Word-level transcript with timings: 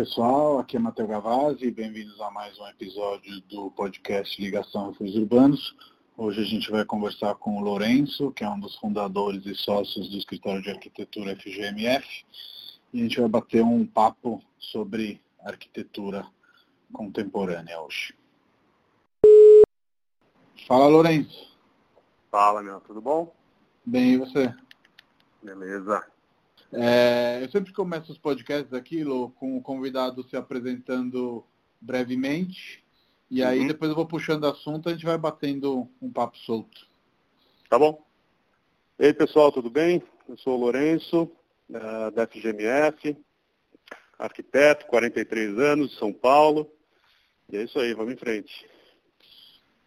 pessoal, 0.00 0.58
aqui 0.58 0.78
é 0.78 0.80
Matheus 0.80 1.10
Gavazzi, 1.10 1.70
bem-vindos 1.70 2.18
a 2.22 2.30
mais 2.30 2.58
um 2.58 2.66
episódio 2.68 3.38
do 3.42 3.70
podcast 3.72 4.40
Ligação 4.40 4.88
Refúgios 4.88 5.14
Urbanos. 5.18 5.76
Hoje 6.16 6.40
a 6.40 6.44
gente 6.44 6.70
vai 6.70 6.86
conversar 6.86 7.34
com 7.34 7.58
o 7.58 7.60
Lourenço, 7.60 8.32
que 8.32 8.42
é 8.42 8.48
um 8.48 8.58
dos 8.58 8.74
fundadores 8.76 9.44
e 9.44 9.54
sócios 9.54 10.08
do 10.08 10.16
escritório 10.16 10.62
de 10.62 10.70
arquitetura 10.70 11.36
FGMF, 11.36 12.24
e 12.94 13.00
a 13.00 13.02
gente 13.02 13.20
vai 13.20 13.28
bater 13.28 13.62
um 13.62 13.84
papo 13.84 14.42
sobre 14.58 15.20
arquitetura 15.44 16.26
contemporânea 16.94 17.78
hoje. 17.82 18.14
Fala, 20.66 20.86
Lourenço. 20.86 21.58
Fala, 22.30 22.62
meu, 22.62 22.80
tudo 22.80 23.02
bom? 23.02 23.34
Bem, 23.84 24.14
e 24.14 24.16
você? 24.16 24.54
Beleza. 25.42 26.02
É, 26.72 27.40
eu 27.42 27.50
sempre 27.50 27.72
começo 27.72 28.12
os 28.12 28.18
podcasts 28.18 28.72
aqui, 28.72 29.02
Lô, 29.02 29.30
com 29.30 29.56
o 29.56 29.62
convidado 29.62 30.22
se 30.28 30.36
apresentando 30.36 31.44
brevemente. 31.80 32.84
E 33.30 33.42
aí 33.42 33.60
uhum. 33.60 33.66
depois 33.66 33.90
eu 33.90 33.96
vou 33.96 34.06
puxando 34.06 34.46
assunto, 34.46 34.88
a 34.88 34.92
gente 34.92 35.04
vai 35.04 35.18
batendo 35.18 35.88
um 36.00 36.10
papo 36.10 36.36
solto. 36.38 36.86
Tá 37.68 37.78
bom. 37.78 38.04
E 38.98 39.06
aí, 39.06 39.14
pessoal, 39.14 39.50
tudo 39.50 39.70
bem? 39.70 40.02
Eu 40.28 40.36
sou 40.38 40.56
o 40.56 40.60
Lourenço, 40.60 41.30
da 41.68 42.26
FGMF, 42.26 43.16
arquiteto, 44.18 44.86
43 44.86 45.58
anos, 45.58 45.90
de 45.90 45.96
São 45.96 46.12
Paulo. 46.12 46.70
E 47.50 47.56
é 47.56 47.64
isso 47.64 47.78
aí, 47.78 47.94
vamos 47.94 48.14
em 48.14 48.16
frente. 48.16 48.68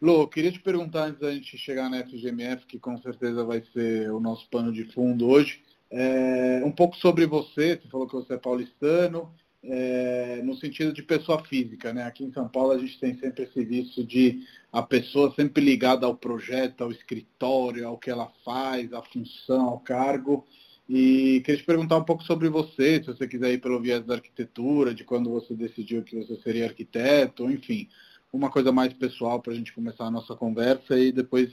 Lô, 0.01 0.27
queria 0.27 0.51
te 0.51 0.59
perguntar 0.59 1.05
antes 1.05 1.21
da 1.21 1.31
gente 1.31 1.57
chegar 1.57 1.89
na 1.89 2.05
FGMF, 2.05 2.65
que 2.65 2.79
com 2.79 2.97
certeza 2.97 3.45
vai 3.45 3.61
ser 3.71 4.11
o 4.11 4.19
nosso 4.19 4.49
pano 4.49 4.71
de 4.71 4.83
fundo 4.91 5.29
hoje. 5.29 5.63
É, 5.95 6.63
um 6.65 6.71
pouco 6.71 6.97
sobre 6.97 7.27
você, 7.27 7.75
você 7.75 7.87
falou 7.87 8.07
que 8.07 8.15
você 8.15 8.33
é 8.33 8.37
paulistano, 8.37 9.31
é, 9.63 10.41
no 10.43 10.55
sentido 10.55 10.91
de 10.91 11.03
pessoa 11.03 11.45
física, 11.45 11.93
né? 11.93 12.03
Aqui 12.03 12.23
em 12.23 12.33
São 12.33 12.47
Paulo 12.47 12.71
a 12.71 12.79
gente 12.79 12.99
tem 12.99 13.15
sempre 13.19 13.43
esse 13.43 13.63
vício 13.63 14.03
de 14.03 14.41
a 14.71 14.81
pessoa 14.81 15.31
sempre 15.35 15.63
ligada 15.63 16.07
ao 16.07 16.17
projeto, 16.17 16.83
ao 16.83 16.91
escritório, 16.91 17.87
ao 17.87 17.99
que 17.99 18.09
ela 18.09 18.31
faz, 18.43 18.91
à 18.91 19.03
função, 19.03 19.67
ao 19.67 19.79
cargo. 19.79 20.47
E 20.89 21.41
queria 21.45 21.61
te 21.61 21.65
perguntar 21.65 21.97
um 21.97 22.03
pouco 22.03 22.23
sobre 22.23 22.49
você, 22.49 22.99
se 22.99 23.05
você 23.05 23.27
quiser 23.27 23.53
ir 23.53 23.61
pelo 23.61 23.79
viés 23.79 24.03
da 24.03 24.15
arquitetura, 24.15 24.95
de 24.95 25.03
quando 25.03 25.29
você 25.29 25.53
decidiu 25.53 26.01
que 26.01 26.23
você 26.23 26.41
seria 26.41 26.65
arquiteto, 26.65 27.51
enfim, 27.51 27.87
uma 28.33 28.49
coisa 28.49 28.71
mais 28.71 28.91
pessoal 28.93 29.39
para 29.39 29.53
a 29.53 29.55
gente 29.55 29.71
começar 29.71 30.05
a 30.05 30.11
nossa 30.11 30.35
conversa 30.35 30.97
e 30.97 31.11
depois 31.11 31.51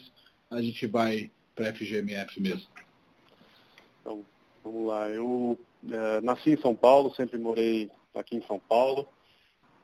a 0.50 0.62
gente 0.62 0.86
vai 0.86 1.30
para 1.55 1.68
a 1.68 1.74
FGMF 1.74 2.41
mesmo. 2.41 2.89
Então, 4.00 4.24
vamos 4.64 4.86
lá. 4.86 5.08
Eu 5.08 5.58
é, 5.90 6.20
nasci 6.20 6.50
em 6.50 6.60
São 6.60 6.74
Paulo, 6.74 7.14
sempre 7.14 7.38
morei 7.38 7.90
aqui 8.14 8.36
em 8.36 8.46
São 8.46 8.58
Paulo. 8.58 9.08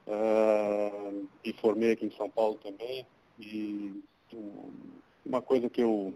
Uh, 0.07 1.27
e 1.45 1.53
formei 1.55 1.91
aqui 1.91 2.07
em 2.07 2.17
São 2.17 2.31
Paulo 2.31 2.61
também. 2.63 3.05
E 3.41 4.03
uma 5.25 5.43
coisa 5.43 5.69
que 5.69 5.83
eu, 5.83 6.15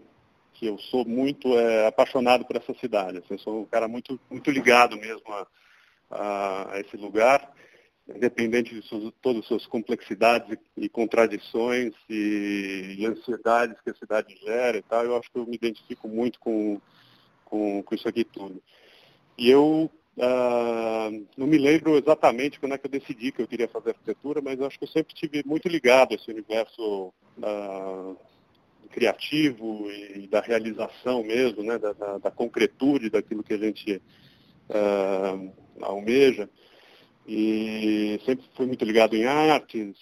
que 0.53 0.65
eu 0.65 0.77
sou 0.77 1.05
muito 1.05 1.57
é 1.57 1.87
apaixonado 1.87 2.45
por 2.45 2.55
essa 2.55 2.73
cidade. 2.75 3.17
Assim, 3.17 3.33
eu 3.33 3.39
sou 3.39 3.61
um 3.61 3.65
cara 3.65 3.87
muito, 3.87 4.19
muito 4.29 4.49
ligado 4.49 4.95
mesmo 4.95 5.23
a, 5.27 5.47
a, 6.09 6.73
a 6.73 6.79
esse 6.79 6.95
lugar, 6.95 7.51
independente 8.07 8.73
de 8.73 8.81
suas, 8.87 9.13
todas 9.21 9.41
as 9.41 9.47
suas 9.47 9.65
complexidades 9.65 10.57
e, 10.77 10.85
e 10.85 10.89
contradições 10.89 11.93
e, 12.09 12.95
e, 12.97 13.05
ansiedades 13.05 13.79
que 13.81 13.89
a 13.89 13.95
cidade 13.95 14.35
gera 14.37 14.77
e 14.77 14.81
tal. 14.83 15.03
Eu 15.03 15.17
acho 15.17 15.29
que 15.29 15.37
eu 15.37 15.45
me 15.45 15.55
identifico 15.55 16.07
muito 16.07 16.39
com 16.39 16.79
com, 17.51 17.83
com 17.83 17.93
isso 17.93 18.07
aqui 18.07 18.23
tudo. 18.23 18.63
E 19.37 19.49
eu 19.49 19.91
uh, 20.17 21.27
não 21.37 21.45
me 21.45 21.57
lembro 21.57 21.97
exatamente 21.97 22.59
quando 22.59 22.73
é 22.73 22.77
que 22.77 22.87
eu 22.87 22.91
decidi 22.91 23.31
que 23.31 23.41
eu 23.41 23.47
queria 23.47 23.67
fazer 23.67 23.89
arquitetura, 23.89 24.41
mas 24.41 24.59
acho 24.61 24.79
que 24.79 24.85
eu 24.85 24.89
sempre 24.89 25.13
tive 25.13 25.43
muito 25.45 25.67
ligado 25.67 26.13
a 26.13 26.15
esse 26.15 26.31
universo 26.31 27.13
uh, 27.37 28.15
criativo 28.89 29.91
e 29.91 30.27
da 30.27 30.39
realização 30.39 31.23
mesmo, 31.23 31.61
né, 31.61 31.77
da, 31.77 31.91
da, 31.91 32.17
da 32.17 32.31
concretude 32.31 33.09
daquilo 33.09 33.43
que 33.43 33.53
a 33.53 33.57
gente 33.57 34.01
uh, 34.69 35.51
almeja. 35.81 36.49
E 37.27 38.19
sempre 38.25 38.45
fui 38.55 38.65
muito 38.65 38.83
ligado 38.83 39.15
em 39.15 39.25
artes, 39.25 39.95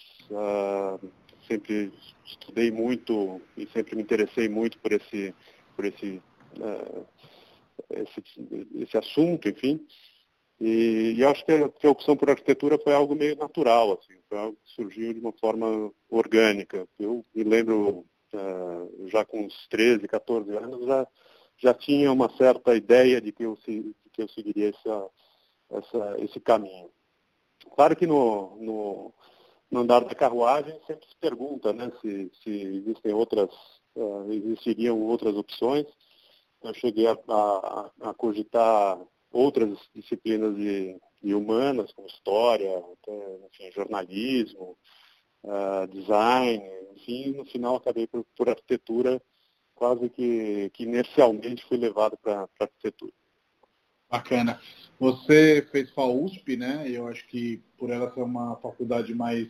sempre 1.46 1.92
estudei 2.24 2.70
muito 2.70 3.40
e 3.56 3.66
sempre 3.74 3.94
me 3.94 4.02
interessei 4.02 4.48
muito 4.48 4.78
por 4.78 4.90
esse, 4.90 5.34
por 5.76 5.84
esse 5.84 6.20
esse, 7.90 8.22
esse 8.82 8.96
assunto, 8.96 9.48
enfim. 9.48 9.80
E, 10.60 11.14
e 11.16 11.24
acho 11.24 11.44
que 11.44 11.52
a, 11.52 11.68
que 11.70 11.86
a, 11.86 11.90
opção 11.90 12.14
por 12.16 12.28
arquitetura 12.28 12.78
foi 12.78 12.92
algo 12.92 13.14
meio 13.14 13.34
natural, 13.34 13.92
assim, 13.92 14.20
foi 14.28 14.38
algo 14.38 14.58
que 14.62 14.70
surgiu 14.72 15.14
de 15.14 15.20
uma 15.20 15.32
forma 15.32 15.90
orgânica. 16.10 16.86
Eu 16.98 17.24
me 17.34 17.44
lembro, 17.44 18.04
uh, 18.34 19.08
já 19.08 19.24
com 19.24 19.40
uns 19.46 19.68
13, 19.68 20.06
14 20.06 20.54
anos, 20.54 20.84
já, 20.84 21.06
já 21.56 21.74
tinha 21.74 22.12
uma 22.12 22.28
certa 22.36 22.76
ideia 22.76 23.22
de 23.22 23.32
que 23.32 23.44
eu, 23.44 23.56
de 23.66 23.94
que 24.12 24.22
eu 24.22 24.28
seguiria 24.28 24.68
essa, 24.68 25.10
essa, 25.70 26.16
esse 26.18 26.38
caminho. 26.40 26.90
Claro 27.74 27.96
que 27.96 28.06
no, 28.06 28.56
no, 28.60 29.14
no, 29.70 29.80
andar 29.80 30.04
da 30.04 30.14
carruagem 30.14 30.78
sempre 30.86 31.08
se 31.08 31.16
pergunta 31.16 31.72
né, 31.72 31.90
se, 32.02 32.30
se 32.42 32.50
existem 32.50 33.14
outras, 33.14 33.50
uh, 33.96 34.30
existiriam 34.30 35.00
outras 35.00 35.34
opções 35.34 35.86
eu 36.62 36.74
cheguei 36.74 37.06
a, 37.06 37.16
a, 37.28 37.90
a 38.10 38.14
cogitar 38.14 38.98
outras 39.30 39.78
disciplinas 39.94 40.54
de, 40.56 40.96
de, 41.22 41.34
humanas, 41.34 41.92
como 41.92 42.08
história, 42.08 42.78
até, 42.78 43.38
enfim, 43.46 43.72
jornalismo, 43.72 44.76
uh, 45.44 45.86
design, 45.88 46.62
enfim, 46.96 47.32
no 47.32 47.44
final 47.46 47.76
acabei 47.76 48.06
por, 48.06 48.24
por 48.36 48.48
arquitetura, 48.48 49.20
quase 49.74 50.08
que, 50.10 50.70
que 50.74 50.82
inercialmente 50.82 51.64
fui 51.66 51.78
levado 51.78 52.18
para 52.22 52.48
arquitetura. 52.58 53.12
Bacana. 54.10 54.60
Você 54.98 55.66
fez 55.70 55.88
FAUSP, 55.90 56.56
né? 56.56 56.84
Eu 56.86 57.06
acho 57.06 57.26
que 57.28 57.62
por 57.78 57.90
ela 57.90 58.12
ser 58.12 58.22
uma 58.22 58.56
faculdade 58.56 59.14
mais 59.14 59.48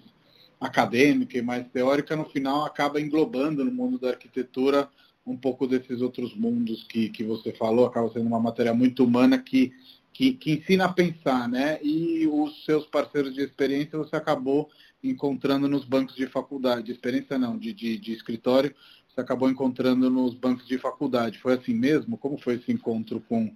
acadêmica 0.61 1.39
e 1.39 1.43
mais 1.43 1.67
teórica, 1.69 2.15
no 2.15 2.27
final 2.27 2.65
acaba 2.65 3.01
englobando 3.01 3.65
no 3.65 3.73
mundo 3.73 3.99
da 3.99 4.11
arquitetura 4.11 4.89
um 5.27 5.37
pouco 5.37 5.67
desses 5.67 6.01
outros 6.01 6.35
mundos 6.35 6.83
que, 6.85 7.09
que 7.11 7.23
você 7.23 7.53
falou, 7.53 7.87
acaba 7.87 8.11
sendo 8.11 8.27
uma 8.27 8.41
matéria 8.41 8.75
muito 8.75 9.05
humana 9.05 9.39
que, 9.39 9.73
que, 10.13 10.33
que 10.33 10.53
ensina 10.53 10.87
a 10.87 10.93
pensar, 10.93 11.49
né? 11.49 11.79
E 11.83 12.27
os 12.27 12.65
seus 12.65 12.87
parceiros 12.87 13.35
de 13.35 13.43
experiência 13.43 13.99
você 13.99 14.17
acabou 14.17 14.69
encontrando 15.03 15.69
nos 15.69 15.85
bancos 15.85 16.17
de 16.17 16.27
faculdade, 16.27 16.85
de 16.85 16.93
experiência 16.93 17.39
não, 17.39 17.57
de, 17.57 17.73
de, 17.73 17.99
de 17.99 18.13
escritório, 18.13 18.75
você 19.09 19.21
acabou 19.21 19.51
encontrando 19.51 20.09
nos 20.11 20.35
bancos 20.35 20.67
de 20.67 20.79
faculdade. 20.79 21.39
Foi 21.39 21.55
assim 21.55 21.75
mesmo? 21.75 22.17
Como 22.17 22.39
foi 22.39 22.55
esse 22.55 22.71
encontro 22.71 23.21
com 23.29 23.53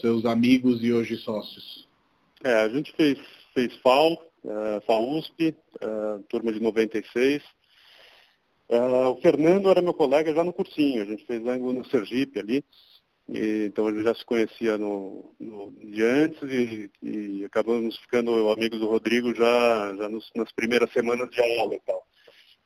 seus 0.00 0.24
amigos 0.24 0.82
e 0.82 0.92
hoje 0.92 1.16
sócios? 1.16 1.86
É, 2.42 2.62
a 2.62 2.68
gente 2.68 2.92
fez, 2.92 3.18
fez 3.54 3.74
FAO, 3.76 4.14
uh, 4.44 4.80
FAUSP, 4.86 5.54
uh, 5.82 6.22
turma 6.28 6.52
de 6.52 6.60
96, 6.60 7.42
Uh, 8.68 9.10
o 9.10 9.20
Fernando 9.20 9.70
era 9.70 9.80
meu 9.80 9.94
colega 9.94 10.34
já 10.34 10.42
no 10.42 10.52
cursinho, 10.52 11.02
a 11.02 11.04
gente 11.04 11.24
fez 11.24 11.44
ângulo 11.46 11.72
no 11.72 11.84
Sergipe 11.84 12.40
ali, 12.40 12.64
e, 13.28 13.66
então 13.66 13.88
gente 13.90 14.04
já 14.04 14.14
se 14.14 14.24
conhecia 14.24 14.76
no, 14.78 15.34
no 15.38 15.72
de 15.72 16.02
antes 16.02 16.42
e, 16.42 16.90
e, 17.02 17.44
acabamos 17.44 17.96
ficando 17.98 18.50
amigos 18.50 18.80
do 18.80 18.88
Rodrigo 18.88 19.34
já, 19.34 19.94
já 19.96 20.08
nos, 20.08 20.30
nas 20.34 20.50
primeiras 20.52 20.92
semanas 20.92 21.28
de 21.30 21.40
aula 21.40 21.74
e 21.74 21.80
tal. 21.80 22.06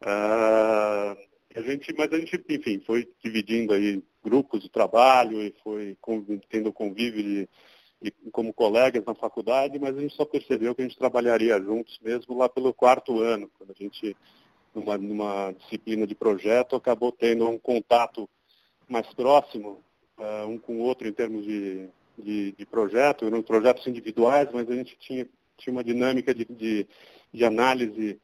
Uh, 0.03 1.17
a 1.55 1.63
gente, 1.63 1.93
mas 1.97 2.13
a 2.13 2.19
gente, 2.19 2.43
enfim, 2.49 2.81
foi 2.87 3.09
dividindo 3.23 3.73
aí 3.75 4.03
grupos 4.23 4.63
de 4.63 4.71
trabalho 4.71 5.43
e 5.43 5.55
foi 5.63 5.97
tendo 6.49 6.73
convívio 6.73 7.23
de, 7.23 7.49
de, 8.03 8.13
como 8.31 8.53
colegas 8.53 9.05
na 9.05 9.15
faculdade, 9.15 9.79
mas 9.79 9.97
a 9.97 10.01
gente 10.01 10.15
só 10.15 10.25
percebeu 10.25 10.75
que 10.75 10.83
a 10.83 10.85
gente 10.85 10.99
trabalharia 10.99 11.61
juntos 11.61 11.99
mesmo 12.01 12.37
lá 12.39 12.49
pelo 12.49 12.73
quarto 12.73 13.21
ano, 13.21 13.51
quando 13.59 13.71
a 13.71 13.75
gente 13.75 14.17
numa, 14.75 14.99
numa 14.99 15.53
disciplina 15.53 16.07
de 16.07 16.15
projeto, 16.15 16.77
acabou 16.77 17.13
tendo 17.13 17.49
um 17.49 17.59
contato 17.59 18.29
mais 18.89 19.07
próximo 19.15 19.83
uh, 20.19 20.47
um 20.47 20.59
com 20.59 20.77
o 20.77 20.81
outro 20.81 21.09
em 21.09 21.13
termos 21.13 21.45
de, 21.45 21.89
de, 22.19 22.53
de 22.53 22.67
projeto, 22.67 23.25
eram 23.25 23.43
projetos 23.43 23.87
individuais, 23.87 24.49
mas 24.53 24.69
a 24.71 24.75
gente 24.75 24.97
tinha, 24.99 25.27
tinha 25.57 25.73
uma 25.73 25.85
dinâmica 25.85 26.35
de, 26.35 26.45
de, 26.45 26.87
de 27.33 27.45
análise 27.45 28.21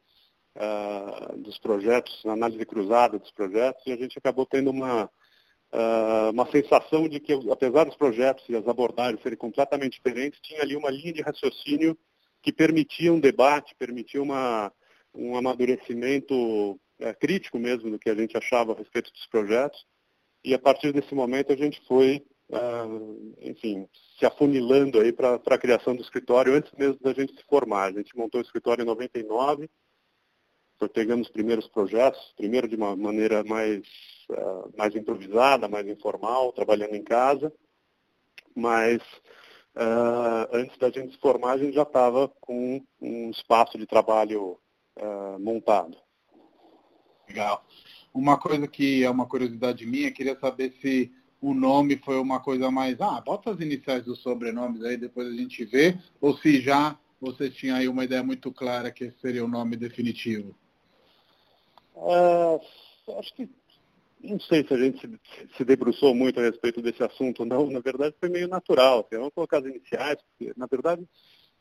uh, 0.55 1.37
dos 1.37 1.57
projetos, 1.57 2.25
análise 2.25 2.65
cruzada 2.65 3.19
dos 3.19 3.31
projetos, 3.31 3.85
e 3.85 3.91
a 3.91 3.97
gente 3.97 4.17
acabou 4.17 4.45
tendo 4.45 4.69
uma, 4.69 5.05
uh, 5.05 6.31
uma 6.31 6.49
sensação 6.51 7.07
de 7.07 7.19
que, 7.19 7.33
apesar 7.51 7.85
dos 7.85 7.95
projetos 7.95 8.43
e 8.49 8.55
as 8.55 8.67
abordagens 8.67 9.21
serem 9.21 9.37
completamente 9.37 9.93
diferentes, 9.93 10.39
tinha 10.41 10.61
ali 10.61 10.75
uma 10.75 10.89
linha 10.89 11.13
de 11.13 11.21
raciocínio 11.21 11.97
que 12.41 12.51
permitia 12.51 13.11
um 13.11 13.19
debate, 13.19 13.75
permitia 13.75 14.21
uma, 14.21 14.71
um 15.17 15.35
amadurecimento 15.35 16.79
é, 16.99 17.13
crítico 17.13 17.57
mesmo 17.59 17.89
do 17.91 17.99
que 17.99 18.09
a 18.09 18.15
gente 18.15 18.37
achava 18.37 18.73
a 18.73 18.75
respeito 18.75 19.11
dos 19.11 19.25
projetos. 19.27 19.85
E 20.43 20.53
a 20.53 20.59
partir 20.59 20.93
desse 20.93 21.13
momento 21.13 21.51
a 21.51 21.55
gente 21.55 21.81
foi 21.87 22.23
uh, 22.49 23.35
enfim, 23.41 23.87
se 24.17 24.25
afunilando 24.25 24.99
aí 24.99 25.11
para 25.11 25.35
a 25.35 25.57
criação 25.57 25.95
do 25.95 26.01
escritório 26.01 26.53
antes 26.53 26.71
mesmo 26.73 26.99
da 27.01 27.13
gente 27.13 27.35
se 27.35 27.43
formar. 27.43 27.85
A 27.85 27.91
gente 27.91 28.15
montou 28.15 28.41
o 28.41 28.43
escritório 28.43 28.83
em 28.83 28.85
99, 28.85 29.69
foi 30.79 30.89
pegando 30.89 31.21
os 31.21 31.29
primeiros 31.29 31.67
projetos, 31.67 32.33
primeiro 32.37 32.67
de 32.67 32.75
uma 32.75 32.95
maneira 32.95 33.43
mais, 33.43 33.85
uh, 34.29 34.71
mais 34.77 34.95
improvisada, 34.95 35.67
mais 35.67 35.87
informal, 35.87 36.53
trabalhando 36.53 36.95
em 36.95 37.03
casa, 37.03 37.51
mas 38.55 39.01
uh, 39.75 40.47
antes 40.51 40.77
da 40.77 40.89
gente 40.89 41.13
se 41.13 41.19
formar, 41.19 41.53
a 41.53 41.57
gente 41.57 41.73
já 41.73 41.83
estava 41.83 42.27
com 42.39 42.81
um 43.01 43.29
espaço 43.31 43.77
de 43.77 43.85
trabalho 43.85 44.59
uh, 45.01 45.39
montado. 45.39 45.97
Legal. 47.27 47.65
Uma 48.13 48.37
coisa 48.37 48.67
que 48.67 49.03
é 49.03 49.09
uma 49.09 49.27
curiosidade 49.27 49.85
minha, 49.85 50.11
queria 50.11 50.37
saber 50.39 50.73
se 50.81 51.11
o 51.41 51.53
nome 51.53 51.97
foi 51.97 52.19
uma 52.19 52.39
coisa 52.39 52.71
mais, 52.71 52.99
ah, 52.99 53.21
bota 53.21 53.51
as 53.51 53.59
iniciais 53.59 54.05
dos 54.05 54.21
sobrenomes 54.21 54.83
aí, 54.83 54.97
depois 54.97 55.27
a 55.27 55.35
gente 55.35 55.63
vê, 55.65 55.97
ou 56.19 56.35
se 56.37 56.61
já 56.61 56.97
você 57.19 57.49
tinha 57.49 57.75
aí 57.75 57.87
uma 57.87 58.03
ideia 58.03 58.23
muito 58.23 58.51
clara 58.51 58.91
que 58.91 59.05
esse 59.05 59.19
seria 59.19 59.43
o 59.43 59.47
nome 59.47 59.75
definitivo? 59.75 60.55
Uh, 61.95 62.59
acho 63.17 63.33
que 63.35 63.49
não 64.21 64.39
sei 64.39 64.65
se 64.65 64.73
a 64.73 64.77
gente 64.77 65.19
se, 65.55 65.65
debruçou 65.65 66.13
muito 66.13 66.39
a 66.39 66.43
respeito 66.43 66.81
desse 66.81 67.03
assunto, 67.03 67.45
não. 67.45 67.69
Na 67.69 67.79
verdade, 67.79 68.15
foi 68.19 68.29
meio 68.29 68.47
natural. 68.47 68.99
Assim, 68.99 69.17
vamos 69.17 69.33
colocar 69.33 69.59
as 69.59 69.65
iniciais, 69.65 70.17
porque, 70.21 70.53
na 70.57 70.65
verdade, 70.65 71.07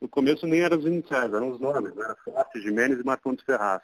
no 0.01 0.09
começo 0.09 0.47
nem 0.47 0.61
eram 0.61 0.79
as 0.79 0.85
iniciais, 0.85 1.33
eram 1.33 1.51
os 1.51 1.61
nomes, 1.61 1.95
né? 1.95 2.15
Forte, 2.25 2.61
Jimenez 2.61 3.01
e 3.01 3.05
Marcondes 3.05 3.45
Ferraz. 3.45 3.83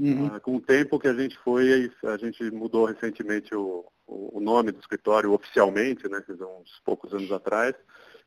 Uhum. 0.00 0.30
Ah, 0.32 0.40
com 0.40 0.56
o 0.56 0.60
tempo 0.60 0.98
que 0.98 1.08
a 1.08 1.14
gente 1.14 1.38
foi, 1.38 1.90
a 2.04 2.16
gente 2.16 2.50
mudou 2.50 2.86
recentemente 2.86 3.54
o, 3.54 3.84
o, 4.06 4.40
nome 4.40 4.72
do 4.72 4.80
escritório 4.80 5.32
oficialmente, 5.32 6.08
né? 6.08 6.22
Uns 6.30 6.80
poucos 6.84 7.12
anos 7.12 7.30
atrás, 7.30 7.74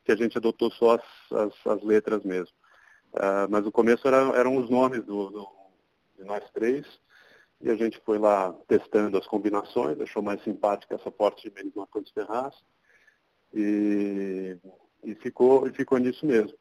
que 0.04 0.12
a 0.12 0.16
gente 0.16 0.38
adotou 0.38 0.72
só 0.72 0.96
as, 0.96 1.02
as, 1.32 1.68
as 1.68 1.84
letras 1.84 2.24
mesmo. 2.24 2.56
Uh, 3.14 3.50
mas 3.50 3.64
no 3.64 3.72
começo 3.72 4.08
era, 4.08 4.18
eram 4.38 4.58
os 4.58 4.70
nomes 4.70 5.04
do, 5.04 5.30
do, 5.30 5.48
de 6.18 6.24
nós 6.24 6.44
três. 6.52 6.86
E 7.62 7.70
a 7.70 7.76
gente 7.76 8.00
foi 8.06 8.20
lá 8.20 8.54
testando 8.68 9.18
as 9.18 9.26
combinações, 9.26 10.00
achou 10.00 10.22
mais 10.22 10.44
simpática 10.44 10.96
essa 10.96 11.10
porta 11.10 11.42
de 11.42 11.52
menos 11.52 11.74
Marcondes 11.74 12.12
Ferraz. 12.12 12.54
E, 13.54 14.58
e, 15.04 15.16
ficou, 15.16 15.68
e 15.68 15.72
ficou 15.72 15.98
nisso 15.98 16.26
mesmo. 16.26 16.56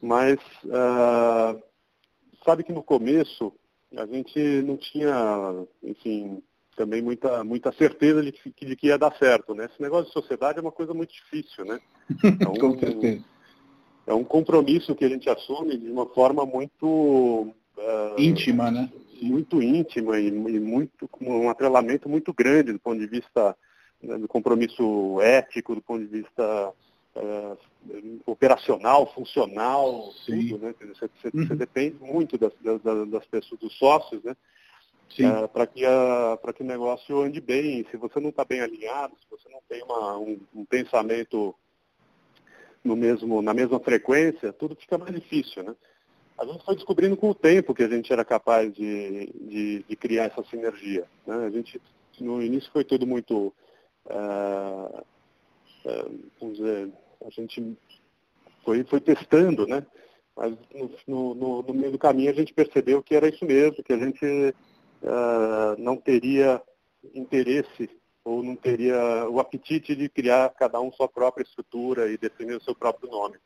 Mas 0.00 0.38
uh, 0.64 1.60
sabe 2.44 2.62
que 2.62 2.72
no 2.72 2.82
começo 2.82 3.52
a 3.96 4.06
gente 4.06 4.38
não 4.62 4.76
tinha, 4.76 5.66
enfim, 5.82 6.42
também 6.76 7.00
muita, 7.00 7.42
muita 7.42 7.72
certeza 7.72 8.22
de 8.22 8.32
que, 8.32 8.66
de 8.66 8.76
que 8.76 8.88
ia 8.88 8.98
dar 8.98 9.16
certo. 9.16 9.54
Né? 9.54 9.66
Esse 9.66 9.80
negócio 9.80 10.06
de 10.06 10.12
sociedade 10.12 10.58
é 10.58 10.62
uma 10.62 10.72
coisa 10.72 10.92
muito 10.92 11.12
difícil, 11.12 11.64
né? 11.64 11.80
É 12.40 12.48
um, 12.48 12.54
Com 12.54 12.78
certeza. 12.78 13.24
É 14.06 14.14
um 14.14 14.24
compromisso 14.24 14.94
que 14.94 15.04
a 15.04 15.08
gente 15.08 15.28
assume 15.28 15.76
de 15.76 15.90
uma 15.90 16.06
forma 16.06 16.44
muito... 16.44 17.54
Uh, 17.76 18.18
íntima, 18.20 18.70
né? 18.70 18.90
muito 19.20 19.62
íntima 19.62 20.18
e, 20.18 20.28
e, 20.28 20.60
muito 20.60 21.08
com 21.08 21.44
um 21.46 21.50
atrelamento 21.50 22.08
muito 22.08 22.32
grande 22.32 22.72
do 22.72 22.78
ponto 22.78 22.98
de 22.98 23.06
vista 23.06 23.56
né, 24.02 24.18
do 24.18 24.28
compromisso 24.28 25.20
ético, 25.20 25.74
do 25.74 25.82
ponto 25.82 26.00
de 26.00 26.22
vista 26.22 26.72
uh, 27.16 28.20
operacional, 28.26 29.12
funcional, 29.12 30.12
Sim. 30.24 30.48
tudo, 30.48 30.66
né? 30.66 30.74
Você, 30.78 31.08
você, 31.08 31.36
uhum. 31.36 31.46
você 31.46 31.54
depende 31.54 31.96
muito 32.00 32.38
das, 32.38 32.52
das, 32.60 32.82
das, 33.08 33.26
pessoas, 33.26 33.60
dos 33.60 33.76
sócios, 33.78 34.22
né? 34.22 34.36
Uh, 35.18 35.48
para 35.48 35.66
que, 35.66 35.84
uh, 35.86 36.52
que 36.52 36.62
o 36.62 36.66
negócio 36.66 37.22
ande 37.22 37.40
bem. 37.40 37.86
Se 37.90 37.96
você 37.96 38.20
não 38.20 38.30
está 38.30 38.44
bem 38.44 38.60
alinhado, 38.60 39.14
se 39.16 39.26
você 39.30 39.48
não 39.48 39.60
tem 39.68 39.82
uma, 39.82 40.18
um, 40.18 40.38
um 40.54 40.64
pensamento 40.64 41.54
no 42.84 42.96
mesmo, 42.96 43.40
na 43.40 43.54
mesma 43.54 43.80
frequência, 43.80 44.52
tudo 44.52 44.76
fica 44.76 44.98
mais 44.98 45.14
difícil, 45.14 45.62
né? 45.62 45.74
a 46.38 46.44
gente 46.44 46.64
foi 46.64 46.74
descobrindo 46.74 47.16
com 47.16 47.30
o 47.30 47.34
tempo 47.34 47.74
que 47.74 47.82
a 47.82 47.88
gente 47.88 48.12
era 48.12 48.24
capaz 48.24 48.72
de, 48.72 49.32
de, 49.34 49.84
de 49.88 49.96
criar 49.96 50.24
essa 50.24 50.44
sinergia. 50.44 51.06
Né? 51.26 51.34
A 51.46 51.50
gente, 51.50 51.80
no 52.20 52.42
início 52.42 52.70
foi 52.72 52.84
tudo 52.84 53.06
muito, 53.06 53.54
uh, 54.06 55.04
uh, 55.84 56.20
vamos 56.38 56.58
dizer, 56.58 56.92
a 57.26 57.30
gente 57.30 57.76
foi, 58.64 58.84
foi 58.84 59.00
testando, 59.00 59.66
né? 59.66 59.84
Mas 60.36 60.54
no, 61.06 61.34
no, 61.34 61.62
no, 61.62 61.74
meio 61.74 61.92
do 61.92 61.98
caminho 61.98 62.30
a 62.30 62.34
gente 62.34 62.52
percebeu 62.52 63.02
que 63.02 63.14
era 63.14 63.28
isso 63.28 63.44
mesmo, 63.44 63.82
que 63.82 63.92
a 63.92 63.98
gente 63.98 64.24
uh, 65.02 65.76
não 65.78 65.96
teria 65.96 66.62
interesse 67.14 67.88
ou 68.22 68.42
não 68.42 68.56
teria 68.56 69.28
o 69.30 69.40
apetite 69.40 69.94
de 69.94 70.08
criar 70.08 70.50
cada 70.50 70.80
um 70.80 70.92
sua 70.92 71.08
própria 71.08 71.44
estrutura 71.44 72.10
e 72.10 72.18
definir 72.18 72.56
o 72.56 72.62
seu 72.62 72.74
próprio 72.74 73.10
nome. 73.10 73.36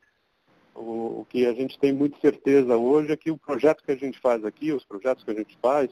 O, 0.74 1.20
o, 1.20 1.26
que 1.28 1.46
a 1.46 1.52
gente 1.52 1.78
tem 1.78 1.92
muita 1.92 2.18
certeza 2.20 2.76
hoje 2.76 3.12
é 3.12 3.16
que 3.16 3.30
o 3.30 3.38
projeto 3.38 3.84
que 3.84 3.92
a 3.92 3.96
gente 3.96 4.18
faz 4.18 4.44
aqui, 4.44 4.72
os 4.72 4.84
projetos 4.84 5.22
que 5.22 5.30
a 5.30 5.34
gente 5.34 5.56
faz, 5.60 5.90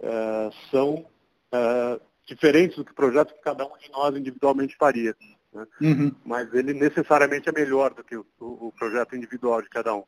é, 0.00 0.50
são 0.70 1.04
é, 1.52 2.00
diferentes 2.26 2.76
do 2.76 2.84
que 2.84 2.92
o 2.92 2.94
projeto 2.94 3.34
que 3.34 3.40
cada 3.40 3.66
um 3.66 3.76
de 3.78 3.90
nós 3.90 4.16
individualmente 4.16 4.76
faria. 4.76 5.14
Né? 5.54 5.66
Uhum. 5.80 6.12
Mas 6.24 6.52
ele 6.52 6.74
necessariamente 6.74 7.48
é 7.48 7.52
melhor 7.52 7.94
do 7.94 8.02
que 8.02 8.16
o, 8.16 8.26
o, 8.40 8.72
projeto 8.76 9.14
individual 9.14 9.62
de 9.62 9.68
cada 9.68 9.94
um. 9.94 10.04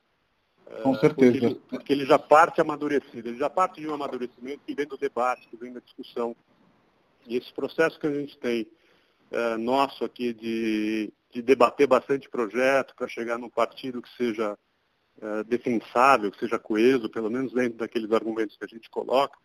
É, 0.66 0.82
Com 0.82 0.94
certeza. 0.96 1.32
Porque 1.32 1.46
ele, 1.46 1.54
porque 1.70 1.93
ele, 1.93 2.06
já 2.06 2.19
parte 2.19 2.60
amadurecido, 2.60 3.28
ele 3.28 3.38
já 3.38 3.48
parte 3.48 3.81
de 3.81 3.88
um 3.88 3.94
amadurecimento 3.94 4.60
que 4.66 4.75
vem 4.75 4.87
do 4.87 4.98
debate, 4.98 5.46
que 5.48 5.56
vem 5.56 5.72
da 5.72 5.81
discussão. 5.81 6.34
E 7.26 7.37
esse 7.37 7.52
processo 7.52 7.98
que 7.98 8.06
a 8.06 8.12
gente 8.12 8.37
tem 8.38 8.66
é, 9.31 9.56
nosso 9.56 10.04
aqui 10.04 10.32
de 10.32 11.12
de 11.37 11.43
debater 11.43 11.87
bastante 11.87 12.31
projeto 12.31 12.94
para 12.96 13.08
chegar 13.08 13.38
num 13.38 13.50
partido 13.50 14.00
que 14.00 14.08
seja 14.16 14.56
uh, 15.19 15.44
defensável, 15.44 16.31
que 16.31 16.38
seja 16.38 16.58
coeso, 16.58 17.10
pelo 17.10 17.31
menos 17.31 17.52
dentro 17.52 17.78
daqueles 17.78 18.10
argumentos 18.10 18.56
que 18.56 18.64
a 18.64 18.69
gente 18.69 18.88
coloca, 18.88 19.37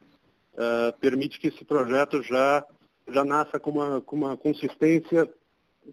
uh, 0.54 0.98
permite 1.00 1.38
que 1.38 1.48
esse 1.48 1.66
projeto 1.66 2.24
já, 2.24 2.66
já 3.10 3.26
nasça 3.26 3.60
com 3.60 3.72
uma, 3.72 4.02
com 4.02 4.16
uma 4.16 4.38
consistência 4.38 5.30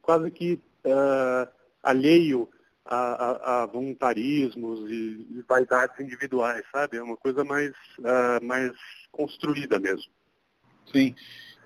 quase 0.02 0.30
que 0.30 0.60
uh, 0.84 1.48
alheio 1.82 2.48
a, 2.84 2.96
a, 2.96 3.62
a, 3.62 3.66
voluntarismos 3.66 4.90
e, 4.90 5.26
e, 5.30 5.44
vaidades 5.46 5.98
individuais, 6.00 6.64
sabe? 6.72 6.96
É 6.96 7.02
uma 7.02 7.16
coisa 7.16 7.44
mais, 7.44 7.72
mais 8.42 8.72
construída 9.12 9.78
mesmo. 9.78 10.10
Sim. 10.90 11.14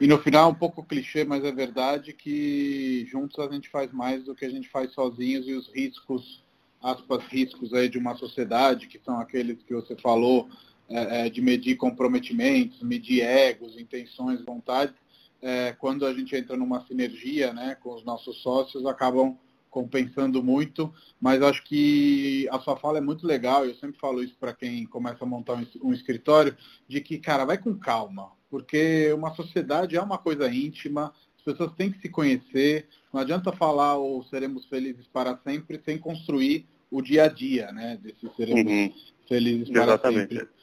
E 0.00 0.06
no 0.08 0.18
final, 0.18 0.50
um 0.50 0.54
pouco 0.54 0.82
clichê, 0.82 1.22
mas 1.24 1.44
é 1.44 1.52
verdade 1.52 2.12
que 2.12 3.06
juntos 3.08 3.38
a 3.38 3.48
gente 3.52 3.68
faz 3.68 3.92
mais 3.92 4.24
do 4.24 4.34
que 4.34 4.44
a 4.44 4.50
gente 4.50 4.68
faz 4.68 4.92
sozinhos 4.92 5.46
e 5.46 5.52
os 5.52 5.68
riscos, 5.72 6.44
aspas, 6.82 7.24
riscos 7.26 7.72
aí 7.72 7.88
de 7.88 7.98
uma 7.98 8.16
sociedade, 8.16 8.88
que 8.88 8.98
são 8.98 9.20
aqueles 9.20 9.62
que 9.62 9.72
você 9.72 9.94
falou, 9.96 10.48
é, 10.88 11.26
é, 11.26 11.30
de 11.30 11.40
medir 11.40 11.76
comprometimentos, 11.76 12.82
medir 12.82 13.22
egos, 13.22 13.78
intenções, 13.78 14.44
vontades, 14.44 14.94
é, 15.42 15.72
quando 15.72 16.06
a 16.06 16.14
gente 16.14 16.34
entra 16.36 16.56
numa 16.56 16.86
sinergia 16.86 17.52
né, 17.52 17.74
com 17.74 17.92
os 17.94 18.04
nossos 18.04 18.40
sócios, 18.40 18.86
acabam 18.86 19.36
compensando 19.68 20.42
muito, 20.42 20.92
mas 21.18 21.42
acho 21.42 21.64
que 21.64 22.46
a 22.50 22.60
sua 22.60 22.76
fala 22.76 22.98
é 22.98 23.00
muito 23.00 23.26
legal, 23.26 23.64
eu 23.64 23.74
sempre 23.74 23.98
falo 23.98 24.22
isso 24.22 24.36
para 24.38 24.52
quem 24.52 24.84
começa 24.84 25.24
a 25.24 25.26
montar 25.26 25.58
um, 25.82 25.92
escritório, 25.94 26.54
de 26.86 27.00
que, 27.00 27.18
cara, 27.18 27.46
vai 27.46 27.56
com 27.56 27.74
calma, 27.74 28.30
porque 28.50 29.10
uma 29.14 29.34
sociedade 29.34 29.96
é 29.96 30.02
uma 30.02 30.18
coisa 30.18 30.46
íntima, 30.52 31.12
as 31.38 31.42
pessoas 31.42 31.72
têm 31.72 31.90
que 31.90 32.00
se 32.02 32.10
conhecer, 32.10 32.86
não 33.12 33.22
adianta 33.22 33.50
falar 33.50 33.96
ou 33.96 34.22
seremos 34.24 34.66
felizes 34.66 35.06
para 35.06 35.38
sempre 35.38 35.80
sem 35.82 35.98
construir 35.98 36.66
o 36.90 37.00
dia 37.00 37.24
a 37.24 37.28
dia, 37.28 37.72
né, 37.72 37.98
desse 38.00 38.30
seremos 38.36 38.70
uhum. 38.70 38.92
felizes 39.26 39.70
para 39.70 39.84
Exatamente. 39.84 40.34
sempre. 40.34 40.61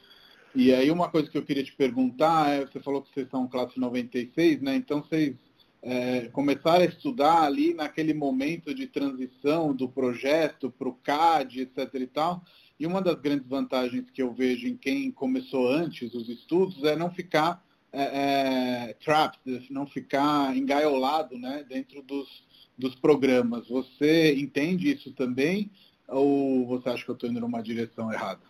E 0.54 0.72
aí 0.72 0.90
uma 0.90 1.08
coisa 1.08 1.30
que 1.30 1.38
eu 1.38 1.44
queria 1.44 1.62
te 1.62 1.72
perguntar 1.72 2.50
é, 2.50 2.66
você 2.66 2.80
falou 2.80 3.02
que 3.02 3.12
vocês 3.12 3.28
são 3.30 3.46
classe 3.46 3.78
96, 3.78 4.60
né, 4.60 4.74
então 4.74 5.00
vocês 5.00 5.36
é, 5.82 6.28
começaram 6.32 6.82
a 6.82 6.88
estudar 6.88 7.42
ali 7.42 7.72
naquele 7.72 8.12
momento 8.12 8.74
de 8.74 8.86
transição 8.86 9.74
do 9.74 9.88
projeto 9.88 10.70
para 10.70 10.88
o 10.88 10.94
CAD, 10.94 11.62
etc. 11.62 11.94
e 11.94 12.06
tal. 12.06 12.42
E 12.78 12.86
uma 12.86 13.00
das 13.00 13.16
grandes 13.20 13.46
vantagens 13.46 14.10
que 14.10 14.22
eu 14.22 14.32
vejo 14.32 14.66
em 14.66 14.76
quem 14.76 15.10
começou 15.10 15.70
antes 15.70 16.14
os 16.14 16.28
estudos 16.28 16.82
é 16.84 16.96
não 16.96 17.10
ficar 17.10 17.64
é, 17.92 18.02
é, 18.90 18.94
trapped, 18.94 19.66
não 19.70 19.86
ficar 19.86 20.56
engaiolado 20.56 21.38
né, 21.38 21.64
dentro 21.68 22.02
dos, 22.02 22.44
dos 22.76 22.94
programas. 22.94 23.68
Você 23.68 24.34
entende 24.34 24.92
isso 24.92 25.12
também 25.12 25.70
ou 26.08 26.66
você 26.66 26.88
acha 26.88 27.04
que 27.04 27.10
eu 27.10 27.14
estou 27.14 27.30
indo 27.30 27.40
numa 27.40 27.62
direção 27.62 28.12
errada? 28.12 28.49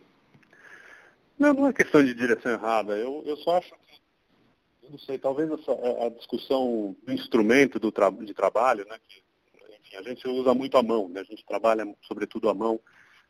Não, 1.41 1.55
não 1.55 1.67
é 1.69 1.73
questão 1.73 2.05
de 2.05 2.13
direção 2.13 2.53
errada. 2.53 2.95
Eu, 2.99 3.23
eu 3.25 3.35
só 3.39 3.57
acho 3.57 3.71
que, 3.71 4.01
eu 4.83 4.91
não 4.91 4.99
sei, 4.99 5.19
talvez 5.19 5.51
essa, 5.51 5.73
a 6.05 6.11
discussão 6.11 6.95
do 7.03 7.13
instrumento 7.15 7.81
do 7.81 7.91
tra 7.91 8.11
de 8.11 8.35
trabalho, 8.35 8.87
né, 8.87 8.99
que, 9.09 9.23
enfim, 9.81 9.97
a 9.97 10.03
gente 10.03 10.29
usa 10.29 10.53
muito 10.53 10.77
a 10.77 10.83
mão, 10.83 11.09
né, 11.09 11.21
a 11.21 11.25
gente 11.25 11.43
trabalha 11.47 11.87
sobretudo 12.03 12.51
a 12.51 12.55
mão 12.55 12.79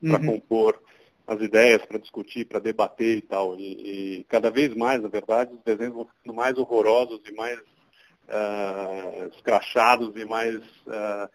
para 0.00 0.18
uhum. 0.18 0.26
compor 0.26 0.82
as 1.24 1.40
ideias 1.40 1.86
para 1.86 2.00
discutir, 2.00 2.46
para 2.46 2.58
debater 2.58 3.18
e 3.18 3.22
tal. 3.22 3.56
E, 3.56 4.18
e, 4.18 4.24
cada 4.24 4.50
vez 4.50 4.74
mais, 4.74 5.00
na 5.00 5.08
verdade, 5.08 5.54
os 5.54 5.62
desenhos 5.62 5.94
vão 5.94 6.06
ficando 6.06 6.34
mais 6.34 6.58
horrorosos 6.58 7.20
e 7.24 7.32
mais 7.32 7.60
uh, 7.60 9.28
escrachados 9.36 10.16
e 10.16 10.24
mais, 10.24 10.56
uh, 10.56 11.30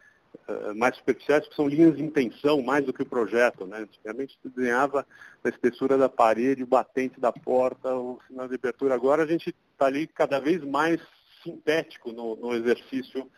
mais 0.75 0.95
superficiais, 0.97 1.47
que 1.47 1.55
são 1.55 1.67
linhas 1.67 1.95
de 1.95 2.03
intenção 2.03 2.61
mais 2.61 2.85
do 2.85 2.93
que 2.93 3.01
o 3.01 3.05
projeto. 3.05 3.65
Né? 3.65 3.79
Antigamente 3.79 4.37
se 4.41 4.49
desenhava 4.49 5.05
a 5.43 5.49
espessura 5.49 5.97
da 5.97 6.09
parede, 6.09 6.63
o 6.63 6.67
batente 6.67 7.19
da 7.19 7.31
porta, 7.31 7.95
o 7.95 8.19
sinal 8.27 8.47
de 8.47 8.55
abertura. 8.55 8.95
Agora 8.95 9.23
a 9.23 9.27
gente 9.27 9.55
está 9.71 9.85
ali 9.85 10.07
cada 10.07 10.39
vez 10.39 10.63
mais 10.63 10.99
sintético 11.43 12.11
no, 12.11 12.35
no 12.35 12.53
exercício 12.53 13.29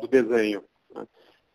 do 0.00 0.06
desenho. 0.06 0.62
Né? 0.94 1.06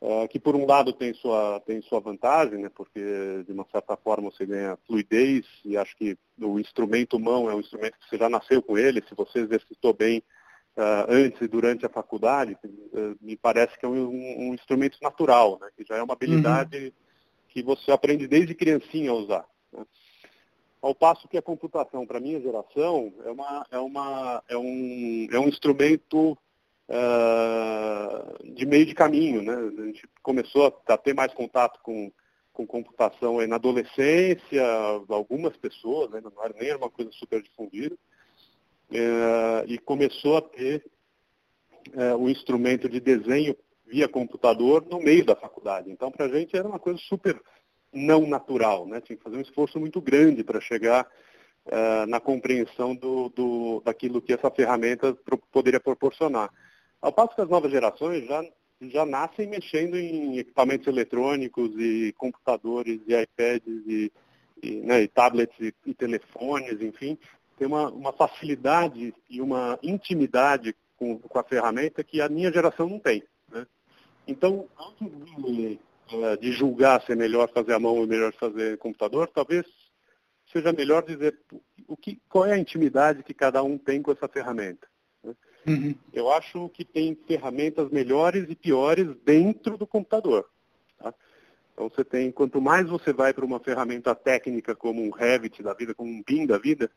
É, 0.04 0.28
que 0.28 0.40
por 0.40 0.56
um 0.56 0.66
lado 0.66 0.92
tem 0.94 1.14
sua, 1.14 1.60
tem 1.60 1.80
sua 1.84 2.00
vantagem, 2.00 2.58
né, 2.58 2.72
porque 2.74 3.44
de 3.46 3.52
uma 3.52 3.68
certa 3.72 3.96
forma 3.96 4.32
você 4.32 4.48
ganha 4.48 4.76
fluidez 4.88 5.46
e 5.64 5.78
acho 5.78 5.96
que 5.96 6.18
o 6.40 6.60
instrumento 6.60 7.20
mão 7.20 7.48
é 7.48 7.54
um 7.54 7.60
instrumento 7.60 8.00
que 8.00 8.10
você 8.10 8.18
já 8.18 8.28
nasceu 8.28 8.64
com 8.64 8.80
ele, 8.80 9.04
se 9.08 9.14
você 9.14 9.40
exercitou 9.42 9.94
bem 9.94 10.24
uh, 10.78 11.06
antes 11.10 11.42
e 11.42 11.48
durante 11.48 11.86
a 11.86 11.90
faculdade, 11.90 12.58
uh, 12.64 13.16
me 13.22 13.36
parece 13.36 13.78
que 13.78 13.86
é 13.86 13.90
um, 13.90 14.50
um, 14.50 14.54
instrumento 14.54 14.98
natural, 15.02 15.60
né, 15.60 15.70
que 15.76 15.84
já 15.84 15.96
é 15.96 16.04
uma 16.04 16.14
habilidade 16.14 16.78
uhum. 16.78 16.92
que 17.50 17.64
você 17.64 17.92
aprende 17.92 18.28
desde 18.28 18.56
criancinha 18.56 19.12
a 19.12 19.16
usar. 19.16 19.46
Né. 19.72 19.86
Ao 20.82 20.96
passo 20.96 21.28
que 21.28 21.38
a 21.38 21.42
computação, 21.42 22.08
para 22.08 22.18
a 22.18 22.22
minha 22.22 22.42
geração, 22.42 23.14
é, 23.24 23.32
uma, 23.32 23.66
é, 23.70 23.78
uma, 23.78 24.44
é, 24.50 24.58
um, 24.58 25.28
é 25.32 25.40
um 25.40 25.48
instrumento 25.48 26.36
uh, 26.90 28.54
de 28.56 28.66
meio 28.66 28.88
de 28.88 28.96
caminho. 28.96 29.44
Né? 29.44 29.54
A 29.54 29.86
gente 29.86 30.10
começou 30.24 30.76
a 30.88 30.98
ter 30.98 31.14
mais 31.14 31.32
contato 31.36 31.80
com, 31.84 32.12
com 32.52 32.66
computação 32.66 33.46
na 33.46 33.58
adolescência, 33.58 34.66
algumas 35.08 35.56
pessoas, 35.56 36.10
né? 36.10 36.20
não 36.20 36.44
era 36.44 36.56
nem 36.60 36.76
uma 36.76 36.90
coisa 36.90 37.12
super 37.12 37.44
difundida, 37.44 37.96
uh, 38.92 39.66
e 39.68 39.78
começou 39.80 40.38
a 40.38 40.42
ter 40.42 40.86
o 42.20 42.30
instrumento 42.30 42.88
de 42.88 43.00
desenho 43.00 43.56
via 43.88 44.08
computador 44.08 44.86
no 44.88 45.00
meio 45.00 45.26
da 45.26 45.36
faculdade. 45.36 45.92
Então, 45.92 46.12
para 46.12 46.26
a 46.26 46.30
gente 46.30 46.56
era 46.56 46.68
uma 46.68 46.78
coisa 46.78 47.00
super 47.00 47.42
não 47.92 48.26
natural, 48.26 48.88
né? 48.88 49.02
tinha 49.02 49.18
que 49.18 49.24
fazer 49.24 49.38
um 49.38 49.42
esforço 49.42 49.80
muito 49.80 50.00
grande 50.00 50.44
para 50.44 50.62
chegar 50.62 51.06
uh, 51.66 52.06
na 52.08 52.20
compreensão 52.20 52.96
do, 52.96 53.30
do, 53.30 53.82
daquilo 53.84 54.22
que 54.22 54.34
essa 54.34 54.50
ferramenta 54.50 55.14
pro, 55.14 55.38
poderia 55.38 55.80
proporcionar. 55.80 56.50
Ao 57.02 57.12
passo 57.12 57.36
que 57.36 57.42
as 57.42 57.50
novas 57.50 57.72
gerações 57.72 58.26
já, 58.26 58.44
já 58.82 59.06
nascem 59.06 59.48
mexendo 59.48 59.98
em 59.98 60.38
equipamentos 60.38 60.88
eletrônicos 60.88 61.72
e 61.78 62.14
computadores 62.18 63.02
e 63.08 63.14
iPads 63.14 63.84
e, 63.88 64.12
e, 64.64 64.72
né, 64.78 65.02
e 65.02 65.08
tablets 65.08 65.60
e, 65.60 65.74
e, 65.86 65.94
telefones, 65.94 66.82
enfim, 66.82 67.18
tem 67.62 67.68
uma, 67.68 67.92
uma 67.92 68.12
facilidade 68.12 69.14
e 69.30 69.40
uma 69.40 69.78
intimidade 69.84 70.76
com, 70.98 71.20
com, 71.20 71.38
a 71.38 71.44
ferramenta 71.44 72.04
que 72.04 72.20
a 72.20 72.28
minha 72.28 72.52
geração 72.52 72.90
não 72.90 72.98
tem. 72.98 73.24
Né? 73.52 73.68
Então, 74.28 74.68
antes 74.80 75.46
de, 75.46 75.80
eh, 76.12 76.38
de 76.38 76.52
julgar 76.54 77.04
se 77.04 77.12
é 77.12 77.16
melhor 77.16 77.52
fazer 77.54 77.74
a 77.74 77.80
mão 77.80 77.98
ou 77.98 78.08
melhor 78.08 78.34
fazer 78.34 78.80
computador, 78.80 79.28
talvez 79.28 79.64
seja 80.52 80.74
melhor 80.74 81.04
dizer 81.04 81.38
o 81.88 81.96
que, 81.96 82.20
qual 82.28 82.48
é 82.48 82.54
a 82.54 82.58
intimidade 82.58 83.22
que 83.22 83.34
cada 83.34 83.62
um 83.62 83.78
tem 83.78 84.02
com 84.02 84.12
essa 84.12 84.28
ferramenta. 84.28 84.88
Uhum. 85.68 85.94
Eu 86.12 86.32
acho 86.32 86.68
que 86.70 86.84
tem 86.84 87.14
ferramentas 87.28 87.92
melhores 87.92 88.50
e 88.50 88.56
piores 88.56 89.16
dentro 89.24 89.78
do 89.78 89.86
computador. 89.86 90.50
Tá? 90.98 91.14
Então 91.76 91.88
você 91.90 92.04
tem, 92.04 92.32
quanto 92.32 92.60
mais 92.60 92.90
você 92.90 93.14
vai 93.14 93.36
para 93.36 93.46
uma 93.46 93.60
ferramenta 93.60 94.16
técnica 94.16 94.76
como 94.76 95.00
um 95.04 95.12
Revit 95.12 95.62
da 95.62 95.76
vida, 95.76 95.94
como 95.94 96.10
um 96.10 96.24
BIM 96.26 96.48
da 96.48 96.58
vida, 96.58 96.90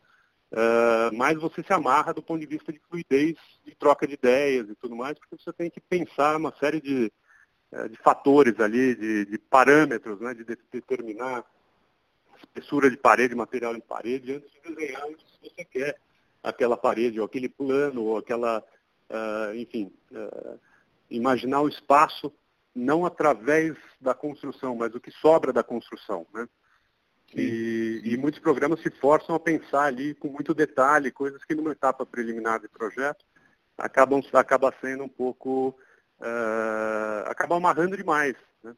uh, 0.54 1.40
você 1.40 1.62
se 1.62 1.72
amarra 1.72 2.14
do 2.14 2.22
ponto 2.22 2.40
de 2.40 2.46
vista 2.46 2.72
de 2.72 2.80
fluidez, 2.88 3.36
de 3.64 3.74
troca 3.74 4.06
de 4.06 4.14
ideias 4.14 4.68
e 4.68 4.74
tudo 4.74 4.96
mais, 4.96 5.18
porque 5.18 5.36
você 5.36 5.52
tem 5.52 5.70
que 5.70 5.80
pensar 5.80 6.36
uma 6.36 6.54
série 6.58 6.80
de, 6.80 7.12
uh, 7.72 7.88
de 7.88 7.96
fatores 7.98 8.58
ali, 8.60 8.94
de, 8.94 9.26
de 9.26 9.38
parâmetros, 9.38 10.20
né, 10.20 10.32
de, 10.34 10.44
de 10.44 10.58
determinar 10.72 11.44
espessura 12.38 12.90
de 12.90 12.96
parede, 12.96 13.34
material 13.34 13.74
de 13.74 13.80
parede, 13.80 14.34
antes 14.34 14.50
de 14.52 14.74
desenhar 14.74 15.06
o 15.06 15.16
que 15.16 15.24
você 15.42 15.64
quer 15.64 15.98
aquela 16.42 16.76
parede, 16.76 17.18
ou 17.18 17.26
aquele 17.26 17.48
plano, 17.48 18.02
ou 18.04 18.18
aquela, 18.18 18.62
uh, 19.10 19.54
enfim, 19.56 19.90
uh, 20.12 20.60
imaginar 21.10 21.62
o 21.62 21.68
espaço 21.68 22.32
não 22.74 23.06
através 23.06 23.76
da 24.00 24.14
construção, 24.14 24.74
mas 24.76 24.94
o 24.94 25.00
que 25.00 25.10
sobra 25.10 25.52
da 25.52 25.62
construção. 25.62 26.26
Né? 26.34 26.46
E, 27.36 28.00
e, 28.04 28.16
muitos 28.16 28.40
programas 28.40 28.80
se 28.80 28.90
forçam 28.90 29.34
a 29.34 29.40
pensar 29.40 29.84
ali 29.84 30.14
com 30.14 30.28
muito 30.28 30.54
detalhe, 30.54 31.10
coisas 31.10 31.44
que 31.44 31.54
numa 31.54 31.72
etapa 31.72 32.06
preliminar 32.06 32.60
de 32.60 32.68
projeto 32.68 33.24
acabam 33.76 34.22
acaba 34.32 34.72
sendo 34.80 35.02
um 35.02 35.08
pouco 35.08 35.76
uh, 36.20 37.28
acabam 37.28 37.58
amarrando 37.58 37.96
demais. 37.96 38.36
Né? 38.62 38.74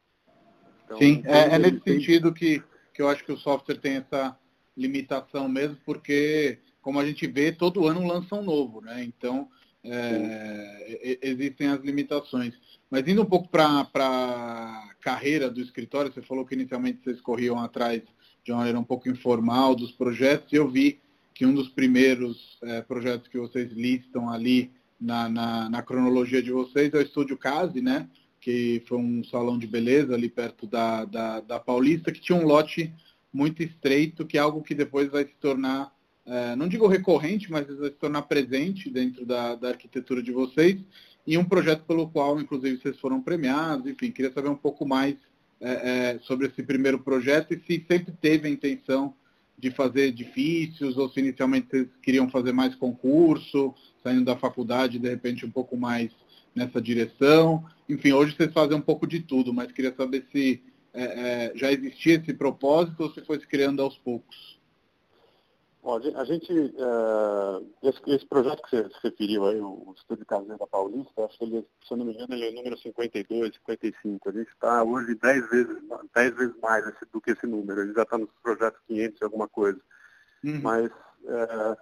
Então, 0.85 0.97
Sim, 0.97 1.21
é, 1.25 1.55
é 1.55 1.59
nesse 1.59 1.79
tem... 1.81 1.95
sentido 1.95 2.33
que, 2.33 2.63
que 2.93 3.01
eu 3.01 3.09
acho 3.09 3.23
que 3.23 3.31
o 3.31 3.37
software 3.37 3.77
tem 3.77 3.97
essa 3.97 4.35
limitação 4.75 5.47
mesmo, 5.47 5.77
porque 5.85 6.59
como 6.81 6.99
a 6.99 7.05
gente 7.05 7.27
vê, 7.27 7.51
todo 7.51 7.85
ano 7.85 8.07
lança 8.07 8.33
um 8.35 8.43
novo, 8.43 8.79
né? 8.79 9.03
Então, 9.03 9.49
é, 9.83 11.19
existem 11.21 11.67
as 11.67 11.81
limitações. 11.81 12.53
Mas 12.89 13.07
indo 13.07 13.21
um 13.21 13.25
pouco 13.25 13.49
para 13.49 13.89
a 13.93 14.89
carreira 15.01 15.49
do 15.49 15.59
escritório, 15.59 16.11
você 16.11 16.21
falou 16.21 16.45
que 16.45 16.55
inicialmente 16.55 17.01
vocês 17.03 17.19
corriam 17.19 17.59
atrás 17.59 18.01
de 18.47 18.53
uma 18.53 18.59
maneira 18.59 18.79
um 18.79 18.83
pouco 18.83 19.09
informal 19.09 19.75
dos 19.75 19.91
projetos, 19.91 20.53
e 20.53 20.55
eu 20.55 20.69
vi 20.69 20.99
que 21.33 21.45
um 21.45 21.53
dos 21.53 21.67
primeiros 21.67 22.57
é, 22.63 22.81
projetos 22.81 23.27
que 23.27 23.37
vocês 23.37 23.73
listam 23.73 24.29
ali 24.29 24.71
na, 24.99 25.27
na, 25.27 25.69
na, 25.69 25.81
cronologia 25.81 26.41
de 26.41 26.49
vocês 26.49 26.93
é 26.93 26.97
o 26.97 27.01
Estúdio 27.01 27.37
Case, 27.37 27.81
né? 27.81 28.07
Que 28.39 28.81
foi 28.87 28.99
um 28.99 29.21
salão 29.25 29.59
de 29.59 29.67
beleza 29.67 30.13
ali 30.13 30.29
perto 30.29 30.65
da, 30.65 31.03
da, 31.03 31.41
da 31.41 31.59
Paulista, 31.59 32.09
que 32.09 32.21
tinha 32.21 32.37
um 32.37 32.45
lote 32.45 32.93
muito 33.33 33.61
estreito, 33.61 34.25
que 34.25 34.37
é 34.37 34.39
algo 34.41 34.63
que 34.63 34.73
depois 34.73 35.11
vai 35.11 35.25
se 35.25 35.35
tornar 35.41 35.93
é, 36.25 36.55
não 36.55 36.69
digo 36.69 36.87
recorrente, 36.87 37.51
mas 37.51 37.67
vai 37.67 37.89
se 37.89 37.95
tornar 37.95 38.21
presente 38.23 38.89
dentro 38.89 39.25
da, 39.25 39.55
da 39.55 39.69
arquitetura 39.69 40.23
de 40.23 40.31
vocês, 40.31 40.77
e 41.25 41.37
um 41.37 41.43
projeto 41.43 41.83
pelo 41.83 42.07
qual, 42.07 42.39
inclusive, 42.39 42.77
vocês 42.81 42.97
foram 42.97 43.21
premiados. 43.21 43.85
Enfim, 43.87 44.09
queria 44.09 44.31
saber 44.31 44.47
um 44.47 44.55
pouco 44.55 44.85
mais 44.85 45.17
é, 45.59 45.71
é, 45.71 46.19
sobre 46.19 46.47
esse 46.47 46.61
primeiro 46.63 46.99
projeto 46.99 47.53
e 47.53 47.59
se 47.59 47.85
sempre 47.87 48.13
teve 48.21 48.47
a 48.47 48.51
intenção 48.51 49.13
de 49.57 49.71
fazer 49.71 50.07
edifícios 50.07 50.97
ou 50.97 51.09
se 51.09 51.19
inicialmente 51.19 51.67
vocês 51.69 51.87
queriam 52.01 52.29
fazer 52.29 52.51
mais 52.51 52.75
concurso, 52.75 53.73
saindo 54.03 54.25
da 54.25 54.37
faculdade, 54.37 54.99
de 54.99 55.09
repente 55.09 55.45
um 55.45 55.51
pouco 55.51 55.75
mais 55.75 56.11
nessa 56.53 56.81
direção. 56.81 57.65
Enfim, 57.89 58.11
hoje 58.11 58.35
vocês 58.35 58.53
fazem 58.53 58.77
um 58.77 58.81
pouco 58.81 59.07
de 59.07 59.19
tudo, 59.19 59.53
mas 59.53 59.71
queria 59.71 59.93
saber 59.95 60.25
se 60.31 60.61
é, 60.93 61.03
é, 61.03 61.51
já 61.55 61.71
existia 61.71 62.15
esse 62.15 62.33
propósito 62.33 63.03
ou 63.03 63.11
se 63.11 63.21
foi 63.21 63.39
se 63.39 63.47
criando 63.47 63.81
aos 63.81 63.97
poucos. 63.97 64.56
Bom, 65.87 66.01
a 66.17 66.25
gente, 66.25 66.51
uh, 66.51 67.65
esse, 67.81 68.01
esse, 68.07 68.25
projeto 68.25 68.61
que 68.63 68.71
você 68.71 68.89
se 68.89 68.99
referiu 69.01 69.45
aí, 69.45 69.61
o 69.61 69.93
Estúdio 69.95 70.25
Caseira 70.25 70.67
Paulista, 70.67 71.23
acho 71.23 71.37
que 71.37 71.45
ele, 71.45 71.65
se 71.81 71.93
eu 71.93 71.95
não 71.95 72.05
me 72.05 72.13
engano, 72.13 72.33
ele 72.33 72.45
é 72.45 72.49
o 72.49 72.55
número 72.55 72.77
52, 72.77 73.55
55. 73.55 74.27
A 74.27 74.31
gente 74.33 74.49
está 74.49 74.83
hoje 74.83 75.15
10 75.15 75.49
vezes, 75.49 75.77
10 76.13 76.35
vezes 76.35 76.55
mais 76.61 76.83
do 77.09 77.21
que 77.21 77.31
esse 77.31 77.47
número. 77.47 77.79
Ele 77.79 77.93
já 77.93 78.01
está 78.03 78.17
nos 78.17 78.29
projetos 78.43 78.81
500 78.85 79.21
e 79.21 79.23
alguma 79.23 79.47
coisa. 79.47 79.79
Uhum. 80.43 80.59
Mas 80.61 80.91
uh, 81.23 81.77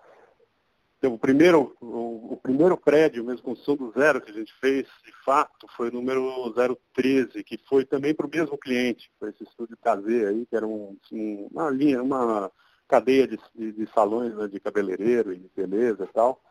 o, 1.08 1.18
primeiro, 1.18 1.76
o, 1.82 2.34
o, 2.34 2.38
primeiro 2.44 2.78
prédio, 2.78 3.26
mesmo 3.26 3.42
construção 3.42 3.76
do 3.76 3.92
zero 4.00 4.22
que 4.22 4.30
a 4.30 4.36
gente 4.36 4.54
fez, 4.62 4.86
de 5.04 5.14
fato, 5.24 5.66
foi 5.76 5.90
o 5.90 5.94
número 5.94 6.54
013, 6.94 7.44
que 7.44 7.58
foi 7.68 7.84
também 7.84 8.14
para 8.14 8.28
o 8.28 8.30
mesmo 8.30 8.56
cliente, 8.56 9.12
para 9.20 9.32
esse 9.32 9.44
estúdio 9.44 9.76
caseiro 9.78 10.30
aí, 10.30 10.46
que 10.46 10.56
era 10.56 10.68
um, 10.68 10.96
um, 11.12 11.48
uma 11.52 11.72
linha, 11.72 12.04
uma 12.04 12.52
cadeia 12.88 13.28
de, 13.28 13.40
de, 13.54 13.72
de 13.72 13.92
salões 13.92 14.36
né, 14.36 14.48
de 14.48 14.60
cabeleireiro 14.60 15.34
e 15.34 15.38
de 15.38 15.50
beleza 15.56 16.04
e 16.04 16.14
tal, 16.14 16.42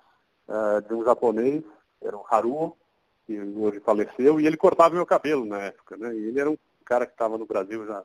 uh, 0.48 0.80
de 0.86 0.94
um 0.94 1.04
japonês, 1.04 1.62
era 2.02 2.16
o 2.16 2.24
Haru, 2.28 2.76
que 3.26 3.38
hoje 3.40 3.80
faleceu, 3.80 4.40
e 4.40 4.46
ele 4.46 4.56
cortava 4.56 4.94
meu 4.94 5.06
cabelo 5.06 5.44
na 5.44 5.58
época. 5.62 5.96
Né? 5.96 6.14
E 6.14 6.26
ele 6.26 6.40
era 6.40 6.50
um 6.50 6.58
cara 6.84 7.06
que 7.06 7.12
estava 7.12 7.38
no 7.38 7.46
Brasil 7.46 7.86
já 7.86 8.04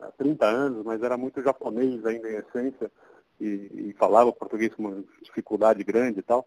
há 0.00 0.10
30 0.12 0.44
anos, 0.44 0.84
mas 0.84 1.02
era 1.02 1.16
muito 1.16 1.42
japonês 1.42 2.04
ainda 2.04 2.30
em 2.30 2.36
essência, 2.36 2.90
e, 3.40 3.88
e 3.88 3.94
falava 3.98 4.32
português 4.32 4.74
com 4.74 4.82
uma 4.82 5.04
dificuldade 5.22 5.82
grande 5.82 6.20
e 6.20 6.22
tal. 6.22 6.46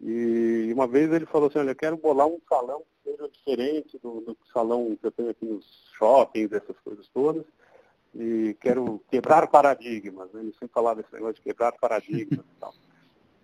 E 0.00 0.72
uma 0.72 0.88
vez 0.88 1.12
ele 1.12 1.26
falou 1.26 1.48
assim, 1.48 1.58
olha, 1.58 1.70
eu 1.70 1.76
quero 1.76 1.96
bolar 1.96 2.26
um 2.26 2.40
salão 2.48 2.82
que 3.04 3.10
seja 3.10 3.28
diferente 3.28 3.98
do, 3.98 4.20
do 4.20 4.36
salão 4.52 4.96
que 4.96 5.06
eu 5.06 5.12
tenho 5.12 5.30
aqui 5.30 5.44
nos 5.44 5.64
shoppings, 5.96 6.52
essas 6.52 6.76
coisas 6.80 7.06
todas 7.08 7.44
e 8.14 8.56
quero 8.60 9.02
quebrar 9.10 9.46
paradigmas. 9.48 10.30
Né? 10.32 10.40
Ele 10.40 10.52
sempre 10.52 10.74
falava 10.74 11.00
esse 11.00 11.12
negócio 11.12 11.34
de 11.34 11.42
quebrar 11.42 11.72
paradigmas 11.72 12.44
e 12.44 12.60
tal. 12.60 12.74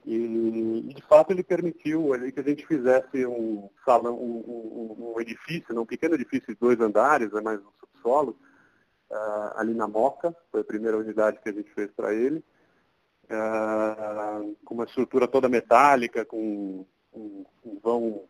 E, 0.04 0.94
de 0.94 1.02
fato, 1.02 1.32
ele 1.32 1.42
permitiu 1.42 2.14
ali, 2.14 2.32
que 2.32 2.40
a 2.40 2.42
gente 2.42 2.66
fizesse 2.66 3.26
um 3.26 3.68
salão, 3.84 4.14
um, 4.14 4.96
um, 4.98 5.12
um 5.14 5.20
edifício, 5.20 5.78
um 5.78 5.84
pequeno 5.84 6.14
edifício 6.14 6.48
de 6.48 6.60
dois 6.60 6.80
andares, 6.80 7.30
né? 7.32 7.40
mais 7.40 7.60
um 7.60 7.70
subsolo, 7.78 8.38
uh, 9.10 9.52
ali 9.56 9.74
na 9.74 9.86
Moca, 9.86 10.34
foi 10.50 10.62
a 10.62 10.64
primeira 10.64 10.96
unidade 10.96 11.38
que 11.42 11.48
a 11.48 11.52
gente 11.52 11.70
fez 11.74 11.90
para 11.92 12.14
ele, 12.14 12.42
uh, 13.24 14.56
com 14.64 14.74
uma 14.74 14.84
estrutura 14.84 15.28
toda 15.28 15.48
metálica, 15.48 16.24
com 16.24 16.86
um, 17.12 17.44
um 17.64 17.78
vão 17.82 18.24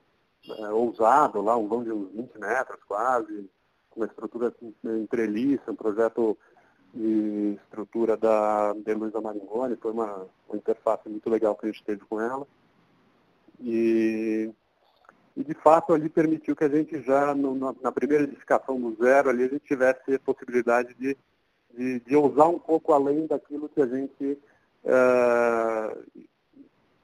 é, 0.59 0.68
ousado 0.71 1.40
lá, 1.42 1.57
um 1.57 1.68
vão 1.68 1.85
de 1.85 1.92
uns 1.92 2.11
20 2.12 2.38
metros 2.38 2.83
quase, 2.85 3.49
uma 3.98 4.06
estrutura 4.06 4.54
entreliça, 4.84 5.70
um 5.70 5.76
projeto 5.76 6.36
de 6.94 7.58
estrutura 7.62 8.16
da 8.16 8.72
de 8.72 8.94
Luísa 8.94 9.20
Maringoni, 9.20 9.76
foi 9.76 9.92
uma, 9.92 10.26
uma 10.48 10.56
interface 10.56 11.08
muito 11.08 11.28
legal 11.28 11.54
que 11.54 11.66
a 11.66 11.70
gente 11.70 11.84
teve 11.84 12.00
com 12.06 12.20
ela. 12.20 12.46
E, 13.60 14.50
e 15.36 15.44
de 15.44 15.54
fato 15.54 15.92
ali 15.92 16.08
permitiu 16.08 16.56
que 16.56 16.64
a 16.64 16.68
gente 16.68 17.02
já, 17.02 17.34
no, 17.34 17.54
na, 17.54 17.74
na, 17.82 17.92
primeira 17.92 18.24
edificação 18.24 18.80
do 18.80 18.96
zero, 19.02 19.28
ali 19.28 19.44
a 19.44 19.48
gente 19.48 19.64
tivesse 19.66 20.14
a 20.14 20.18
possibilidade 20.20 20.94
de, 20.94 21.16
de, 21.76 22.00
de 22.00 22.16
ousar 22.16 22.48
um 22.48 22.58
pouco 22.58 22.92
além 22.92 23.26
daquilo 23.26 23.68
que 23.68 23.82
a 23.82 23.86
gente 23.86 24.38
uh, 24.84 26.28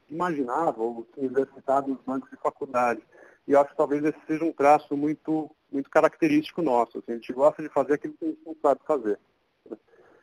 imaginava 0.08 0.82
ou 0.82 1.06
tinha 1.12 1.26
exercitado 1.26 1.88
nos 1.88 2.00
bancos 2.02 2.30
de 2.30 2.36
faculdade. 2.36 3.02
E 3.46 3.52
eu 3.52 3.60
acho 3.60 3.70
que 3.70 3.76
talvez 3.76 4.02
esse 4.04 4.18
seja 4.26 4.44
um 4.44 4.52
traço 4.52 4.96
muito, 4.96 5.50
muito 5.75 5.90
característico 5.90 6.62
nosso. 6.62 6.99
Assim, 6.99 7.12
a 7.12 7.14
gente 7.16 7.33
gosta 7.33 7.62
de 7.62 7.69
fazer 7.69 7.95
aquilo 7.95 8.14
que 8.14 8.25
a 8.25 8.28
gente 8.28 8.40
não 8.47 8.57
sabe 8.62 8.81
fazer. 8.87 9.19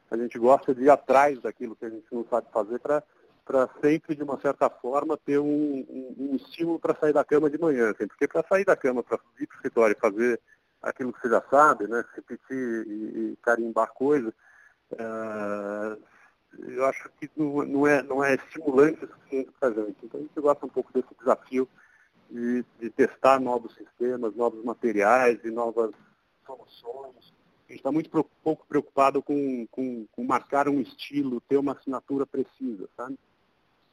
A 0.09 0.17
gente 0.17 0.39
gosta 0.39 0.73
de 0.73 0.83
ir 0.83 0.89
atrás 0.89 1.39
daquilo 1.41 1.75
que 1.75 1.85
a 1.85 1.89
gente 1.89 2.07
não 2.11 2.25
sabe 2.25 2.47
fazer 2.51 2.79
para 2.79 3.03
para 3.43 3.67
sempre, 3.81 4.15
de 4.15 4.23
uma 4.23 4.39
certa 4.39 4.69
forma, 4.69 5.17
ter 5.17 5.39
um, 5.39 5.45
um, 5.89 6.15
um 6.19 6.35
estímulo 6.35 6.79
para 6.79 6.95
sair 6.95 7.11
da 7.11 7.25
cama 7.25 7.49
de 7.49 7.59
manhã. 7.59 7.91
Assim, 7.91 8.07
porque 8.07 8.27
para 8.27 8.47
sair 8.47 8.63
da 8.63 8.77
cama, 8.77 9.03
para 9.03 9.19
ir 9.39 9.47
para 9.47 9.55
o 9.55 9.57
escritório 9.57 9.95
e 9.97 9.99
fazer 9.99 10.39
aquilo 10.81 11.11
que 11.11 11.19
você 11.21 11.29
já 11.29 11.41
sabe, 11.49 11.87
né, 11.87 12.05
repetir 12.15 12.87
e, 12.87 13.33
e 13.33 13.37
carimbar 13.41 13.91
coisas, 13.93 14.31
uh, 14.93 16.01
eu 16.67 16.85
acho 16.85 17.09
que 17.19 17.29
não, 17.35 17.65
não, 17.65 17.87
é, 17.87 18.03
não 18.03 18.23
é 18.23 18.35
estimulante 18.35 19.03
o 19.03 19.07
suficiente 19.07 19.51
para 19.59 19.69
a 19.69 19.73
gente. 19.73 19.97
Então 20.03 20.19
a 20.19 20.23
gente 20.23 20.39
gosta 20.39 20.65
um 20.65 20.69
pouco 20.69 20.93
desse 20.93 21.13
desafio 21.19 21.67
de, 22.31 22.65
de 22.79 22.89
testar 22.89 23.39
novos 23.39 23.75
sistemas, 23.75 24.35
novos 24.35 24.63
materiais 24.63 25.39
e 25.43 25.51
novas 25.51 25.91
soluções. 26.45 27.33
A 27.67 27.71
gente 27.71 27.79
está 27.79 27.91
muito 27.91 28.09
pouco 28.43 28.65
preocupado 28.67 29.21
com, 29.21 29.67
com, 29.69 30.05
com, 30.11 30.23
marcar 30.23 30.67
um 30.67 30.79
estilo, 30.81 31.41
ter 31.41 31.57
uma 31.57 31.73
assinatura 31.73 32.25
precisa, 32.25 32.89
sabe? 32.95 33.17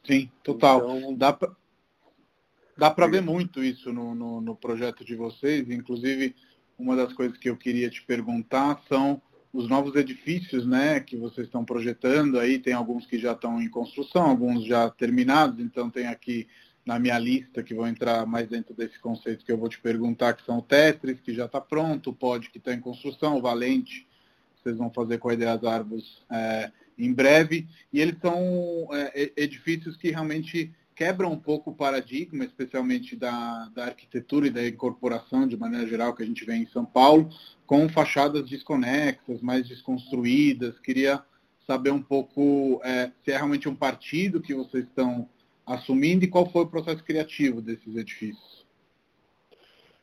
Sim, 0.05 0.31
total. 0.43 0.99
Então, 0.99 1.15
dá 1.15 1.33
para 1.33 1.53
dá 2.77 2.91
para 2.91 3.09
ver 3.09 3.21
muito 3.21 3.63
isso 3.63 3.93
no, 3.93 4.15
no, 4.15 4.41
no, 4.41 4.55
projeto 4.55 5.05
de 5.05 5.17
vocês. 5.17 5.69
Inclusive, 5.69 6.35
uma 6.79 6.95
das 6.95 7.13
coisas 7.13 7.37
que 7.37 7.51
eu 7.51 7.57
queria 7.57 7.91
te 7.91 8.03
perguntar 8.05 8.81
são 8.89 9.21
os 9.53 9.69
novos 9.69 9.97
edifícios 9.97 10.65
né, 10.65 11.01
que 11.01 11.17
vocês 11.17 11.49
estão 11.49 11.65
projetando. 11.65 12.39
Aí 12.39 12.59
tem 12.59 12.73
alguns 12.73 13.05
que 13.05 13.19
já 13.19 13.33
estão 13.33 13.61
em 13.61 13.69
construção, 13.69 14.23
alguns 14.23 14.65
já 14.65 14.89
terminados. 14.91 15.59
Então, 15.59 15.91
tem 15.91 16.07
aqui 16.07 16.47
na 16.89 16.99
minha 16.99 17.19
lista 17.19 17.63
que 17.63 17.75
vão 17.75 17.87
entrar 17.87 18.25
mais 18.25 18.49
dentro 18.49 18.73
desse 18.75 18.99
conceito 18.99 19.45
que 19.45 19.53
eu 19.53 19.59
vou 19.59 19.69
te 19.69 19.79
perguntar, 19.79 20.33
que 20.33 20.43
são 20.43 20.57
o 20.57 20.63
Tetris, 20.63 21.21
que 21.21 21.35
já 21.35 21.45
está 21.45 21.61
pronto, 21.61 22.09
o 22.09 22.15
Pod, 22.15 22.49
que 22.49 22.57
está 22.57 22.73
em 22.73 22.81
construção, 22.81 23.37
o 23.37 23.43
Valente, 23.43 24.09
vocês 24.57 24.79
vão 24.79 24.91
fazer 24.91 25.19
com 25.19 25.29
a 25.29 25.35
Ideias 25.35 25.63
Árvores 25.65 26.23
é, 26.31 26.73
em 26.99 27.13
breve. 27.13 27.69
E 27.93 28.01
eles 28.01 28.17
são 28.23 28.89
é, 28.91 29.31
edifícios 29.37 29.99
que 29.99 30.11
realmente 30.11 30.73
quebram 30.97 31.31
um 31.31 31.39
pouco 31.39 31.73
o 31.73 31.75
paradigma, 31.75 32.43
especialmente 32.43 33.15
da, 33.15 33.69
da 33.75 33.85
arquitetura 33.85 34.47
e 34.47 34.51
da 34.51 34.67
incorporação, 34.67 35.47
de 35.47 35.59
maneira 35.59 35.87
geral, 35.87 36.15
que 36.15 36.23
a 36.23 36.27
gente 36.27 36.43
vê 36.47 36.55
em 36.55 36.67
São 36.69 36.87
Paulo, 36.87 37.29
com 37.67 37.87
fachadas 37.91 38.49
desconexas, 38.49 39.43
mais 39.43 39.69
desconstruídas. 39.69 40.79
Queria 40.79 41.23
saber 41.67 41.91
um 41.91 42.03
pouco 42.03 42.81
é, 42.83 43.13
se 43.23 43.31
é 43.31 43.37
realmente 43.37 43.69
um 43.69 43.77
partido 43.77 44.41
que 44.41 44.55
vocês 44.55 44.85
estão 44.85 45.29
assumindo 45.69 46.25
e 46.25 46.29
qual 46.29 46.51
foi 46.51 46.63
o 46.63 46.69
processo 46.69 47.05
criativo 47.05 47.61
desses 47.61 47.95
edifícios? 47.95 48.67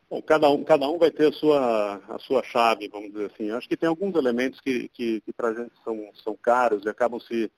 Bom, 0.10 0.22
cada 0.22 0.50
um, 0.50 0.64
cada 0.64 0.88
um 0.88 1.00
vai 1.00 1.10
ter 1.10 1.30
a 1.30 1.32
sua, 1.34 1.96
a 2.08 2.20
sua 2.20 2.44
chave, 2.44 2.88
vamos 2.88 3.12
dizer 3.12 3.26
assim. 3.26 3.46
Eu 3.46 3.58
acho 3.58 3.68
que 3.68 3.76
tem 3.76 3.90
alguns 3.90 4.16
elementos 4.16 4.62
que, 4.62 4.88
que, 4.90 5.20
que 5.22 5.34
para 5.34 5.50
a 5.50 5.54
gente 5.54 5.74
são, 5.84 6.10
são 6.24 6.36
caros 6.36 6.86
e 6.86 6.90
acabam 6.90 7.20
se, 7.20 7.52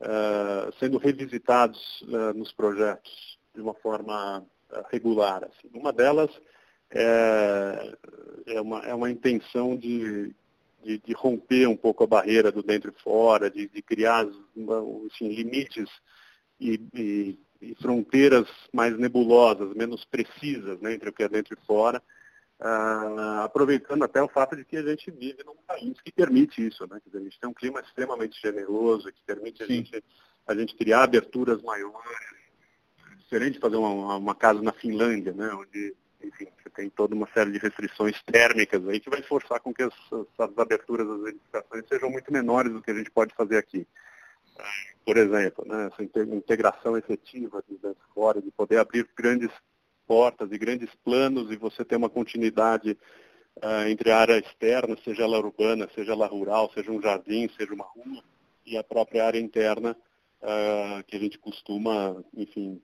uh, 0.00 0.72
sendo 0.78 0.98
revisitados 0.98 2.02
uh, 2.02 2.36
nos 2.36 2.52
projetos 2.52 3.38
de 3.54 3.62
uma 3.62 3.72
forma 3.74 4.40
uh, 4.70 4.84
regular. 4.90 5.44
Assim. 5.44 5.70
Uma 5.72 5.90
delas 5.90 6.30
é, 6.90 7.96
é, 8.46 8.60
uma, 8.60 8.80
é 8.80 8.94
uma 8.94 9.10
intenção 9.10 9.74
de, 9.74 10.34
de, 10.84 10.98
de, 10.98 11.12
romper 11.14 11.66
um 11.66 11.76
pouco 11.76 12.04
a 12.04 12.06
barreira 12.06 12.52
do 12.52 12.62
dentro 12.62 12.94
e 12.96 13.02
fora, 13.02 13.50
de, 13.50 13.66
de 13.66 13.82
criar 13.82 14.26
assim, 14.26 15.28
limites 15.28 15.88
e, 16.60 16.80
e, 16.94 17.38
e, 17.60 17.74
fronteiras 17.76 18.48
mais 18.72 18.96
nebulosas, 18.98 19.74
menos 19.74 20.04
precisas 20.04 20.80
né, 20.80 20.94
entre 20.94 21.10
o 21.10 21.12
que 21.12 21.22
é 21.22 21.28
dentro 21.28 21.54
e 21.54 21.66
fora, 21.66 22.02
uh, 22.60 23.42
aproveitando 23.42 24.02
até 24.04 24.22
o 24.22 24.28
fato 24.28 24.56
de 24.56 24.64
que 24.64 24.76
a 24.76 24.82
gente 24.82 25.10
vive 25.10 25.44
num 25.44 25.56
país 25.66 26.00
que 26.00 26.12
permite 26.12 26.66
isso, 26.66 26.86
né? 26.88 27.00
Dizer, 27.04 27.18
a 27.18 27.22
gente 27.22 27.40
tem 27.40 27.48
um 27.48 27.54
clima 27.54 27.80
extremamente 27.80 28.40
generoso, 28.40 29.12
que 29.12 29.22
permite 29.26 29.62
a 29.62 29.66
gente, 29.66 30.04
a 30.46 30.54
gente 30.54 30.74
criar 30.74 31.04
aberturas 31.04 31.62
maiores, 31.62 31.94
diferente 33.18 33.54
de 33.54 33.60
fazer 33.60 33.76
uma, 33.76 34.16
uma 34.16 34.34
casa 34.34 34.62
na 34.62 34.72
Finlândia, 34.72 35.32
né, 35.32 35.50
onde 35.52 35.94
enfim, 36.20 36.48
você 36.60 36.70
tem 36.70 36.90
toda 36.90 37.14
uma 37.14 37.28
série 37.32 37.52
de 37.52 37.58
restrições 37.58 38.20
térmicas 38.24 38.86
aí 38.88 38.98
que 38.98 39.08
vai 39.08 39.22
forçar 39.22 39.60
com 39.60 39.72
que 39.72 39.82
as, 39.82 39.94
as 40.12 40.58
aberturas 40.58 41.06
das 41.06 41.28
edificações 41.28 41.84
sejam 41.88 42.10
muito 42.10 42.32
menores 42.32 42.72
do 42.72 42.82
que 42.82 42.90
a 42.90 42.94
gente 42.94 43.10
pode 43.10 43.32
fazer 43.34 43.56
aqui 43.56 43.86
por 45.04 45.16
exemplo, 45.16 45.64
né, 45.66 45.90
essa 45.90 46.02
integração 46.02 46.96
efetiva 46.96 47.62
de 47.68 47.76
dentro 47.76 48.02
e 48.10 48.14
fora, 48.14 48.42
de 48.42 48.50
poder 48.50 48.78
abrir 48.78 49.08
grandes 49.16 49.50
portas 50.06 50.50
e 50.52 50.58
grandes 50.58 50.90
planos 51.04 51.50
e 51.50 51.56
você 51.56 51.84
ter 51.84 51.96
uma 51.96 52.08
continuidade 52.10 52.96
uh, 53.56 53.88
entre 53.88 54.10
a 54.10 54.18
área 54.18 54.38
externa, 54.38 54.96
seja 55.04 55.24
ela 55.24 55.38
urbana, 55.38 55.88
seja 55.94 56.12
ela 56.12 56.26
rural, 56.26 56.70
seja 56.72 56.90
um 56.90 57.00
jardim, 57.00 57.48
seja 57.56 57.72
uma 57.74 57.84
rua, 57.84 58.22
e 58.66 58.76
a 58.76 58.84
própria 58.84 59.26
área 59.26 59.40
interna, 59.40 59.96
uh, 60.42 61.02
que 61.06 61.16
a 61.16 61.20
gente 61.20 61.38
costuma, 61.38 62.22
enfim, 62.34 62.80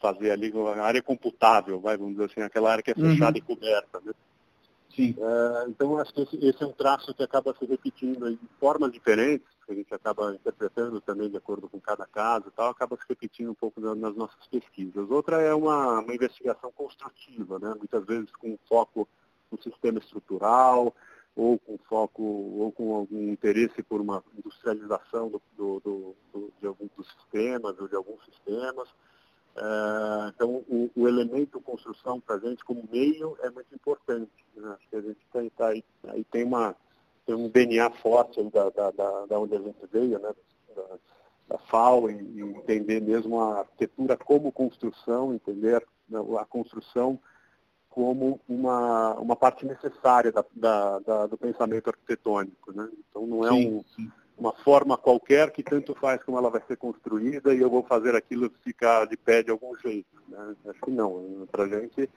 fazer 0.00 0.30
ali, 0.30 0.52
a 0.76 0.84
área 0.84 1.02
computável, 1.02 1.80
vai, 1.80 1.96
vamos 1.96 2.14
dizer 2.14 2.26
assim, 2.26 2.42
aquela 2.42 2.70
área 2.70 2.82
que 2.82 2.90
é 2.90 2.94
fechada 2.94 3.38
uhum. 3.38 3.38
e 3.38 3.40
coberta. 3.40 4.00
Né? 4.04 4.12
Sim. 4.94 5.14
Uh, 5.18 5.68
então, 5.68 5.98
acho 5.98 6.14
que 6.14 6.22
esse, 6.22 6.36
esse, 6.36 6.62
é 6.62 6.66
um 6.66 6.72
traço 6.72 7.12
que 7.14 7.22
acaba 7.22 7.54
se 7.58 7.64
repetindo 7.64 8.30
de 8.30 8.38
formas 8.60 8.92
diferentes, 8.92 9.46
que 9.66 9.72
a 9.72 9.74
gente 9.74 9.92
acaba 9.92 10.34
interpretando 10.34 11.00
também 11.00 11.28
de 11.28 11.36
acordo 11.36 11.68
com 11.68 11.80
cada 11.80 12.06
caso 12.06 12.48
e 12.48 12.50
tal, 12.52 12.70
acaba 12.70 12.96
se 12.96 13.02
repetindo 13.08 13.50
um 13.50 13.54
pouco 13.54 13.80
nas 13.80 14.14
nossas 14.14 14.46
pesquisas. 14.46 15.10
Outra 15.10 15.40
é 15.40 15.52
uma, 15.52 16.00
uma 16.00 16.14
investigação 16.14 16.70
construtiva, 16.72 17.58
né? 17.58 17.74
muitas 17.76 18.04
vezes 18.04 18.30
com 18.36 18.56
foco 18.68 19.08
no 19.50 19.60
sistema 19.60 19.98
estrutural, 19.98 20.94
ou 21.36 21.58
com 21.58 21.76
foco, 21.88 22.22
ou 22.22 22.70
com 22.70 22.94
algum 22.94 23.32
interesse 23.32 23.82
por 23.82 24.00
uma 24.00 24.22
industrialização 24.38 25.28
do, 25.28 25.42
do, 25.56 25.80
do, 25.80 26.16
do 26.32 26.52
de 26.60 26.66
alguns 26.66 26.90
dos 26.96 27.10
sistemas, 27.12 27.76
ou 27.80 27.88
de 27.88 27.96
alguns 27.96 28.24
sistemas. 28.26 28.88
É, 29.56 30.28
então, 30.34 30.64
o, 30.68 30.90
o, 30.96 31.08
elemento 31.08 31.60
construção 31.60 32.20
para 32.20 32.36
a 32.36 32.38
gente 32.38 32.64
como 32.64 32.88
meio 32.90 33.36
é 33.40 33.50
muito 33.50 33.72
importante. 33.72 34.30
Né? 34.56 34.68
Acho 34.76 34.88
que 34.88 34.96
a 34.96 35.00
gente 35.00 35.20
tem, 35.32 35.48
tá 35.50 35.68
aí, 35.68 35.84
aí 36.08 36.24
tem, 36.24 36.44
uma, 36.44 36.74
tem 37.24 37.36
um 37.36 37.48
DNA 37.48 37.88
forte 37.90 38.42
da, 38.50 38.68
da, 38.70 38.90
da, 38.90 39.26
da 39.26 39.38
onde 39.38 39.54
a 39.54 39.60
gente 39.60 39.78
veio, 39.92 40.18
né? 40.18 40.34
da, 40.74 40.82
da 41.48 41.58
FAO, 41.58 42.10
e, 42.10 42.14
e, 42.14 42.40
entender 42.40 43.00
mesmo 43.00 43.40
a 43.40 43.60
arquitetura 43.60 44.16
como 44.16 44.50
construção, 44.50 45.32
entender 45.32 45.84
a 46.40 46.44
construção 46.44 47.18
como 47.88 48.40
uma, 48.48 49.14
uma 49.20 49.36
parte 49.36 49.64
necessária 49.64 50.32
da, 50.32 50.44
da, 50.52 50.98
da, 50.98 51.26
do 51.28 51.38
pensamento 51.38 51.90
arquitetônico. 51.90 52.72
Né? 52.72 52.90
Então, 53.08 53.24
não 53.24 53.46
é 53.46 53.50
sim, 53.50 53.72
um. 53.72 53.84
Sim 53.94 54.10
uma 54.36 54.52
forma 54.52 54.96
qualquer 54.96 55.50
que 55.50 55.62
tanto 55.62 55.94
faz 55.94 56.22
como 56.22 56.38
ela 56.38 56.50
vai 56.50 56.60
ser 56.66 56.76
construída 56.76 57.54
e 57.54 57.60
eu 57.60 57.70
vou 57.70 57.82
fazer 57.82 58.14
aquilo 58.14 58.50
ficar 58.62 59.06
de 59.06 59.16
pé 59.16 59.42
de 59.42 59.50
algum 59.50 59.76
jeito. 59.76 60.22
Né? 60.28 60.56
Acho 60.68 60.80
que 60.80 60.90
não. 60.90 61.46
Para 61.50 61.64
a 61.64 61.68
gente, 61.68 62.10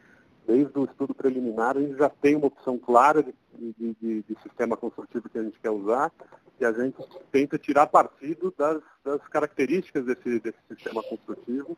desde 0.48 0.80
o 0.80 0.86
estudo 0.86 1.14
preliminar, 1.14 1.78
a 1.78 1.82
gente 1.82 1.98
já 1.98 2.10
tem 2.10 2.36
uma 2.36 2.48
opção 2.48 2.78
clara 2.78 3.22
de, 3.22 3.34
de, 3.58 3.96
de, 4.02 4.24
de, 4.24 4.42
sistema 4.42 4.76
construtivo 4.76 5.30
que 5.30 5.38
a 5.38 5.44
gente 5.44 5.60
quer 5.60 5.70
usar 5.70 6.12
e 6.60 6.66
a 6.66 6.72
gente 6.72 6.98
tenta 7.32 7.58
tirar 7.58 7.86
partido 7.88 8.54
das, 8.58 8.82
das 9.04 9.22
características 9.28 10.06
desse, 10.06 10.40
desse 10.40 10.58
sistema 10.68 11.04
construtivo 11.04 11.78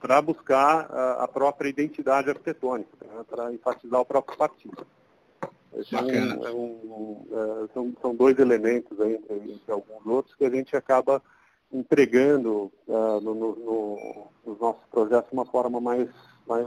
para 0.00 0.22
buscar 0.22 0.86
a, 0.90 1.24
a, 1.24 1.28
própria 1.28 1.68
identidade 1.68 2.30
arquitetônica, 2.30 2.90
né? 3.02 3.24
para 3.28 3.52
enfatizar 3.52 4.00
o 4.00 4.04
próprio 4.04 4.38
partido. 4.38 4.86
É 5.72 6.02
um, 6.02 6.46
é 6.46 6.52
um, 6.52 7.26
é, 7.30 7.68
são, 7.72 7.92
são 8.02 8.14
dois 8.14 8.38
elementos 8.38 9.00
aí, 9.00 9.14
entre, 9.14 9.52
entre, 9.52 9.72
alguns 9.72 10.04
outros 10.06 10.34
que 10.34 10.44
a 10.44 10.50
gente 10.50 10.76
acaba 10.76 11.22
entregando 11.72 12.70
uh, 12.88 13.20
no, 13.20 13.34
no, 13.34 13.56
no, 13.56 14.28
nos 14.44 14.58
nossos 14.58 14.84
projetos 14.90 15.30
de 15.30 15.36
uma 15.36 15.46
forma 15.46 15.80
mais, 15.80 16.08
mais 16.46 16.66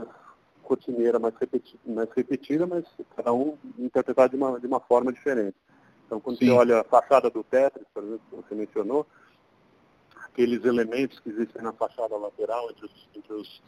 rotineira, 0.62 1.18
mais 1.18 1.34
repetida, 1.36 1.80
mais 1.84 2.10
repetida, 2.10 2.66
mas 2.66 2.84
cada 3.14 3.32
um 3.32 3.56
interpretado 3.78 4.30
de 4.30 4.42
uma, 4.42 4.58
de 4.58 4.66
uma 4.66 4.80
forma 4.80 5.12
diferente. 5.12 5.56
Então, 6.06 6.18
quando 6.20 6.38
Sim. 6.38 6.46
você 6.46 6.52
olha 6.52 6.80
a 6.80 6.84
fachada 6.84 7.30
do 7.30 7.44
Tetris, 7.44 7.86
por 7.92 8.02
exemplo, 8.02 8.22
que 8.30 8.36
você 8.36 8.54
mencionou, 8.54 9.06
aqueles 10.24 10.64
elementos 10.64 11.20
que 11.20 11.28
existem 11.28 11.62
na 11.62 11.72
fachada 11.72 12.16
lateral 12.16 12.70
entre 12.70 12.86
os, 12.86 13.08
entre 13.14 13.32
os 13.34 13.62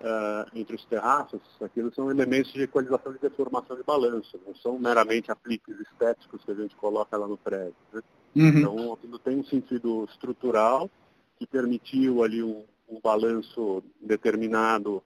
uh, 0.00 0.48
entre 0.54 0.76
os 0.76 0.84
terraços, 0.84 1.40
aquilo 1.60 1.92
são 1.94 2.10
elementos 2.10 2.52
de 2.52 2.62
equalização 2.62 3.12
de 3.12 3.18
deformação 3.18 3.76
de 3.76 3.82
balanço, 3.82 4.38
não 4.46 4.54
são 4.56 4.78
meramente 4.78 5.30
apliques 5.30 5.78
estéticos 5.80 6.44
que 6.44 6.50
a 6.50 6.54
gente 6.54 6.76
coloca 6.76 7.16
lá 7.16 7.26
no 7.26 7.36
prédio. 7.36 7.74
Né? 7.92 8.02
Uhum. 8.36 8.48
Então, 8.48 8.92
aquilo 8.92 9.18
tem 9.18 9.38
um 9.38 9.44
sentido 9.44 10.04
estrutural 10.10 10.90
que 11.38 11.46
permitiu 11.46 12.22
ali 12.22 12.42
um, 12.42 12.64
um 12.88 13.00
balanço 13.00 13.82
determinado 14.00 15.02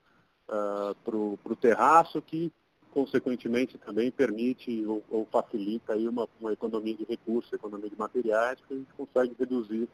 uh, 0.47 0.95
para 1.03 1.15
o 1.17 1.55
terraço 1.55 2.21
que 2.21 2.51
consequentemente 2.91 3.75
também 3.79 4.11
permite 4.11 4.85
ou, 4.85 5.03
ou 5.09 5.27
facilita 5.31 5.93
aí 5.93 6.07
uma, 6.07 6.29
uma, 6.39 6.53
economia 6.53 6.93
de 6.93 7.03
recursos, 7.03 7.51
economia 7.51 7.89
de 7.89 7.97
materiais, 7.97 8.59
que 8.67 8.73
a 8.73 8.77
gente 8.77 8.93
consegue 8.93 9.35
reduzir 9.37 9.89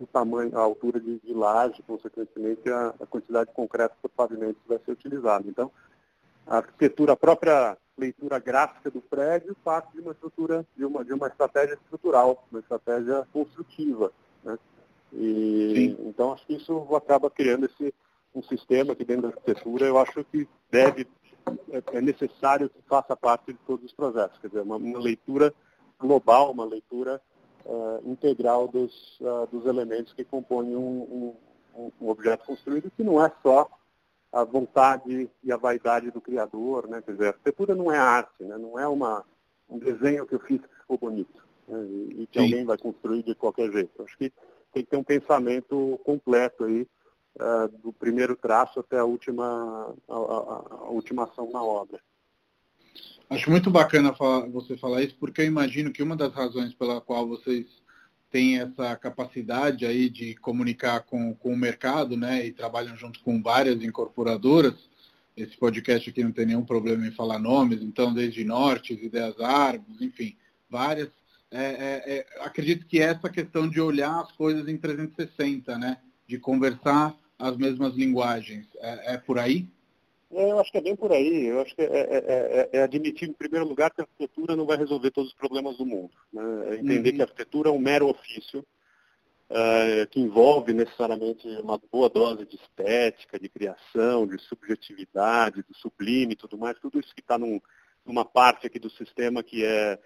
o 0.00 0.06
tamanho, 0.06 0.56
a 0.56 0.60
altura 0.60 0.98
de, 0.98 1.18
de 1.18 1.32
laje, 1.34 1.82
consequentemente 1.82 2.68
a, 2.70 2.94
a, 3.00 3.06
quantidade 3.06 3.50
de 3.50 3.54
concreto 3.54 3.94
por 4.00 4.10
pavimento 4.10 4.60
que 4.62 4.68
vai 4.68 4.78
ser 4.78 4.92
utilizado. 4.92 5.48
Então, 5.48 5.70
a 6.46 6.56
arquitetura, 6.56 7.12
a 7.12 7.16
própria 7.16 7.76
leitura 7.96 8.38
gráfica 8.38 8.90
do 8.90 9.00
prédio 9.00 9.54
parte 9.62 9.92
de 9.92 10.00
uma 10.00 10.12
estrutura, 10.12 10.66
de 10.76 10.84
uma, 10.84 11.04
de 11.04 11.12
uma 11.12 11.26
estratégia 11.28 11.74
estrutural, 11.74 12.46
uma 12.50 12.60
estratégia 12.60 13.26
construtiva. 13.32 14.10
Né? 14.42 14.58
E, 15.12 15.96
então, 16.00 16.32
acho 16.32 16.46
que 16.46 16.54
isso 16.54 16.94
acaba 16.94 17.30
criando 17.30 17.66
esse, 17.66 17.94
um 18.34 18.42
sistema 18.42 18.94
que 18.94 19.04
dentro 19.04 19.22
da 19.22 19.28
arquitetura 19.28 19.86
eu 19.86 19.98
acho 19.98 20.24
que 20.24 20.48
deve 20.70 21.06
é, 21.70 21.98
é 21.98 22.00
necessário 22.00 22.70
que 22.70 22.80
faça 22.88 23.16
parte 23.16 23.52
de 23.52 23.58
todos 23.66 23.84
os 23.84 23.92
projetos. 23.92 24.38
Quer 24.38 24.48
dizer, 24.48 24.62
uma, 24.62 24.76
uma 24.76 24.98
leitura 24.98 25.52
global, 25.98 26.50
uma 26.50 26.64
leitura 26.64 27.20
uh, 27.64 28.00
integral 28.04 28.68
dos, 28.68 29.18
uh, 29.20 29.46
dos 29.50 29.66
elementos 29.66 30.12
que 30.12 30.24
compõem 30.24 30.74
um, 30.76 31.34
um, 31.76 31.90
um, 32.00 32.08
objeto 32.08 32.44
construído, 32.44 32.90
que 32.90 33.02
não 33.02 33.24
é 33.24 33.30
só 33.42 33.68
a 34.32 34.44
vontade 34.44 35.30
e 35.42 35.52
a 35.52 35.56
vaidade 35.56 36.10
do 36.10 36.20
criador. 36.20 36.88
Né? 36.88 37.02
Quer 37.02 37.12
dizer, 37.12 37.26
a 37.26 37.28
arquitetura 37.30 37.74
não 37.74 37.90
é 37.90 37.98
arte, 37.98 38.44
né? 38.44 38.56
não 38.56 38.78
é 38.78 38.86
uma, 38.86 39.24
um 39.68 39.78
desenho 39.78 40.26
que 40.26 40.34
eu 40.34 40.40
fiz 40.40 40.60
que 40.60 40.76
ficou 40.80 40.98
bonito 40.98 41.42
né? 41.66 41.82
e, 41.82 42.22
e 42.22 42.26
que 42.26 42.38
Sim. 42.38 42.46
alguém 42.46 42.64
vai 42.64 42.78
construir 42.78 43.22
de 43.22 43.34
qualquer 43.34 43.70
jeito. 43.70 44.02
Acho 44.02 44.16
que 44.16 44.32
tem 44.72 44.84
que 44.84 44.90
ter 44.90 44.96
um 44.96 45.04
pensamento 45.04 45.98
completo 46.04 46.64
aí 46.64 46.86
uh, 47.36 47.68
do 47.78 47.92
primeiro 47.92 48.36
traço 48.36 48.80
até 48.80 48.98
a 48.98 49.04
última, 49.04 49.94
a, 50.08 50.14
a, 50.14 50.76
a 50.84 50.90
última 50.90 51.24
ação 51.24 51.50
na 51.50 51.62
obra. 51.62 52.00
Acho 53.30 53.48
muito 53.48 53.70
bacana 53.70 54.12
você 54.52 54.76
falar 54.76 55.04
isso, 55.04 55.14
porque 55.14 55.40
eu 55.40 55.46
imagino 55.46 55.92
que 55.92 56.02
uma 56.02 56.16
das 56.16 56.34
razões 56.34 56.74
pela 56.74 57.00
qual 57.00 57.28
vocês 57.28 57.64
têm 58.28 58.58
essa 58.58 58.96
capacidade 58.96 59.86
aí 59.86 60.10
de 60.10 60.34
comunicar 60.34 61.02
com, 61.02 61.32
com 61.36 61.52
o 61.52 61.56
mercado, 61.56 62.16
né, 62.16 62.44
e 62.44 62.52
trabalham 62.52 62.96
junto 62.96 63.20
com 63.20 63.40
várias 63.40 63.84
incorporadoras, 63.84 64.74
esse 65.36 65.56
podcast 65.56 66.10
aqui 66.10 66.24
não 66.24 66.32
tem 66.32 66.44
nenhum 66.44 66.64
problema 66.64 67.06
em 67.06 67.12
falar 67.12 67.38
nomes, 67.38 67.80
então 67.80 68.12
desde 68.12 68.42
Nortes, 68.42 69.00
Ideias 69.00 69.38
Árvores, 69.40 70.00
enfim, 70.00 70.36
várias. 70.68 71.08
É, 71.52 71.62
é, 71.62 72.02
é, 72.06 72.44
acredito 72.44 72.84
que 72.84 73.00
essa 73.00 73.28
questão 73.28 73.68
de 73.68 73.80
olhar 73.80 74.20
as 74.20 74.32
coisas 74.32 74.66
em 74.66 74.76
360, 74.76 75.78
né, 75.78 75.98
de 76.26 76.36
conversar 76.36 77.16
as 77.38 77.56
mesmas 77.56 77.94
linguagens. 77.94 78.66
É, 78.80 79.14
é 79.14 79.16
por 79.18 79.38
aí? 79.38 79.68
É, 80.32 80.52
eu 80.52 80.60
acho 80.60 80.70
que 80.70 80.78
é 80.78 80.80
bem 80.80 80.94
por 80.94 81.12
aí. 81.12 81.46
Eu 81.46 81.60
acho 81.60 81.74
que 81.74 81.82
é, 81.82 81.86
é, 81.86 81.90
é, 81.92 82.70
é, 82.72 82.82
admitir, 82.82 83.28
em 83.28 83.32
primeiro 83.32 83.66
lugar, 83.66 83.90
que 83.90 84.00
a 84.00 84.04
arquitetura 84.04 84.54
não 84.54 84.64
vai 84.64 84.76
resolver 84.76 85.10
todos 85.10 85.30
os 85.30 85.36
problemas 85.36 85.76
do 85.76 85.84
mundo. 85.84 86.12
Né? 86.32 86.42
É 86.70 86.74
entender 86.74 87.10
uhum. 87.10 87.16
que 87.16 87.22
a 87.22 87.24
arquitetura 87.24 87.68
é 87.68 87.72
um 87.72 87.78
mero 87.78 88.08
ofício, 88.08 88.64
uh, 89.50 90.06
que 90.10 90.20
envolve 90.20 90.72
necessariamente 90.72 91.46
uma 91.62 91.80
boa 91.90 92.08
dose 92.08 92.46
de 92.46 92.56
estética, 92.56 93.40
de 93.40 93.48
criação, 93.48 94.26
de 94.26 94.38
subjetividade, 94.42 95.62
do 95.62 95.74
sublime 95.74 96.34
e 96.34 96.36
tudo 96.36 96.56
mais. 96.56 96.78
Tudo 96.78 97.00
isso 97.00 97.14
que 97.14 97.20
está 97.20 97.36
num, 97.36 97.60
numa 98.06 98.24
parte 98.24 98.66
aqui 98.66 98.78
do 98.78 98.90
sistema 98.90 99.42
que 99.42 99.64
é, 99.64 99.98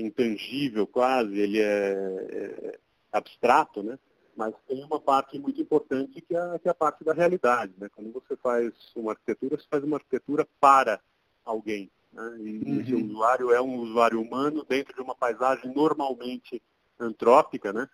intangível 0.00 0.86
quase, 0.86 1.36
ele 1.36 1.60
é, 1.60 2.78
abstrato, 3.12 3.82
né? 3.82 3.98
Mas 4.38 4.54
tem 4.68 4.84
uma 4.84 5.00
parte 5.00 5.36
muito 5.36 5.60
importante 5.60 6.20
que 6.20 6.36
é, 6.36 6.58
que 6.60 6.68
é 6.68 6.70
a 6.70 6.74
parte 6.74 7.02
da 7.02 7.12
realidade. 7.12 7.74
Né? 7.76 7.88
Quando 7.88 8.12
você 8.12 8.36
faz 8.36 8.72
uma 8.94 9.10
arquitetura, 9.10 9.58
você 9.58 9.66
faz 9.68 9.82
uma 9.82 9.96
arquitetura 9.96 10.46
para 10.60 11.00
alguém. 11.44 11.90
Né? 12.12 12.36
E 12.38 12.62
uhum. 12.64 12.80
esse 12.80 12.94
usuário 12.94 13.50
é 13.50 13.60
um 13.60 13.80
usuário 13.80 14.22
humano 14.22 14.64
dentro 14.64 14.94
de 14.94 15.00
uma 15.00 15.16
paisagem 15.16 15.74
normalmente 15.74 16.62
antrópica, 17.00 17.72
né? 17.72 17.88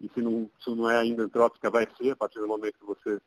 E 0.00 0.08
se 0.08 0.20
não, 0.20 0.50
se 0.60 0.70
não 0.74 0.90
é 0.90 0.98
ainda 0.98 1.22
antrópica, 1.22 1.70
vai 1.70 1.86
ser 1.96 2.10
a 2.10 2.16
partir 2.16 2.40
do 2.40 2.48
momento 2.48 2.76
que 2.76 2.86
você, 2.86 3.20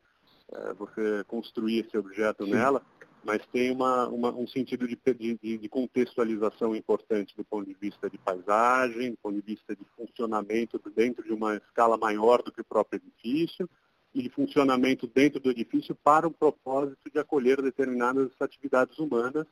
é, 0.52 0.74
você 0.74 1.24
construir 1.26 1.86
esse 1.86 1.96
objeto 1.96 2.44
Sim. 2.44 2.50
nela 2.50 2.82
mas 3.28 3.44
tem 3.52 3.70
uma, 3.70 4.08
uma, 4.08 4.30
um 4.34 4.48
sentido 4.48 4.88
de, 4.88 4.98
de, 5.38 5.58
de, 5.58 5.68
contextualização 5.68 6.74
importante 6.74 7.36
do 7.36 7.44
ponto 7.44 7.66
de 7.66 7.74
vista 7.74 8.08
de 8.08 8.16
paisagem, 8.16 9.10
do 9.10 9.18
ponto 9.18 9.34
de 9.34 9.42
vista 9.42 9.76
de 9.76 9.84
funcionamento 9.94 10.80
dentro 10.96 11.22
de 11.22 11.34
uma 11.34 11.56
escala 11.56 11.98
maior 11.98 12.42
do 12.42 12.50
que 12.50 12.62
o 12.62 12.64
próprio 12.64 12.98
edifício, 13.04 13.68
e 14.14 14.22
de 14.22 14.30
funcionamento 14.30 15.06
dentro 15.06 15.38
do 15.40 15.50
edifício 15.50 15.94
para 15.94 16.26
o 16.26 16.30
propósito 16.30 17.10
de 17.12 17.18
acolher 17.18 17.60
determinadas 17.60 18.30
atividades 18.40 18.98
humanas, 18.98 19.46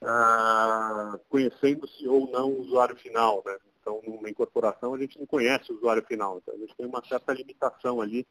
ah, 0.00 1.20
conhecendo-se 1.28 2.08
ou 2.08 2.30
não 2.30 2.50
o 2.50 2.62
usuário 2.62 2.96
final. 2.96 3.42
Né? 3.44 3.54
Então, 3.82 4.00
numa 4.06 4.30
incorporação, 4.30 4.94
a 4.94 4.98
gente 4.98 5.18
não 5.18 5.26
conhece 5.26 5.70
o 5.70 5.76
usuário 5.76 6.02
final, 6.06 6.38
então 6.38 6.54
a 6.54 6.56
gente 6.56 6.74
tem 6.74 6.86
uma 6.86 7.04
certa 7.04 7.34
limitação 7.34 8.00
ali 8.00 8.26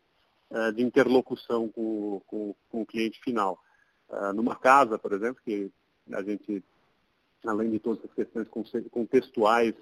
ah, 0.49 0.71
de 0.71 0.82
interlocução 0.82 1.69
com, 1.69 2.19
com, 2.25 2.56
com 2.71 2.82
o 2.82 2.86
cliente 2.88 3.21
final. 3.21 3.60
Uh, 4.10 4.34
numa 4.34 4.56
casa, 4.56 4.98
por 4.98 5.13
exemplo, 5.13 5.39
que 5.45 5.72
a 6.12 6.24
gente, 6.24 6.63
além 7.45 7.69
de 7.69 7.80
todas 7.80 8.04
as 8.04 8.13
questões 8.13 8.48
contextuais 8.89 9.76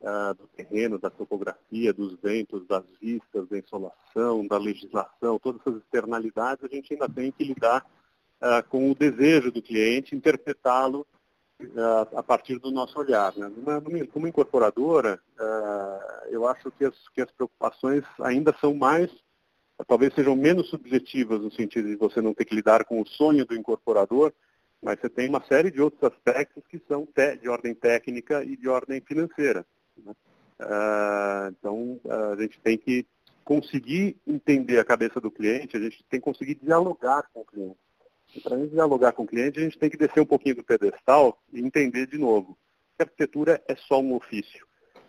uh, 0.00 0.34
do 0.34 0.48
terreno, 0.48 0.98
da 0.98 1.08
topografia, 1.08 1.92
dos 1.92 2.14
ventos, 2.20 2.66
das 2.66 2.84
vistas, 3.00 3.48
da 3.48 3.58
insolação, 3.58 4.46
da 4.46 4.58
legislação, 4.58 5.38
todas 5.38 5.60
essas 5.60 5.80
externalidades, 5.80 6.64
a 6.64 6.74
gente 6.74 6.92
ainda 6.92 7.08
tem 7.08 7.30
que 7.30 7.44
lidar 7.44 7.86
uh, 8.42 8.68
com 8.68 8.90
o 8.90 8.94
desejo 8.96 9.52
do 9.52 9.62
cliente, 9.62 10.16
interpretá-lo 10.16 11.06
a 12.16 12.22
partir 12.22 12.56
do 12.60 12.70
nosso 12.70 12.96
olhar. 13.00 13.34
Né? 13.36 13.50
como 14.12 14.28
incorporadora, 14.28 15.20
eu 16.30 16.46
acho 16.46 16.70
que 16.70 16.84
as, 16.84 17.08
que 17.08 17.20
as 17.20 17.32
preocupações 17.32 18.04
ainda 18.20 18.54
são 18.60 18.74
mais 18.74 19.10
talvez 19.86 20.12
sejam 20.14 20.34
menos 20.34 20.68
subjetivas 20.68 21.40
no 21.40 21.50
sentido 21.52 21.88
de 21.88 21.96
você 21.96 22.20
não 22.20 22.34
ter 22.34 22.44
que 22.44 22.54
lidar 22.54 22.84
com 22.84 23.00
o 23.00 23.06
sonho 23.06 23.44
do 23.44 23.54
incorporador, 23.54 24.32
mas 24.82 25.00
você 25.00 25.08
tem 25.08 25.28
uma 25.28 25.44
série 25.44 25.70
de 25.70 25.80
outros 25.80 26.02
aspectos 26.04 26.64
que 26.68 26.80
são 26.86 27.06
de 27.40 27.48
ordem 27.48 27.74
técnica 27.74 28.44
e 28.44 28.56
de 28.56 28.68
ordem 28.68 29.00
financeira. 29.00 29.66
Né? 29.96 30.12
Uh, 30.60 31.54
então, 31.58 32.00
uh, 32.04 32.32
a 32.32 32.36
gente 32.36 32.60
tem 32.60 32.76
que 32.76 33.06
conseguir 33.44 34.16
entender 34.26 34.78
a 34.78 34.84
cabeça 34.84 35.20
do 35.20 35.30
cliente, 35.30 35.76
a 35.76 35.80
gente 35.80 36.04
tem 36.10 36.20
que 36.20 36.24
conseguir 36.24 36.56
dialogar 36.56 37.28
com 37.32 37.40
o 37.40 37.44
cliente. 37.44 37.78
E 38.34 38.40
para 38.40 38.56
a 38.56 38.58
gente 38.58 38.72
dialogar 38.72 39.12
com 39.12 39.22
o 39.22 39.26
cliente, 39.26 39.58
a 39.58 39.62
gente 39.62 39.78
tem 39.78 39.88
que 39.88 39.96
descer 39.96 40.20
um 40.20 40.26
pouquinho 40.26 40.56
do 40.56 40.64
pedestal 40.64 41.40
e 41.52 41.60
entender 41.60 42.06
de 42.06 42.18
novo 42.18 42.58
que 42.96 43.02
a 43.02 43.04
arquitetura 43.04 43.62
é 43.66 43.74
só 43.74 44.00
um 44.00 44.14
ofício. 44.14 44.66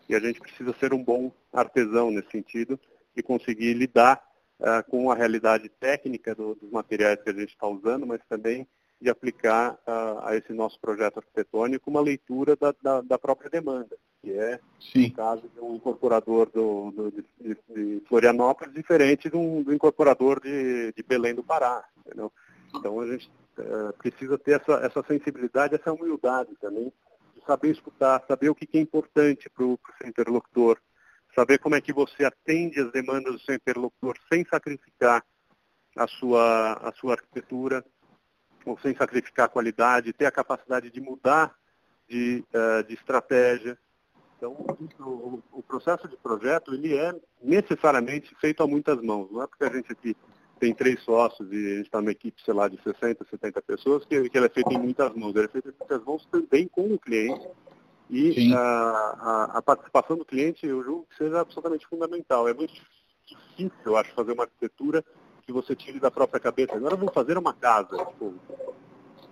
E 0.08 0.16
a 0.16 0.20
gente 0.20 0.40
precisa 0.40 0.74
ser 0.80 0.94
um 0.94 1.04
bom 1.04 1.32
artesão 1.52 2.12
nesse 2.12 2.32
sentido 2.32 2.80
e 3.16 3.22
conseguir 3.22 3.74
lidar 3.74 4.24
uh, 4.60 4.90
com 4.90 5.12
a 5.12 5.16
realidade 5.16 5.70
técnica 5.70 6.36
do, 6.36 6.56
dos 6.56 6.72
materiais 6.72 7.22
que 7.22 7.30
a 7.30 7.34
gente 7.34 7.50
está 7.50 7.68
usando, 7.68 8.06
mas 8.06 8.22
também 8.28 8.68
de 9.02 9.10
aplicar 9.10 9.74
uh, 9.88 10.20
a 10.26 10.36
esse 10.36 10.52
nosso 10.52 10.80
projeto 10.80 11.18
arquitetônico 11.18 11.90
uma 11.90 12.02
leitura 12.02 12.56
da, 12.56 12.74
da, 12.82 13.02
da 13.02 13.18
própria 13.18 13.50
demanda, 13.50 13.96
que 14.22 14.34
é, 14.34 14.60
Sim. 14.80 15.08
no 15.08 15.14
caso 15.14 15.50
de 15.54 15.60
um 15.62 15.76
incorporador 15.76 16.50
do, 16.50 16.92
do 16.92 17.12
de, 17.12 17.58
de, 17.70 18.04
Florianópolis, 18.08 18.74
diferente 18.74 19.30
do, 19.30 19.64
do 19.64 19.74
incorporador 19.74 20.42
de, 20.42 20.92
de, 20.92 21.04
Belém 21.04 21.34
do 21.34 21.44
Pará. 21.44 21.86
Entendeu? 22.06 22.32
Então 22.76 23.00
a 23.00 23.08
gente 23.08 23.32
uh, 23.58 23.94
precisa 23.98 24.38
ter 24.38 24.62
essa, 24.62 24.74
essa 24.86 25.04
sensibilidade, 25.08 25.76
essa 25.76 25.94
humildade 25.94 26.52
também, 26.60 26.92
de 27.36 27.46
saber 27.46 27.72
escutar, 27.72 28.22
saber 28.28 28.50
o 28.50 28.56
que 28.56 28.78
é 28.78 28.82
importante 28.82 29.50
para 29.50 29.64
o 29.64 29.80
seu 29.98 30.10
interlocutor, 30.10 30.78
saber 31.40 31.58
como 31.60 31.76
é 31.76 31.80
que 31.80 31.94
você 31.94 32.26
atende 32.26 32.82
as 32.82 32.92
demandas 32.92 33.32
do 33.32 33.40
seu 33.40 33.56
interlocutor 33.56 34.18
sem 34.32 34.46
sacrificar 34.46 35.24
a 35.96 36.06
sua, 36.06 36.74
a 36.74 36.92
sua 36.92 37.14
arquitetura, 37.14 37.86
ou 38.66 38.78
sem 38.80 38.94
sacrificar 38.94 39.46
a 39.46 39.50
qualidade, 39.50 40.12
ter 40.12 40.26
a 40.26 40.32
capacidade 40.32 40.90
de 40.92 41.00
mudar 41.00 41.56
de, 42.10 42.44
uh, 42.54 42.84
de 42.84 42.94
estratégia. 42.94 43.78
Então, 44.38 44.52
o, 45.00 45.42
o, 45.54 45.64
processo 45.64 46.10
de 46.10 46.18
projeto, 46.18 46.74
ele 46.74 46.96
é 46.96 47.16
necessariamente 47.42 48.36
feito 48.42 48.62
a 48.62 48.68
muitas 48.68 49.02
mãos. 49.02 49.32
Não 49.32 49.42
é 49.42 49.48
porque 49.48 49.64
a 49.64 49.74
gente 49.74 49.92
aqui 49.92 50.16
tem 50.60 50.74
três 50.74 51.02
sócios 51.04 51.50
e 51.54 51.56
a 51.56 51.76
gente 51.78 51.86
está 51.86 52.02
numa 52.02 52.12
equipe, 52.12 52.42
sei 52.44 52.54
lá, 52.54 52.68
de 52.68 52.82
60, 52.84 53.26
70 53.30 53.62
pessoas, 53.62 54.06
que, 54.06 54.30
que 54.30 54.38
ele 54.38 54.48
é 54.48 54.50
feito 54.50 54.74
em 54.74 54.78
muitas 54.78 55.14
mãos. 55.16 55.34
Ele 55.36 55.46
é 55.46 55.50
feito 55.50 55.70
em 55.70 55.74
muitas 55.78 56.04
mãos 56.04 56.26
também 56.30 56.68
com 56.68 56.94
o 56.94 57.00
cliente 57.00 57.48
e 58.10 58.54
a, 58.54 58.60
a, 58.60 59.58
a, 59.58 59.62
participação 59.62 60.18
do 60.18 60.26
cliente, 60.26 60.66
eu 60.66 60.84
julgo 60.84 61.08
que 61.10 61.18
seja 61.18 61.42
absolutamente 61.42 61.86
fundamental. 61.88 62.48
É 62.48 62.54
muito 62.54 62.74
difícil, 63.26 63.72
eu 63.86 63.98
acho, 63.98 64.12
fazer 64.14 64.32
uma 64.32 64.44
arquitetura 64.44 65.04
que 65.04 65.50
que 65.50 65.54
você 65.54 65.76
tire 65.76 66.00
da 66.00 66.12
própria 66.12 66.40
cabeça. 66.40 66.76
Agora 66.76 66.96
vamos 66.96 67.14
fazer 67.14 67.36
uma 67.36 67.54
casa. 67.54 67.98
Tipo, 67.98 68.36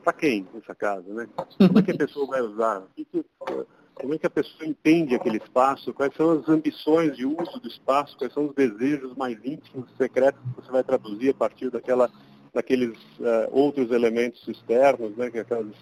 para 0.03 0.13
quem 0.13 0.47
essa 0.55 0.73
casa, 0.73 1.13
né? 1.13 1.29
Como 1.57 1.77
é 1.77 1.81
que 1.83 1.91
a 1.91 1.97
pessoa 1.97 2.25
vai 2.25 2.41
usar? 2.41 2.83
Como 3.93 4.13
é 4.13 4.17
que 4.17 4.25
a 4.25 4.29
pessoa 4.29 4.67
entende 4.67 5.13
aquele 5.13 5.37
espaço? 5.37 5.93
Quais 5.93 6.15
são 6.15 6.39
as 6.39 6.49
ambições 6.49 7.15
de 7.15 7.25
uso 7.25 7.59
do 7.59 7.67
espaço? 7.67 8.17
Quais 8.17 8.33
são 8.33 8.47
os 8.47 8.55
desejos 8.55 9.15
mais 9.15 9.37
íntimos, 9.45 9.89
secretos 9.95 10.41
que 10.41 10.61
você 10.61 10.71
vai 10.71 10.83
traduzir 10.83 11.29
a 11.29 11.33
partir 11.35 11.69
daquela, 11.69 12.09
daqueles 12.51 12.97
uh, 13.19 13.47
outros 13.51 13.91
elementos 13.91 14.47
externos, 14.47 15.15
né? 15.15 15.29
Que 15.29 15.37
é 15.37 15.41
aquelas, 15.41 15.75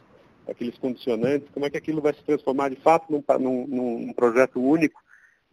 aqueles 0.48 0.78
condicionantes? 0.78 1.50
Como 1.54 1.66
é 1.66 1.70
que 1.70 1.78
aquilo 1.78 2.02
vai 2.02 2.14
se 2.14 2.24
transformar 2.24 2.70
de 2.70 2.76
fato 2.78 3.12
num, 3.12 3.24
num, 3.40 3.68
num 3.68 4.14
projeto 4.14 4.62
único, 4.62 5.02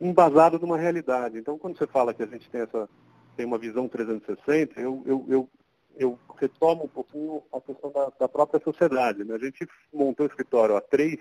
embasado 0.00 0.58
numa 0.58 0.78
realidade? 0.78 1.38
Então, 1.38 1.58
quando 1.58 1.78
você 1.78 1.86
fala 1.86 2.14
que 2.14 2.22
a 2.22 2.26
gente 2.26 2.48
tem 2.50 2.62
essa 2.62 2.88
tem 3.36 3.46
uma 3.46 3.58
visão 3.58 3.88
360, 3.88 4.80
eu, 4.80 5.02
eu, 5.06 5.24
eu, 5.28 5.48
eu 5.96 6.18
retomo 6.38 6.84
um 6.84 6.88
pouquinho 6.88 7.42
a 7.52 7.60
questão 7.60 7.90
da, 7.90 8.12
da 8.20 8.28
própria 8.28 8.62
sociedade. 8.62 9.24
Né? 9.24 9.34
A 9.34 9.38
gente 9.38 9.66
montou 9.92 10.26
o 10.26 10.28
escritório 10.28 10.76
a 10.76 10.80
três 10.80 11.18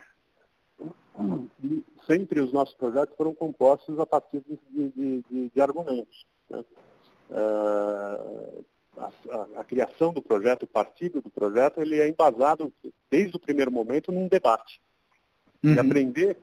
e 1.63 1.83
sempre 2.07 2.41
os 2.41 2.51
nossos 2.51 2.75
projetos 2.75 3.15
foram 3.15 3.33
compostos 3.33 3.99
a 3.99 4.05
partir 4.05 4.41
de, 4.41 4.59
de, 4.69 5.23
de, 5.29 5.49
de 5.49 5.61
argumentos. 5.61 6.25
Né? 6.49 6.63
Uh, 7.29 8.65
a, 8.97 9.05
a, 9.29 9.61
a, 9.61 9.63
criação 9.63 10.13
do 10.13 10.21
projeto, 10.21 10.63
o 10.63 10.67
partido 10.67 11.21
do 11.21 11.29
projeto, 11.29 11.81
ele 11.81 11.99
é 11.99 12.07
embasado 12.07 12.73
desde 13.09 13.35
o 13.35 13.39
primeiro 13.39 13.71
momento 13.71 14.11
num 14.11 14.27
debate. 14.27 14.81
Uhum. 15.63 15.73
E 15.73 15.79
aprender 15.79 16.37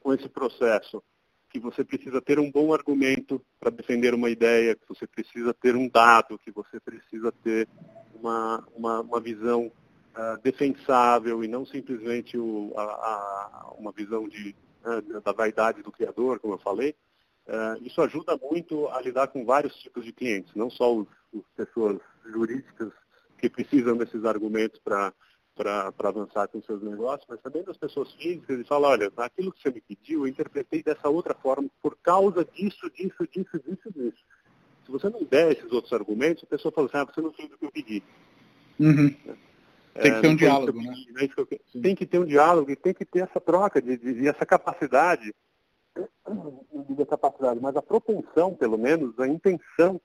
com 0.00 0.12
esse 0.12 0.28
processo 0.28 1.02
que 1.50 1.58
você 1.58 1.84
precisa 1.84 2.20
ter 2.20 2.38
um 2.38 2.50
bom 2.50 2.72
argumento 2.72 3.40
para 3.60 3.70
defender 3.70 4.14
uma 4.14 4.30
ideia, 4.30 4.74
que 4.74 4.88
você 4.88 5.06
precisa 5.06 5.52
ter 5.52 5.76
um 5.76 5.86
dado, 5.86 6.38
que 6.38 6.50
você 6.50 6.80
precisa 6.80 7.30
ter 7.30 7.68
uma, 8.14 8.66
uma, 8.74 9.00
uma 9.02 9.20
visão 9.20 9.66
uh, 9.66 10.40
defensável 10.42 11.44
e 11.44 11.48
não 11.48 11.66
simplesmente 11.66 12.38
o, 12.38 12.72
a, 12.74 12.82
a, 12.82 13.74
uma 13.78 13.92
visão 13.92 14.26
de, 14.26 14.54
uh, 14.84 15.20
da 15.20 15.32
vaidade 15.32 15.82
do 15.82 15.92
criador, 15.92 16.38
como 16.38 16.54
eu 16.54 16.58
falei. 16.58 16.94
Uh, 17.46 17.84
isso 17.84 18.00
ajuda 18.00 18.36
muito 18.36 18.86
a 18.88 19.00
lidar 19.00 19.28
com 19.28 19.44
vários 19.44 19.74
tipos 19.76 20.04
de 20.04 20.12
clientes, 20.12 20.54
não 20.54 20.70
só 20.70 20.94
os, 20.94 21.08
os 21.32 21.44
pessoas 21.56 21.98
jurídicas 22.24 22.92
que 23.38 23.50
precisam 23.50 23.96
desses 23.96 24.24
argumentos 24.24 24.80
para 24.84 25.12
avançar 25.98 26.46
com 26.46 26.62
seus 26.62 26.80
negócios, 26.80 27.26
mas 27.28 27.40
também 27.40 27.64
das 27.64 27.76
pessoas 27.76 28.12
físicas 28.14 28.60
e 28.60 28.64
falar, 28.64 28.90
olha, 28.90 29.12
aquilo 29.16 29.52
que 29.52 29.60
você 29.60 29.70
me 29.70 29.80
pediu, 29.80 30.20
eu 30.20 30.28
interpretei 30.28 30.82
dessa 30.82 31.08
outra 31.08 31.34
forma 31.34 31.68
por 31.82 31.96
causa 31.96 32.44
disso, 32.44 32.88
disso, 32.90 33.26
disso, 33.32 33.58
disso, 33.58 33.92
disso. 33.92 34.24
Se 34.86 34.92
você 34.92 35.08
não 35.08 35.24
der 35.24 35.52
esses 35.52 35.70
outros 35.72 35.92
argumentos, 35.92 36.44
a 36.44 36.46
pessoa 36.46 36.72
fala 36.72 36.86
assim, 36.86 36.98
ah, 36.98 37.12
você 37.12 37.20
não 37.20 37.32
fez 37.32 37.52
o 37.52 37.58
que 37.58 37.66
eu 37.66 37.72
pedi. 37.72 38.02
Uhum. 38.78 39.14
É, 39.94 40.02
tem 40.02 40.14
que 40.14 40.20
ter 40.20 40.28
um 40.28 40.36
diálogo, 40.36 40.80
né? 40.80 40.94
né? 41.10 41.28
Tem 41.82 41.94
que 41.94 42.06
ter 42.06 42.18
um 42.18 42.24
diálogo 42.24 42.70
e 42.70 42.76
tem 42.76 42.94
que 42.94 43.04
ter 43.04 43.24
essa 43.24 43.40
troca 43.40 43.82
de, 43.82 43.96
de, 43.96 44.14
de 44.14 44.28
essa 44.28 44.46
capacidade, 44.46 45.34
não 46.26 46.84
digo 46.88 47.04
capacidade, 47.06 47.60
mas 47.60 47.76
a 47.76 47.82
propensão, 47.82 48.54
pelo 48.54 48.78
menos, 48.78 49.18
a 49.18 49.26
intenção 49.26 50.00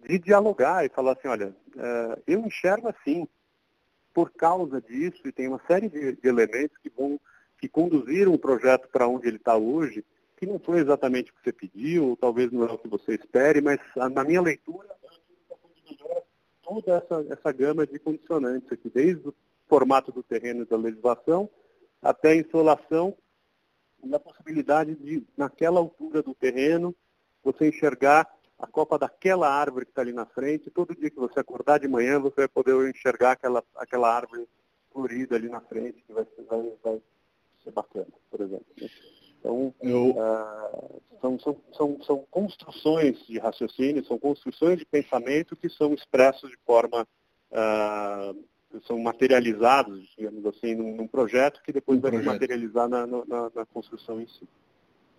de 0.00 0.18
dialogar 0.18 0.84
e 0.84 0.88
falar 0.88 1.12
assim, 1.12 1.28
olha, 1.28 1.48
uh, 1.48 2.22
eu 2.26 2.40
enxergo 2.40 2.88
assim, 2.88 3.26
por 4.14 4.30
causa 4.30 4.80
disso, 4.80 5.20
e 5.26 5.32
tem 5.32 5.48
uma 5.48 5.60
série 5.66 5.88
de, 5.88 6.18
elementos 6.26 6.76
que 6.78 6.90
vão 6.90 7.20
que 7.58 7.68
conduziram 7.68 8.34
o 8.34 8.38
projeto 8.38 8.86
para 8.88 9.08
onde 9.08 9.26
ele 9.26 9.38
está 9.38 9.56
hoje, 9.56 10.04
que 10.36 10.44
não 10.44 10.58
foi 10.58 10.78
exatamente 10.80 11.30
o 11.30 11.34
que 11.34 11.42
você 11.42 11.52
pediu, 11.52 12.10
ou 12.10 12.16
talvez 12.16 12.52
não 12.52 12.66
é 12.66 12.72
o 12.72 12.78
que 12.78 12.86
você 12.86 13.14
espere, 13.14 13.62
mas 13.62 13.80
na 13.96 14.22
minha 14.22 14.42
leitura, 14.42 14.88
toda 16.62 16.96
essa, 16.96 17.26
essa 17.30 17.52
gama 17.52 17.86
de 17.86 17.98
condicionantes 17.98 18.70
aqui, 18.70 18.90
desde 18.90 19.26
o 19.28 19.34
formato 19.66 20.12
do 20.12 20.22
terreno 20.22 20.62
e 20.62 20.66
da 20.66 20.76
legislação, 20.76 21.48
até 22.02 22.32
a 22.32 22.36
insolação 22.36 23.16
e 24.10 24.14
a 24.14 24.20
possibilidade 24.20 24.94
de, 24.96 25.24
naquela 25.36 25.80
altura 25.80 26.22
do 26.22 26.34
terreno, 26.34 26.94
você 27.42 27.68
enxergar 27.68 28.28
a 28.58 28.66
copa 28.66 28.98
daquela 28.98 29.48
árvore 29.48 29.84
que 29.84 29.92
está 29.92 30.02
ali 30.02 30.12
na 30.12 30.26
frente. 30.26 30.70
Todo 30.70 30.94
dia 30.94 31.10
que 31.10 31.18
você 31.18 31.38
acordar 31.38 31.78
de 31.78 31.88
manhã, 31.88 32.18
você 32.18 32.42
vai 32.42 32.48
poder 32.48 32.88
enxergar 32.88 33.32
aquela, 33.32 33.62
aquela 33.76 34.14
árvore 34.14 34.48
florida 34.92 35.36
ali 35.36 35.48
na 35.48 35.60
frente, 35.60 36.02
que 36.02 36.12
vai, 36.12 36.26
vai, 36.48 36.72
vai 36.82 37.02
ser 37.62 37.70
bacana, 37.70 38.08
por 38.30 38.40
exemplo. 38.40 38.66
Então, 39.38 39.74
Eu... 39.82 40.10
uh, 40.10 41.02
são, 41.20 41.38
são, 41.38 41.56
são, 41.72 42.02
são 42.02 42.26
construções 42.30 43.18
de 43.26 43.38
raciocínio, 43.38 44.04
são 44.04 44.18
construções 44.18 44.78
de 44.78 44.86
pensamento 44.86 45.54
que 45.54 45.68
são 45.68 45.92
expressos 45.92 46.50
de 46.50 46.56
forma, 46.64 47.06
uh, 47.52 48.44
são 48.84 48.98
materializados, 48.98 50.08
digamos 50.16 50.44
assim, 50.46 50.74
num, 50.74 50.96
num 50.96 51.06
projeto 51.06 51.62
que 51.62 51.72
depois 51.72 51.98
um 51.98 52.02
vai 52.02 52.10
projeto. 52.10 52.26
se 52.26 52.32
materializar 52.34 52.88
na, 52.88 53.06
na, 53.06 53.50
na 53.54 53.66
construção 53.66 54.20
em 54.20 54.26
si. 54.26 54.48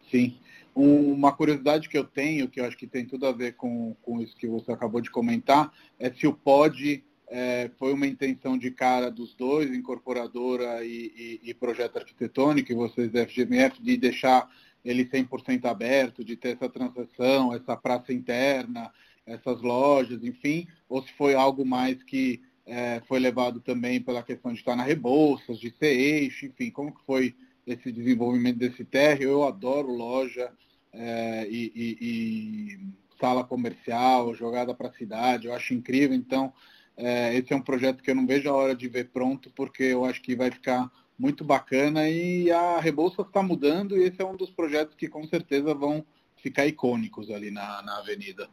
Sim. 0.10 0.38
Um, 0.76 1.12
uma 1.13 1.32
curiosidade 1.32 1.89
que 1.89 1.98
eu 1.98 2.04
tenho, 2.04 2.48
que 2.48 2.60
eu 2.60 2.65
acho 2.65 2.78
que 2.78 2.88
tem 2.88 3.06
tudo 3.06 3.26
a 3.26 3.32
ver 3.32 3.54
com, 3.56 3.96
com 4.02 4.22
isso 4.22 4.36
que 4.36 4.48
você 4.48 4.72
acabou 4.72 5.02
de 5.02 5.10
comentar, 5.10 5.74
é 6.00 6.12
se 6.12 6.28
o 6.28 6.34
POD 6.34 7.04
é, 7.30 7.70
foi 7.78 7.93
uma 7.93 8.08
intenção 8.08 8.58
de 8.58 8.72
cara 8.72 9.12
dos 9.12 9.36
dois, 9.36 9.70
incorporadora 9.74 10.84
e, 10.86 11.39
e, 11.43 11.50
e 11.50 11.54
projeto 11.54 11.98
arquitetônico, 11.98 12.72
e 12.72 12.76
vocês 12.76 13.12
da 13.12 13.26
FGMF, 13.26 13.82
de 13.82 13.98
deixar 13.98 14.50
ele 14.84 15.06
100% 15.06 15.65
aberto, 15.65 16.24
de 16.24 16.38
ter 16.38 16.56
essa 16.56 16.70
transação, 16.70 17.54
essa 17.54 17.76
praça 17.76 18.13
interna, 18.13 18.91
essas 19.26 19.62
lojas, 19.62 20.24
enfim, 20.24 20.67
ou 20.88 21.02
se 21.04 21.12
foi 21.13 21.36
algo 21.36 21.65
mais 21.65 22.02
que 22.04 22.41
é, 22.68 23.02
foi 23.08 23.18
levado 23.20 23.62
também 23.62 24.02
pela 24.02 24.22
questão 24.22 24.52
de 24.52 24.60
estar 24.60 24.76
na 24.76 24.84
Rebouças, 24.84 25.58
de 25.58 25.72
ser 25.72 25.98
eixo, 25.98 26.46
enfim, 26.46 26.70
como 26.70 26.94
que 26.94 27.02
foi 27.06 27.34
esse 27.66 27.92
desenvolvimento 27.92 28.58
desse 28.58 28.84
térreo. 28.84 29.30
Eu 29.30 29.44
adoro 29.46 29.88
loja 29.88 30.52
é, 30.92 31.48
e, 31.50 31.72
e, 31.74 31.98
e, 32.02 32.80
sala 33.20 33.44
comercial, 33.44 34.36
jogada 34.36 34.74
para 34.74 34.90
a 34.90 34.94
cidade, 34.94 35.48
eu 35.48 35.54
acho 35.54 35.74
incrível. 35.74 36.16
Então, 36.16 36.54
é, 36.98 37.36
esse 37.36 37.54
é 37.54 37.56
um 37.56 37.62
projeto 37.62 38.04
que 38.04 38.12
eu 38.12 38.16
não 38.16 38.28
vejo 38.28 38.50
a 38.50 38.54
hora 38.54 38.76
de 38.76 38.88
ver 38.88 39.10
pronto, 39.10 39.50
porque 39.56 39.84
eu 39.84 40.04
acho 40.04 40.22
que 40.22 40.36
vai 40.36 40.52
ficar 40.52 40.92
muito 41.18 41.44
bacana 41.44 42.10
e 42.10 42.52
a 42.52 42.80
Rebouças 42.80 43.26
está 43.26 43.42
mudando 43.42 43.98
e 43.98 44.04
esse 44.04 44.22
é 44.22 44.26
um 44.26 44.36
dos 44.36 44.52
projetos 44.52 44.96
que 44.96 45.08
com 45.08 45.26
certeza 45.28 45.74
vão 45.74 46.06
ficar 46.36 46.68
icônicos 46.68 47.32
ali 47.32 47.50
na, 47.50 47.82
na 47.82 47.98
avenida. 47.98 48.48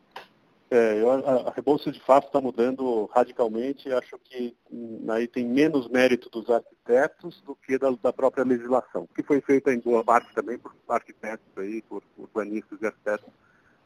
É, 0.74 1.00
eu, 1.00 1.08
a, 1.08 1.48
a 1.48 1.50
Rebouça 1.52 1.92
de 1.92 2.00
fato 2.00 2.26
está 2.26 2.40
mudando 2.40 3.08
radicalmente. 3.14 3.92
Acho 3.92 4.18
que 4.24 4.56
hum, 4.72 5.06
aí 5.08 5.28
tem 5.28 5.46
menos 5.46 5.88
mérito 5.88 6.28
dos 6.28 6.50
arquitetos 6.50 7.40
do 7.42 7.54
que 7.54 7.78
da, 7.78 7.90
da, 8.02 8.12
própria 8.12 8.44
legislação, 8.44 9.08
que 9.14 9.22
foi 9.22 9.40
feita 9.40 9.72
em 9.72 9.78
boa 9.78 10.02
parte 10.02 10.34
também 10.34 10.58
por 10.58 10.74
arquitetos 10.88 11.46
aí, 11.56 11.80
por, 11.82 12.02
por 12.16 12.24
urbanistas 12.24 12.82
e 12.82 12.86
arquitetos 12.86 13.28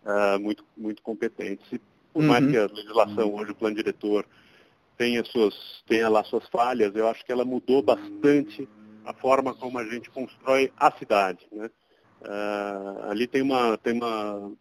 uh, 0.07 0.41
muito, 0.41 0.65
muito 0.75 1.03
competentes. 1.03 1.71
E 1.71 1.79
por 2.11 2.23
uhum. 2.23 2.29
mais 2.29 2.51
que 2.51 2.57
a 2.57 2.67
legislação 2.67 3.35
hoje, 3.35 3.53
o 3.53 3.57
plano 3.57 3.77
diretor, 3.77 4.25
tenha, 4.97 5.23
suas, 5.27 5.85
tenha 5.87 6.09
lá 6.09 6.25
suas 6.25 6.49
falhas, 6.49 6.97
eu 6.97 7.07
acho 7.07 7.23
que 7.23 7.31
ela 7.31 7.45
mudou 7.45 7.83
bastante 7.83 8.67
a 9.05 9.13
forma 9.13 9.55
como 9.55 9.79
a 9.79 9.85
gente 9.85 10.09
constrói 10.09 10.73
a 10.75 10.91
cidade. 10.93 11.47
Né? 11.53 11.69
Uh, 12.21 13.11
ali 13.11 13.27
tem 13.27 13.43
uma, 13.43 13.79
tem 13.79 13.95
uma, 13.95 14.53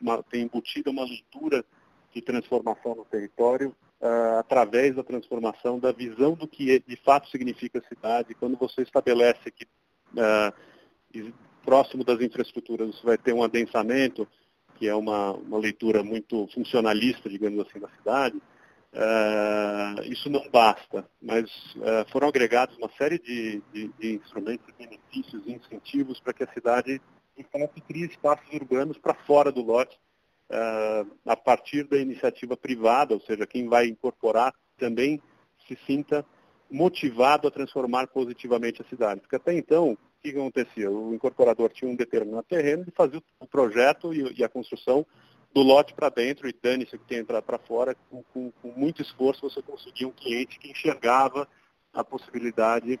uma, 0.00 0.22
tem 0.24 0.42
embutida 0.42 0.90
uma 0.90 1.04
leitura 1.04 1.64
de 2.12 2.20
transformação 2.20 2.96
no 2.96 3.04
território 3.04 3.74
uh, 4.00 4.38
através 4.38 4.96
da 4.96 5.04
transformação 5.04 5.78
da 5.78 5.92
visão 5.92 6.34
do 6.34 6.48
que 6.48 6.80
de 6.80 6.96
fato 6.96 7.28
significa 7.28 7.82
cidade. 7.88 8.34
Quando 8.34 8.56
você 8.56 8.82
estabelece 8.82 9.50
que 9.52 9.64
uh, 10.14 11.32
próximo 11.64 12.02
das 12.02 12.20
infraestruturas 12.20 12.96
você 12.96 13.06
vai 13.06 13.18
ter 13.18 13.32
um 13.32 13.42
adensamento, 13.42 14.26
que 14.76 14.88
é 14.88 14.94
uma, 14.94 15.32
uma 15.32 15.58
leitura 15.58 16.02
muito 16.02 16.48
funcionalista, 16.48 17.28
digamos 17.28 17.66
assim, 17.66 17.78
da 17.78 17.88
cidade, 17.90 18.40
Uh, 18.92 20.02
isso 20.06 20.28
não 20.28 20.48
basta, 20.50 21.08
mas 21.22 21.48
uh, 21.76 22.10
foram 22.10 22.26
agregados 22.26 22.76
uma 22.76 22.90
série 22.98 23.20
de, 23.20 23.62
de, 23.72 23.88
de 23.98 24.14
instrumentos, 24.14 24.66
benefícios 24.76 25.42
e 25.46 25.52
incentivos 25.52 26.18
para 26.18 26.32
que 26.32 26.42
a 26.42 26.52
cidade 26.52 27.00
crie 27.86 28.06
espaços 28.06 28.52
urbanos 28.52 28.98
para 28.98 29.14
fora 29.14 29.52
do 29.52 29.62
lote, 29.62 29.96
uh, 30.50 31.08
a 31.24 31.36
partir 31.36 31.84
da 31.84 31.98
iniciativa 31.98 32.56
privada, 32.56 33.14
ou 33.14 33.20
seja, 33.20 33.46
quem 33.46 33.68
vai 33.68 33.86
incorporar 33.86 34.52
também 34.76 35.22
se 35.68 35.78
sinta 35.86 36.24
motivado 36.70 37.46
a 37.46 37.50
transformar 37.50 38.08
positivamente 38.08 38.82
a 38.82 38.84
cidade. 38.86 39.20
Porque 39.20 39.36
até 39.36 39.54
então, 39.54 39.92
o 39.92 39.98
que 40.20 40.30
acontecia? 40.30 40.90
O 40.90 41.14
incorporador 41.14 41.70
tinha 41.70 41.90
um 41.90 41.96
determinado 41.96 42.46
terreno 42.48 42.84
e 42.86 42.90
fazia 42.90 43.22
o 43.40 43.46
projeto 43.46 44.12
e, 44.12 44.40
e 44.40 44.44
a 44.44 44.48
construção 44.48 45.06
do 45.52 45.62
lote 45.62 45.94
para 45.94 46.08
dentro 46.08 46.48
e 46.48 46.52
dane-se 46.52 46.96
que 46.96 47.04
tem 47.04 47.18
entrar 47.18 47.42
para 47.42 47.58
fora, 47.58 47.96
com, 48.08 48.22
com, 48.32 48.52
com, 48.62 48.68
muito 48.72 49.02
esforço 49.02 49.48
você 49.48 49.60
conseguia 49.60 50.06
um 50.06 50.12
cliente 50.12 50.58
que 50.58 50.70
enxergava 50.70 51.48
a 51.92 52.04
possibilidade 52.04 53.00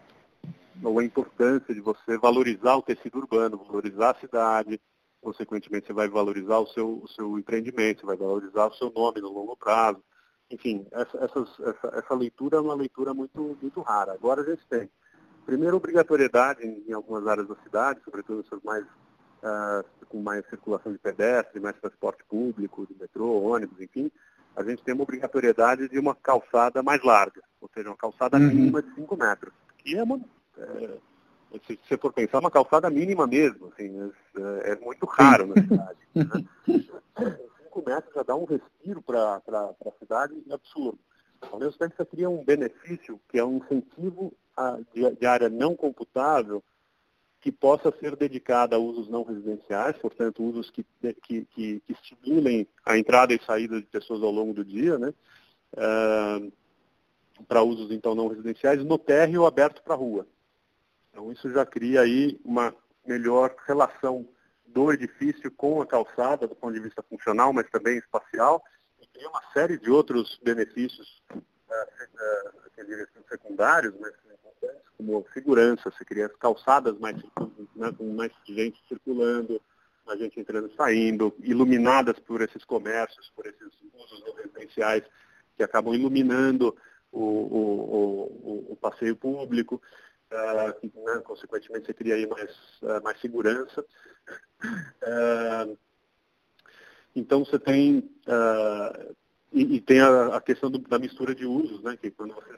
ou 0.82 0.98
a 0.98 1.04
importância 1.04 1.72
de 1.72 1.80
você 1.80 2.18
valorizar 2.18 2.76
o 2.76 2.82
tecido 2.82 3.18
urbano, 3.18 3.58
valorizar 3.58 4.10
a 4.10 4.20
cidade, 4.20 4.80
consequentemente 5.20 5.86
você 5.86 5.92
vai 5.92 6.08
valorizar 6.08 6.58
o 6.58 6.66
seu, 6.68 7.00
o 7.02 7.08
seu 7.08 7.38
empreendimento, 7.38 8.00
você 8.00 8.06
vai 8.06 8.16
valorizar 8.16 8.66
o 8.66 8.74
seu 8.74 8.90
nome 8.90 9.20
no 9.20 9.32
longo 9.32 9.56
prazo. 9.56 10.02
Enfim, 10.50 10.84
essa, 10.90 11.16
essa, 11.18 11.98
essa 11.98 12.14
leitura 12.14 12.56
é 12.56 12.60
uma 12.60 12.74
leitura 12.74 13.14
muito, 13.14 13.56
muito 13.62 13.80
rara. 13.82 14.12
Agora 14.14 14.42
a 14.42 14.44
gente 14.44 14.66
tem, 14.66 14.90
primeiro, 15.46 15.76
obrigatoriedade 15.76 16.66
em, 16.66 16.82
em 16.88 16.92
algumas 16.92 17.24
áreas 17.26 17.46
da 17.46 17.54
cidade, 17.56 18.00
sobretudo 18.02 18.40
essas 18.40 18.60
mais 18.62 18.84
uh, 19.42 20.06
com 20.06 20.20
mais 20.20 20.46
circulação 20.48 20.92
de 20.92 20.98
pedestre, 20.98 21.60
mais 21.60 21.76
transporte 21.76 22.24
público, 22.24 22.86
de 22.86 22.94
metrô, 22.98 23.42
ônibus, 23.42 23.80
enfim, 23.80 24.10
a 24.56 24.62
gente 24.62 24.82
tem 24.82 24.94
uma 24.94 25.04
obrigatoriedade 25.04 25.88
de 25.88 25.98
uma 25.98 26.14
calçada 26.14 26.82
mais 26.82 27.02
larga, 27.02 27.42
ou 27.60 27.70
seja, 27.72 27.88
uma 27.88 27.96
calçada 27.96 28.36
uhum. 28.36 28.48
mínima 28.48 28.82
de 28.82 28.94
5 28.94 29.16
metros. 29.16 29.52
Que 29.78 29.96
é 29.96 30.02
uma, 30.02 30.20
é, 30.58 30.98
se 31.66 31.78
você 31.82 31.96
for 31.96 32.12
pensar, 32.12 32.38
uma 32.38 32.50
calçada 32.50 32.88
mínima 32.90 33.26
mesmo, 33.26 33.72
assim, 33.72 34.12
é, 34.36 34.72
é 34.72 34.76
muito 34.76 35.06
raro 35.06 35.46
na 35.46 35.54
cidade. 35.54 35.98
Né? 36.14 36.46
Cinco 37.62 37.84
metros 37.86 38.14
já 38.14 38.22
dá 38.22 38.34
um 38.34 38.44
respiro 38.44 39.02
para 39.02 39.36
a 39.36 39.92
cidade 39.98 40.34
absurdo. 40.50 40.98
Ao 41.50 41.58
mesmo 41.58 41.78
tempo, 41.78 41.94
você 41.96 42.04
cria 42.04 42.28
um 42.28 42.44
benefício, 42.44 43.20
que 43.28 43.38
é 43.38 43.44
um 43.44 43.56
incentivo 43.56 44.32
a, 44.56 44.78
de, 44.92 45.10
de, 45.16 45.26
área 45.26 45.48
não 45.48 45.74
computável, 45.74 46.62
que 47.40 47.50
possa 47.50 47.90
ser 47.98 48.16
dedicada 48.16 48.76
a 48.76 48.78
usos 48.78 49.08
não 49.08 49.22
residenciais, 49.22 49.96
portanto, 49.96 50.42
usos 50.42 50.70
que, 50.70 50.84
que, 51.00 51.14
que, 51.14 51.44
que 51.46 51.82
estimulem 51.88 52.68
a 52.84 52.98
entrada 52.98 53.32
e 53.32 53.42
saída 53.42 53.80
de 53.80 53.86
pessoas 53.86 54.22
ao 54.22 54.30
longo 54.30 54.52
do 54.52 54.64
dia, 54.64 54.98
né? 54.98 55.14
Uh, 55.72 56.52
para 57.48 57.62
usos, 57.62 57.90
então, 57.90 58.14
não 58.14 58.28
residenciais, 58.28 58.84
no 58.84 58.98
térreo 58.98 59.46
aberto 59.46 59.82
para 59.82 59.94
a 59.94 59.96
rua. 59.96 60.26
Então, 61.10 61.32
isso 61.32 61.50
já 61.50 61.64
cria 61.64 62.02
aí 62.02 62.38
uma 62.44 62.74
melhor 63.06 63.54
relação 63.66 64.28
do 64.66 64.92
edifício 64.92 65.50
com 65.50 65.80
a 65.80 65.86
calçada, 65.86 66.46
do 66.46 66.54
ponto 66.54 66.74
de 66.74 66.80
vista 66.80 67.02
funcional, 67.02 67.52
mas 67.54 67.68
também 67.70 67.96
espacial, 67.96 68.62
e 69.00 69.06
cria 69.06 69.28
uma 69.30 69.42
série 69.54 69.78
de 69.78 69.90
outros 69.90 70.38
benefícios 70.42 71.22
uh, 71.34 71.38
uh, 71.38 73.28
secundários, 73.28 73.94
mas 73.98 74.12
como 74.96 75.26
segurança, 75.32 75.90
você 75.90 76.04
cria 76.04 76.28
calçadas 76.28 76.98
mais, 76.98 77.16
né, 77.74 77.92
com 77.96 78.12
mais 78.12 78.32
gente 78.46 78.78
circulando, 78.88 79.60
a 80.06 80.16
gente 80.16 80.40
entrando 80.40 80.68
e 80.68 80.76
saindo, 80.76 81.34
iluminadas 81.40 82.18
por 82.18 82.42
esses 82.42 82.64
comércios, 82.64 83.30
por 83.34 83.46
esses 83.46 83.68
usos 83.94 84.36
residenciais 84.36 85.04
que 85.56 85.62
acabam 85.62 85.94
iluminando 85.94 86.76
o, 87.12 87.20
o, 87.20 87.62
o, 88.42 88.72
o 88.72 88.76
passeio 88.76 89.14
público 89.16 89.80
uh, 90.30 91.04
né, 91.04 91.20
consequentemente 91.24 91.86
você 91.86 91.94
cria 91.94 92.14
aí 92.14 92.26
mais, 92.26 92.50
uh, 92.82 93.02
mais 93.02 93.20
segurança. 93.20 93.84
Uh, 95.02 95.76
então 97.14 97.44
você 97.44 97.58
tem, 97.58 98.10
e, 99.52 99.76
e, 99.76 99.80
tem 99.80 100.00
a, 100.00 100.36
a 100.36 100.40
questão 100.40 100.70
do, 100.70 100.78
da 100.78 100.98
mistura 100.98 101.34
de 101.34 101.44
usos, 101.44 101.82
né, 101.82 101.96
que 101.96 102.10
quando 102.10 102.34
você 102.34 102.52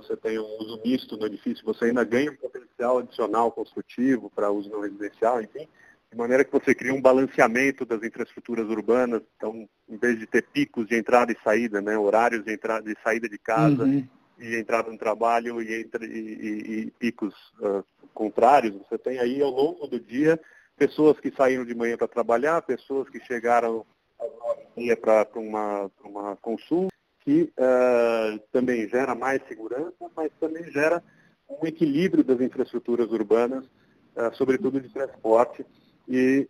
você 0.00 0.16
tem 0.16 0.38
um 0.38 0.58
uso 0.60 0.80
misto 0.84 1.16
no 1.16 1.26
edifício, 1.26 1.64
você 1.64 1.86
ainda 1.86 2.04
ganha 2.04 2.30
um 2.30 2.36
potencial 2.36 2.98
adicional 2.98 3.50
construtivo 3.50 4.30
para 4.34 4.50
uso 4.50 4.70
não 4.70 4.80
residencial, 4.80 5.40
enfim, 5.40 5.68
de 6.10 6.16
maneira 6.16 6.44
que 6.44 6.52
você 6.52 6.74
cria 6.74 6.94
um 6.94 7.00
balanceamento 7.00 7.84
das 7.84 8.02
infraestruturas 8.02 8.68
urbanas, 8.68 9.22
então, 9.36 9.68
em 9.88 9.96
vez 9.96 10.18
de 10.18 10.26
ter 10.26 10.42
picos 10.42 10.86
de 10.86 10.96
entrada 10.96 11.32
e 11.32 11.42
saída, 11.42 11.80
né, 11.80 11.98
horários 11.98 12.44
de 12.44 12.52
entrada 12.52 12.90
e 12.90 12.96
saída 13.02 13.28
de 13.28 13.38
casa, 13.38 13.84
uhum 13.84 14.06
e 14.38 14.56
entrada 14.56 14.90
no 14.90 14.98
trabalho 14.98 15.62
e, 15.62 15.80
entre, 15.80 16.06
e, 16.06 16.18
e, 16.18 16.80
e 16.80 16.90
picos 16.92 17.34
uh, 17.60 17.84
contrários. 18.12 18.76
Você 18.76 18.98
tem 18.98 19.18
aí 19.18 19.40
ao 19.40 19.50
longo 19.50 19.86
do 19.86 19.98
dia 19.98 20.38
pessoas 20.76 21.18
que 21.18 21.30
saíram 21.30 21.64
de 21.64 21.74
manhã 21.74 21.96
para 21.96 22.08
trabalhar, 22.08 22.60
pessoas 22.62 23.08
que 23.08 23.18
chegaram 23.20 23.84
às 24.20 24.30
nove 24.76 24.96
para 24.96 25.26
uma, 25.36 25.90
uma 26.04 26.36
consulta, 26.36 26.94
que 27.26 27.52
uh, 27.58 28.38
também 28.52 28.88
gera 28.88 29.12
mais 29.16 29.42
segurança, 29.48 30.08
mas 30.16 30.30
também 30.38 30.62
gera 30.70 31.02
um 31.50 31.66
equilíbrio 31.66 32.22
das 32.22 32.40
infraestruturas 32.40 33.10
urbanas, 33.10 33.64
uh, 33.64 34.32
sobretudo 34.34 34.80
de 34.80 34.88
transporte, 34.88 35.66
e 36.08 36.46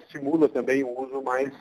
estimula 0.00 0.48
também 0.48 0.84
o 0.84 1.02
uso 1.02 1.20
mais, 1.20 1.52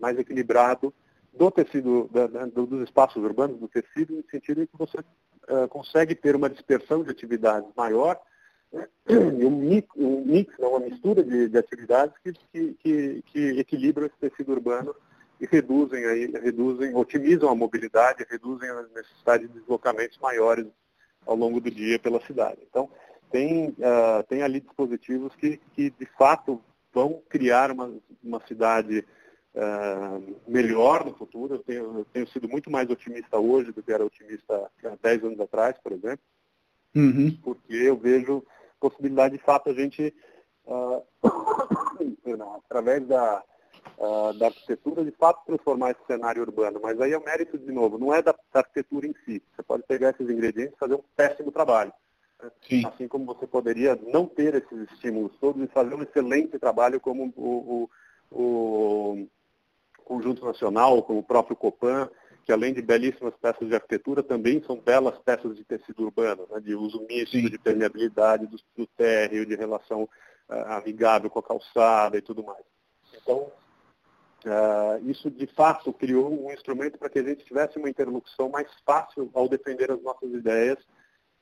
mais 0.00 0.18
equilibrado 0.18 0.90
do 1.34 1.50
tecido, 1.50 2.08
da, 2.10 2.26
da, 2.26 2.46
dos 2.46 2.80
espaços 2.80 3.22
urbanos, 3.22 3.60
do 3.60 3.68
tecido, 3.68 4.14
no 4.14 4.24
sentido 4.30 4.62
em 4.62 4.66
que 4.66 4.78
você 4.78 4.98
uh, 4.98 5.68
consegue 5.68 6.14
ter 6.14 6.34
uma 6.34 6.48
dispersão 6.48 7.04
de 7.04 7.10
atividades 7.10 7.68
maior 7.76 8.18
né? 8.72 8.88
e 9.06 9.44
um 9.44 9.50
mix, 9.50 9.86
um 9.96 10.24
mix 10.24 10.54
não, 10.58 10.70
uma 10.70 10.80
mistura 10.80 11.22
de, 11.22 11.50
de 11.50 11.58
atividades 11.58 12.14
que, 12.24 12.32
que, 12.32 13.22
que, 13.22 13.64
que, 13.64 13.76
esse 13.76 14.18
tecido 14.18 14.52
urbano 14.52 14.94
e 15.40 15.46
reduzem, 15.46 16.04
aí, 16.04 16.26
reduzem, 16.26 16.94
otimizam 16.94 17.48
a 17.48 17.54
mobilidade, 17.54 18.26
reduzem 18.28 18.68
a 18.68 18.82
necessidade 18.94 19.46
de 19.46 19.60
deslocamentos 19.60 20.18
maiores 20.18 20.66
ao 21.26 21.36
longo 21.36 21.60
do 21.60 21.70
dia 21.70 21.98
pela 21.98 22.20
cidade. 22.26 22.58
Então, 22.68 22.90
tem, 23.30 23.68
uh, 23.70 24.22
tem 24.28 24.42
ali 24.42 24.60
dispositivos 24.60 25.34
que, 25.36 25.60
que, 25.74 25.90
de 25.90 26.06
fato, 26.18 26.60
vão 26.92 27.22
criar 27.28 27.70
uma, 27.70 27.92
uma 28.22 28.40
cidade 28.46 29.06
uh, 29.54 30.36
melhor 30.46 31.04
no 31.04 31.14
futuro. 31.14 31.54
Eu 31.54 31.58
tenho, 31.58 31.98
eu 31.98 32.06
tenho, 32.12 32.26
sido 32.28 32.48
muito 32.48 32.70
mais 32.70 32.88
otimista 32.90 33.38
hoje 33.38 33.70
do 33.70 33.82
que 33.82 33.92
era 33.92 34.04
otimista 34.04 34.70
há 34.84 34.96
10 35.02 35.24
anos 35.24 35.40
atrás, 35.40 35.76
por 35.82 35.92
exemplo, 35.92 36.24
uhum. 36.96 37.36
porque 37.42 37.74
eu 37.74 37.96
vejo 37.96 38.44
possibilidade 38.80 39.36
de 39.36 39.44
fato 39.44 39.70
a 39.70 39.74
gente, 39.74 40.14
uh, 40.66 41.04
através 42.64 43.06
da, 43.06 43.44
uh, 43.98 44.32
da 44.34 44.46
arquitetura, 44.46 45.04
de 45.04 45.10
fato 45.12 45.44
transformar 45.46 45.90
esse 45.90 46.06
cenário 46.06 46.42
urbano. 46.42 46.80
Mas 46.82 47.00
aí 47.00 47.12
é 47.12 47.18
o 47.18 47.24
mérito, 47.24 47.58
de 47.58 47.72
novo, 47.72 47.98
não 47.98 48.14
é 48.14 48.22
da, 48.22 48.32
da 48.52 48.60
arquitetura 48.60 49.06
em 49.06 49.14
si. 49.24 49.42
Você 49.54 49.62
pode 49.62 49.82
pegar 49.84 50.10
esses 50.10 50.28
ingredientes 50.28 50.74
e 50.74 50.78
fazer 50.78 50.94
um 50.94 51.02
péssimo 51.16 51.50
trabalho. 51.52 51.92
Né? 52.42 52.50
Sim. 52.68 52.86
Assim 52.86 53.08
como 53.08 53.24
você 53.24 53.46
poderia 53.46 53.98
não 54.12 54.26
ter 54.26 54.54
esses 54.54 54.90
estímulos 54.92 55.32
todos 55.40 55.62
e 55.62 55.66
fazer 55.68 55.94
um 55.94 56.02
excelente 56.02 56.58
trabalho 56.58 57.00
como 57.00 57.32
o, 57.36 57.88
o, 58.30 59.18
o 59.20 59.28
Conjunto 60.04 60.44
Nacional, 60.44 61.02
como 61.02 61.20
o 61.20 61.24
próprio 61.24 61.56
Copan, 61.56 62.08
que 62.48 62.52
além 62.52 62.72
de 62.72 62.80
belíssimas 62.80 63.34
peças 63.36 63.68
de 63.68 63.74
arquitetura, 63.74 64.22
também 64.22 64.62
são 64.62 64.80
belas 64.80 65.18
peças 65.18 65.54
de 65.54 65.64
tecido 65.64 66.04
urbano, 66.04 66.46
né, 66.50 66.58
de 66.60 66.74
uso 66.74 67.04
misto, 67.06 67.32
Sim. 67.32 67.50
de 67.50 67.58
permeabilidade 67.58 68.46
do, 68.46 68.58
do 68.74 68.86
térreo, 68.86 69.44
de 69.44 69.54
relação 69.54 70.04
uh, 70.48 70.72
amigável 70.72 71.28
com 71.28 71.40
a 71.40 71.42
calçada 71.42 72.16
e 72.16 72.22
tudo 72.22 72.42
mais. 72.42 72.64
Então, 73.20 73.52
uh, 74.44 75.10
isso 75.10 75.30
de 75.30 75.46
fato 75.46 75.92
criou 75.92 76.30
um 76.30 76.52
instrumento 76.52 76.98
para 76.98 77.08
que 77.08 77.18
a 77.18 77.22
gente 77.22 77.44
tivesse 77.44 77.78
uma 77.78 77.88
interlocução 77.88 78.48
mais 78.48 78.68
fácil 78.84 79.30
ao 79.34 79.48
defender 79.48 79.90
as 79.90 80.02
nossas 80.02 80.30
ideias 80.30 80.78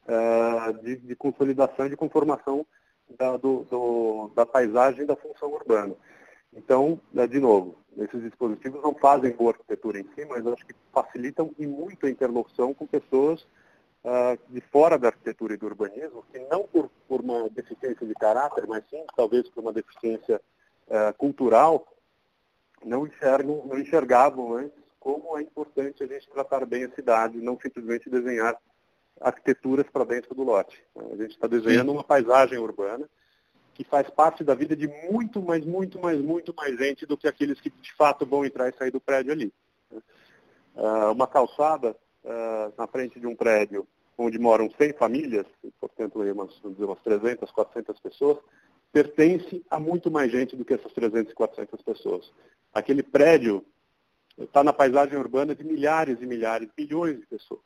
uh, 0.06 0.72
de, 0.82 0.96
de, 0.96 1.16
consolidação 1.16 1.86
e 1.86 1.90
de 1.90 1.96
conformação 1.96 2.66
da, 3.18 3.36
do, 3.36 3.64
do, 3.64 4.30
da 4.34 4.46
paisagem 4.46 5.06
da 5.06 5.16
função 5.16 5.52
urbana. 5.52 5.94
Então, 6.52 7.00
né, 7.12 7.26
de 7.26 7.38
novo, 7.38 7.76
esses 7.98 8.22
dispositivos 8.22 8.82
não 8.82 8.94
fazem 8.94 9.32
boa 9.32 9.52
arquitetura 9.52 10.00
em 10.00 10.08
si, 10.14 10.24
mas 10.24 10.46
acho 10.46 10.66
que 10.66 10.74
facilitam 10.92 11.50
e 11.58 11.66
muito 11.66 12.06
a 12.06 12.10
interlocução 12.10 12.72
com 12.72 12.86
pessoas 12.86 13.46
uh, 14.04 14.38
de 14.48 14.60
fora 14.72 14.98
da 14.98 15.08
arquitetura 15.08 15.54
e 15.54 15.56
do 15.56 15.66
urbanismo, 15.66 16.24
que 16.32 16.38
não 16.38 16.64
por, 16.64 16.90
por 17.08 17.20
uma 17.20 17.48
deficiência 17.50 18.06
de 18.06 18.14
caráter, 18.14 18.66
mas 18.66 18.84
sim 18.88 19.04
talvez 19.14 19.48
por 19.50 19.60
uma 19.60 19.72
deficiência 19.72 20.40
uh, 20.88 21.12
cultural, 21.18 21.86
não, 22.86 23.06
enxergam, 23.06 23.66
não 23.66 23.78
enxergavam 23.78 24.54
antes 24.54 24.86
como 25.00 25.38
é 25.38 25.42
importante 25.42 26.02
a 26.02 26.06
gente 26.06 26.28
tratar 26.28 26.64
bem 26.66 26.84
a 26.84 26.90
cidade, 26.90 27.38
não 27.38 27.58
simplesmente 27.60 28.10
desenhar 28.10 28.56
arquiteturas 29.20 29.86
para 29.90 30.04
dentro 30.04 30.34
do 30.34 30.42
lote. 30.42 30.82
A 30.96 31.16
gente 31.16 31.32
está 31.32 31.46
desenhando 31.46 31.92
uma 31.92 32.04
paisagem 32.04 32.58
urbana 32.58 33.08
que 33.74 33.84
faz 33.84 34.08
parte 34.10 34.42
da 34.42 34.54
vida 34.54 34.74
de 34.74 34.88
muito, 35.10 35.42
mais, 35.42 35.64
muito, 35.64 35.98
mais, 36.00 36.20
muito 36.20 36.54
mais 36.54 36.78
gente 36.78 37.04
do 37.06 37.16
que 37.16 37.28
aqueles 37.28 37.60
que 37.60 37.70
de 37.70 37.92
fato 37.94 38.24
vão 38.24 38.44
entrar 38.44 38.68
e 38.68 38.76
sair 38.76 38.90
do 38.90 39.00
prédio 39.00 39.32
ali. 39.32 39.52
Uh, 39.90 41.12
uma 41.12 41.26
calçada 41.26 41.96
uh, 42.24 42.72
na 42.76 42.86
frente 42.86 43.20
de 43.20 43.26
um 43.26 43.36
prédio 43.36 43.86
onde 44.18 44.38
moram 44.38 44.70
100 44.70 44.94
famílias, 44.94 45.46
portanto 45.78 46.20
umas, 46.20 46.58
umas 46.64 46.98
300, 47.00 47.50
400 47.50 48.00
pessoas, 48.00 48.38
pertence 48.92 49.64
a 49.70 49.78
muito 49.78 50.10
mais 50.10 50.32
gente 50.32 50.56
do 50.56 50.64
que 50.64 50.74
essas 50.74 50.92
300 50.92 51.34
400 51.34 51.82
pessoas. 51.82 52.32
Aquele 52.76 53.02
prédio 53.02 53.64
está 54.38 54.62
na 54.62 54.70
paisagem 54.70 55.16
urbana 55.16 55.54
de 55.54 55.64
milhares 55.64 56.20
e 56.20 56.26
milhares, 56.26 56.68
milhões 56.76 57.18
de 57.18 57.26
pessoas. 57.26 57.64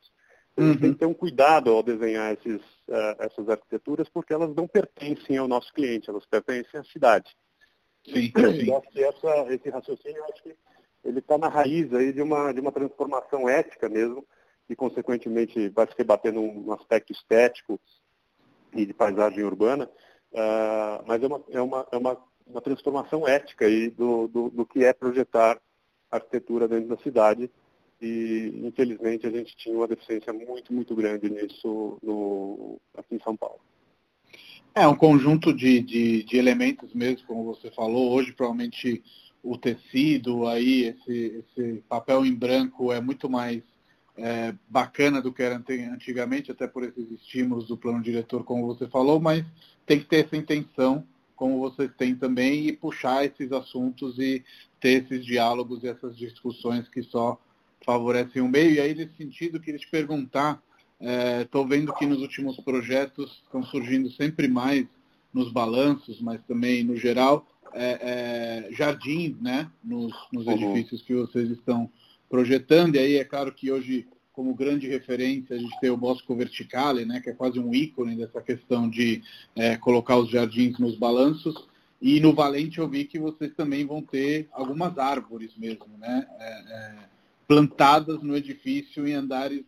A 0.56 0.62
gente 0.62 0.74
uhum. 0.74 0.80
tem 0.80 0.92
que 0.92 0.98
ter 1.00 1.06
um 1.06 1.14
cuidado 1.14 1.72
ao 1.72 1.82
desenhar 1.82 2.32
esses, 2.32 2.60
uh, 2.86 3.16
essas 3.18 3.48
arquiteturas, 3.48 4.08
porque 4.08 4.32
elas 4.32 4.54
não 4.54 4.68
pertencem 4.68 5.36
ao 5.36 5.48
nosso 5.48 5.72
cliente, 5.74 6.08
elas 6.08 6.24
pertencem 6.26 6.78
à 6.78 6.84
cidade. 6.84 7.36
Sim, 8.04 8.30
sim. 8.32 8.72
acho 8.72 8.88
que 8.92 9.02
essa, 9.02 9.52
esse 9.52 9.68
raciocínio, 9.68 10.24
acho 10.26 10.44
que 10.44 10.56
ele 11.04 11.18
está 11.18 11.36
na 11.36 11.48
raiz 11.48 11.92
aí 11.92 12.12
de 12.12 12.22
uma, 12.22 12.52
de 12.52 12.60
uma 12.60 12.70
transformação 12.70 13.48
ética 13.48 13.88
mesmo, 13.88 14.24
e 14.68 14.76
consequentemente 14.76 15.68
vai 15.70 15.88
se 15.88 15.94
rebater 15.98 16.32
num 16.32 16.72
aspecto 16.72 17.12
estético 17.12 17.80
e 18.72 18.86
de 18.86 18.94
paisagem 18.94 19.42
urbana, 19.42 19.90
uh, 20.30 21.02
mas 21.04 21.20
é 21.20 21.26
uma, 21.26 21.42
é, 21.50 21.60
uma, 21.60 21.88
é 21.90 21.96
uma 21.96 22.29
uma 22.50 22.60
transformação 22.60 23.26
ética 23.26 23.66
aí 23.66 23.90
do, 23.90 24.28
do, 24.28 24.50
do 24.50 24.66
que 24.66 24.84
é 24.84 24.92
projetar 24.92 25.60
arquitetura 26.10 26.66
dentro 26.66 26.88
da 26.88 27.02
cidade 27.02 27.50
e 28.00 28.52
infelizmente 28.64 29.26
a 29.26 29.30
gente 29.30 29.54
tinha 29.56 29.76
uma 29.76 29.86
deficiência 29.86 30.32
muito, 30.32 30.72
muito 30.72 30.94
grande 30.94 31.28
nisso 31.28 31.98
no, 32.02 32.80
aqui 32.96 33.14
em 33.14 33.20
São 33.20 33.36
Paulo. 33.36 33.60
É 34.74 34.86
um 34.86 34.94
conjunto 34.94 35.52
de, 35.52 35.80
de, 35.80 36.22
de, 36.22 36.36
elementos 36.36 36.94
mesmo, 36.94 37.26
como 37.26 37.44
você 37.44 37.70
falou. 37.72 38.12
Hoje 38.12 38.32
provavelmente 38.32 39.02
o 39.42 39.58
tecido 39.58 40.46
aí, 40.46 40.84
esse, 40.84 41.44
esse 41.44 41.82
papel 41.88 42.24
em 42.24 42.34
branco 42.34 42.92
é 42.92 43.00
muito 43.00 43.28
mais 43.28 43.62
é, 44.16 44.54
bacana 44.68 45.20
do 45.20 45.32
que 45.32 45.42
era 45.42 45.62
antigamente, 45.92 46.52
até 46.52 46.66
por 46.66 46.84
esses 46.84 47.10
estímulos 47.10 47.66
do 47.66 47.76
plano 47.76 48.02
diretor, 48.02 48.44
como 48.44 48.66
você 48.66 48.86
falou, 48.88 49.18
mas 49.18 49.44
tem 49.86 49.98
que 49.98 50.06
ter 50.06 50.24
essa 50.24 50.36
intenção, 50.36 51.04
como 51.40 51.58
vocês 51.58 51.90
têm 51.96 52.14
também, 52.14 52.66
e 52.66 52.72
puxar 52.72 53.24
esses 53.24 53.50
assuntos 53.50 54.18
e 54.18 54.44
ter 54.78 55.04
esses 55.04 55.24
diálogos 55.24 55.82
e 55.82 55.88
essas 55.88 56.14
discussões 56.14 56.86
que 56.86 57.02
só 57.02 57.40
favorecem 57.82 58.42
o 58.42 58.48
meio. 58.48 58.74
E 58.74 58.78
aí, 58.78 58.94
nesse 58.94 59.16
sentido, 59.16 59.58
queria 59.58 59.80
te 59.80 59.88
perguntar, 59.88 60.62
estou 61.40 61.64
é, 61.64 61.66
vendo 61.66 61.94
que 61.94 62.04
nos 62.04 62.20
últimos 62.20 62.58
projetos 62.58 63.40
estão 63.42 63.62
surgindo 63.62 64.10
sempre 64.10 64.48
mais 64.48 64.86
nos 65.32 65.50
balanços, 65.50 66.20
mas 66.20 66.42
também 66.42 66.84
no 66.84 66.94
geral, 66.94 67.48
é, 67.72 68.68
é, 68.68 68.74
jardins 68.74 69.40
né, 69.40 69.70
nos, 69.82 70.12
nos 70.30 70.44
uhum. 70.46 70.52
edifícios 70.52 71.00
que 71.00 71.14
vocês 71.14 71.48
estão 71.48 71.90
projetando. 72.28 72.96
E 72.96 72.98
aí 72.98 73.14
é 73.16 73.24
claro 73.24 73.50
que 73.50 73.72
hoje, 73.72 74.06
como 74.32 74.54
grande 74.54 74.88
referência, 74.88 75.56
a 75.56 75.58
gente 75.58 75.78
tem 75.80 75.90
o 75.90 75.96
Bosco 75.96 76.34
Verticale, 76.34 77.04
né, 77.04 77.20
que 77.20 77.30
é 77.30 77.32
quase 77.34 77.58
um 77.58 77.74
ícone 77.74 78.16
dessa 78.16 78.40
questão 78.40 78.88
de 78.88 79.22
é, 79.56 79.76
colocar 79.76 80.16
os 80.16 80.30
jardins 80.30 80.78
nos 80.78 80.96
balanços. 80.96 81.54
E 82.00 82.20
no 82.20 82.32
Valente 82.32 82.78
eu 82.78 82.88
vi 82.88 83.04
que 83.04 83.18
vocês 83.18 83.52
também 83.54 83.86
vão 83.86 84.00
ter 84.00 84.48
algumas 84.52 84.96
árvores 84.96 85.54
mesmo, 85.56 85.98
né? 85.98 86.26
É, 86.38 86.52
é, 86.72 86.94
plantadas 87.46 88.22
no 88.22 88.36
edifício 88.36 89.06
em 89.06 89.12
andares 89.12 89.64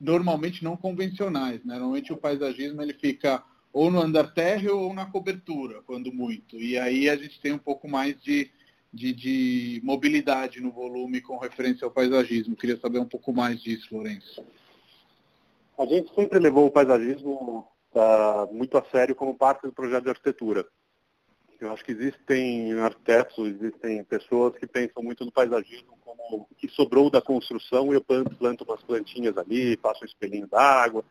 normalmente 0.00 0.64
não 0.64 0.76
convencionais. 0.76 1.64
Né? 1.64 1.74
Normalmente 1.74 2.12
o 2.12 2.16
paisagismo 2.16 2.82
ele 2.82 2.94
fica 2.94 3.42
ou 3.72 3.90
no 3.90 4.00
andar 4.00 4.34
térreo 4.34 4.76
ou 4.76 4.94
na 4.94 5.06
cobertura, 5.06 5.80
quando 5.86 6.12
muito. 6.12 6.56
E 6.56 6.76
aí 6.78 7.08
a 7.08 7.16
gente 7.16 7.40
tem 7.40 7.52
um 7.52 7.58
pouco 7.58 7.88
mais 7.88 8.20
de, 8.20 8.50
de, 8.92 9.12
de 9.12 9.80
mobilidade 9.84 10.60
no 10.60 10.70
volume 10.70 11.20
com 11.20 11.38
referência 11.38 11.84
ao 11.84 11.90
paisagismo. 11.90 12.56
Queria 12.56 12.78
saber 12.78 12.98
um 12.98 13.08
pouco 13.08 13.32
mais 13.32 13.62
disso, 13.62 13.94
Lourenço. 13.94 14.44
A 15.78 15.86
gente 15.86 16.14
sempre 16.14 16.38
levou 16.38 16.66
o 16.66 16.70
paisagismo 16.70 17.66
uh, 17.94 18.52
muito 18.52 18.76
a 18.76 18.84
sério 18.90 19.14
como 19.14 19.34
parte 19.34 19.62
do 19.62 19.72
projeto 19.72 20.04
de 20.04 20.10
arquitetura. 20.10 20.66
Eu 21.60 21.72
acho 21.72 21.84
que 21.84 21.92
existem 21.92 22.72
arquitetos, 22.80 23.46
existem 23.46 24.02
pessoas 24.04 24.56
que 24.56 24.66
pensam 24.66 25.02
muito 25.02 25.24
no 25.24 25.32
paisagismo 25.32 25.98
como 26.00 26.46
o 26.50 26.54
que 26.54 26.68
sobrou 26.68 27.10
da 27.10 27.20
construção 27.20 27.92
e 27.92 27.96
eu 27.96 28.02
planto, 28.02 28.64
umas 28.64 28.82
plantinhas 28.82 29.36
ali, 29.36 29.76
passo 29.76 30.02
um 30.02 30.06
espelhinho 30.06 30.46
d'água. 30.46 31.04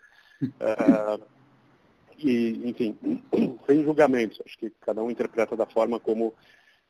uh, 0.44 1.24
e, 2.18 2.70
enfim, 2.70 2.98
sem 3.66 3.84
julgamentos. 3.84 4.42
Acho 4.46 4.58
que 4.58 4.70
cada 4.82 5.02
um 5.04 5.12
interpreta 5.12 5.56
da 5.56 5.66
forma 5.66 6.00
como, 6.00 6.34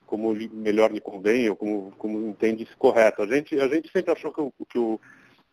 como 0.09 0.33
melhor 0.33 0.91
lhe 0.91 0.99
convém 0.99 1.47
ou 1.51 1.55
como, 1.55 1.91
como 1.91 2.27
entende 2.27 2.67
correto. 2.79 3.21
A 3.21 3.27
gente, 3.27 3.59
a 3.59 3.67
gente 3.67 3.91
sempre 3.91 4.11
achou 4.11 4.33
que 4.33 4.41
o, 4.41 4.51
que, 4.67 4.79
o, 4.79 4.99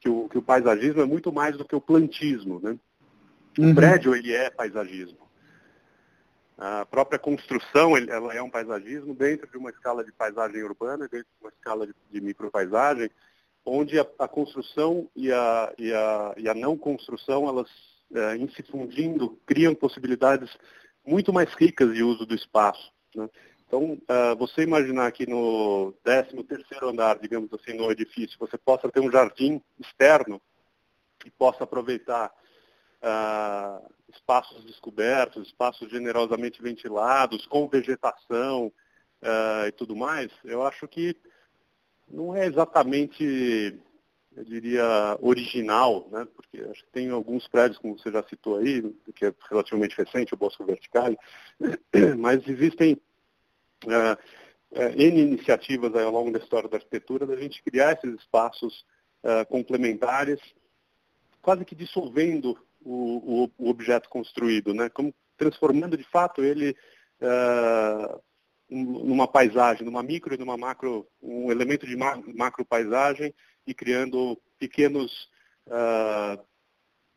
que, 0.01 0.09
o, 0.09 0.29
que 0.31 0.39
o 0.39 0.43
paisagismo 0.43 1.03
é 1.03 1.05
muito 1.05 1.31
mais 1.31 1.59
do 1.59 1.65
que 1.65 1.77
o 1.77 1.81
plantismo. 1.81 2.59
Né? 2.59 2.79
O 3.59 3.63
uhum. 3.63 3.75
prédio 3.75 4.17
ele 4.17 4.33
é 4.33 4.49
paisagismo. 4.49 5.19
A 6.57 6.87
própria 6.87 7.19
construção 7.19 7.99
ela 7.99 8.33
é 8.33 8.43
um 8.43 8.49
paisagismo 8.49 9.15
dentro 9.15 9.47
de 9.47 9.59
uma 9.59 9.69
escala 9.69 10.03
de 10.03 10.11
paisagem 10.11 10.63
urbana, 10.63 11.07
dentro 11.07 11.27
de 11.27 11.45
uma 11.45 11.51
escala 11.51 11.87
de, 11.87 11.95
de 12.11 12.21
micropaisagem, 12.23 13.11
onde 13.63 14.01
a, 14.01 14.07
a 14.19 14.27
construção 14.27 15.07
e 15.15 15.31
a, 15.31 15.75
e, 15.77 15.93
a, 15.93 16.35
e 16.39 16.49
a, 16.49 16.55
não 16.55 16.79
construção, 16.79 17.47
elas, 17.47 17.69
é, 18.15 18.37
em 18.37 18.49
se 18.49 18.63
fundindo, 18.63 19.39
criam 19.45 19.75
possibilidades 19.75 20.57
muito 21.07 21.31
mais 21.31 21.53
ricas 21.53 21.93
de 21.93 22.03
uso 22.03 22.25
do 22.25 22.35
espaço. 22.35 22.91
Né? 23.15 23.29
Então, 23.67 23.95
uh, 23.95 24.37
você 24.39 24.63
imaginar 24.63 25.11
que 25.11 25.29
no 25.29 25.93
13 26.05 26.43
terceiro 26.45 26.89
andar, 26.89 27.19
digamos 27.19 27.53
assim, 27.53 27.73
no 27.73 27.91
edifício, 27.91 28.39
você 28.39 28.57
possa 28.57 28.89
ter 28.89 29.01
um 29.01 29.11
jardim 29.11 29.61
externo 29.79 30.41
que 31.19 31.31
possa 31.31 31.65
aproveitar 31.65 32.33
uh, 33.03 33.93
espaços 34.15 34.65
descobertos, 34.65 35.49
espaços 35.49 35.91
generosamente 35.91 36.63
ventilados, 36.63 37.47
com 37.47 37.69
vegetação 37.69 38.67
uh, 39.23 39.67
e 39.67 39.73
tudo 39.73 39.97
mais, 39.97 40.31
eu 40.45 40.65
acho 40.65 40.87
que 40.87 41.17
não 42.09 42.37
é 42.37 42.47
exatamente, 42.47 43.77
eu 44.37 44.45
diria, 44.45 45.19
original, 45.21 46.09
né? 46.13 46.25
porque 46.37 46.61
acho 46.71 46.85
que 46.85 46.93
tem 46.93 47.11
alguns 47.11 47.49
prédios, 47.49 47.79
como 47.79 47.99
você 47.99 48.13
já 48.13 48.23
citou 48.23 48.59
aí, 48.59 48.83
que 49.15 49.27
é 49.27 49.35
relativamente 49.51 49.97
recente, 49.97 50.35
o 50.35 50.37
Bosco 50.37 50.65
Vertical, 50.65 51.17
mas 52.17 52.47
existem 52.47 53.01
uh, 53.85 54.17
N 54.97 55.21
iniciativas 55.21 55.95
ao 55.95 56.11
longo 56.11 56.31
da 56.31 56.39
história 56.39 56.69
da 56.69 56.77
arquitetura 56.77 57.27
da 57.27 57.37
gente 57.37 57.63
criar 57.63 57.93
esses 57.93 58.21
espaços 58.21 58.85
uh, 59.23 59.47
complementares, 59.49 60.41
quase 61.41 61.65
que 61.65 61.75
dissolvendo 61.75 62.59
o, 62.83 63.51
o, 63.59 63.69
objeto 63.69 64.09
construído, 64.09 64.73
né? 64.73 64.89
Como 64.89 65.15
transformando 65.37 65.97
de 65.97 66.05
fato 66.05 66.43
ele 66.43 66.77
uh, 67.21 68.21
numa 68.69 69.29
paisagem, 69.29 69.85
numa 69.85 70.03
micro 70.03 70.35
e 70.35 70.39
numa 70.39 70.57
macro, 70.57 71.07
um 71.23 71.51
elemento 71.51 71.87
de 71.87 71.97
macro 71.97 72.65
paisagem 72.65 73.35
e 73.67 73.75
criando 73.75 74.41
pequenos 74.59 75.29
uh, 75.67 76.43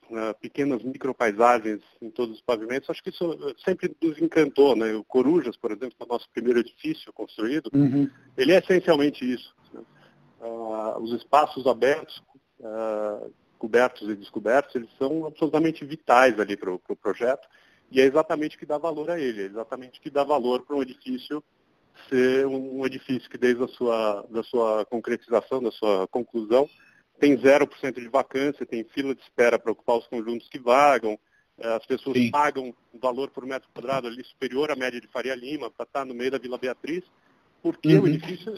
uh, 0.10 0.38
pequenas 0.40 0.84
micropaisagens 0.84 1.82
em 2.02 2.10
todos 2.10 2.36
os 2.36 2.42
pavimentos. 2.42 2.90
Acho 2.90 3.04
que 3.04 3.10
isso 3.10 3.56
sempre 3.64 3.96
nos 4.02 4.20
encantou, 4.22 4.76
né? 4.76 4.94
O 4.94 5.04
Corujas, 5.04 5.58
por 5.58 5.72
exemplo, 5.72 5.96
é 6.00 6.04
o 6.04 6.08
nosso 6.08 6.30
primeiro 6.32 6.60
edifício 6.60 7.12
construído, 7.14 7.70
uhum. 7.74 8.10
ele 8.38 8.54
é 8.54 8.60
essencialmente 8.60 9.24
isso. 9.24 9.56
Né? 9.74 9.82
Uh, 10.42 11.00
os 11.02 11.14
espaços 11.14 11.68
abertos 11.68 12.22
uh, 12.60 13.32
cobertos 13.58 14.10
e 14.10 14.16
descobertos, 14.16 14.74
eles 14.76 14.90
são 14.98 15.28
absolutamente 15.28 15.86
vitais 15.86 16.40
ali 16.40 16.56
para 16.56 16.72
o 16.72 16.80
pro 16.80 16.96
projeto, 16.96 17.48
e 17.92 18.00
é 18.00 18.06
exatamente 18.06 18.56
o 18.56 18.60
que 18.60 18.66
dá 18.66 18.78
valor 18.78 19.12
a 19.12 19.20
ele, 19.20 19.44
é 19.44 19.46
exatamente 19.46 20.00
o 20.00 20.02
que 20.02 20.10
dá 20.10 20.24
valor 20.24 20.66
para 20.66 20.76
um 20.76 20.82
edifício 20.82 21.44
ser 22.08 22.48
um, 22.48 22.86
edifício 22.86 23.30
que 23.30 23.38
desde 23.38 23.64
a 23.64 23.68
sua, 23.68 24.26
da 24.30 24.42
sua 24.44 24.86
concretização, 24.86 25.62
da 25.62 25.72
sua 25.72 26.08
conclusão, 26.08 26.70
tem 27.20 27.38
0% 27.38 28.00
de 28.00 28.08
vacância, 28.08 28.66
tem 28.66 28.84
fila 28.84 29.14
de 29.14 29.22
espera 29.22 29.60
para 29.60 29.72
ocupar 29.72 29.98
os 29.98 30.08
conjuntos 30.08 30.48
que 30.48 30.60
vagam, 30.60 31.20
eh, 31.58 31.74
as 31.76 31.86
pessoas 31.86 32.18
Sim. 32.18 32.32
pagam 32.32 32.74
um 32.94 33.00
valor 33.00 33.30
por 33.30 33.46
metro 33.46 33.70
quadrado 33.74 34.08
ali 34.08 34.24
superior 34.24 34.72
à 34.72 34.76
média 34.76 35.00
de 35.00 35.08
Faria 35.08 35.36
Lima 35.36 35.70
para 35.70 35.84
estar 35.84 36.06
no 36.06 36.14
meio 36.14 36.32
da 36.32 36.38
Vila 36.38 36.58
Beatriz, 36.58 37.04
porque 37.62 37.96
uhum. 37.96 38.04
o 38.04 38.08
edifício 38.08 38.58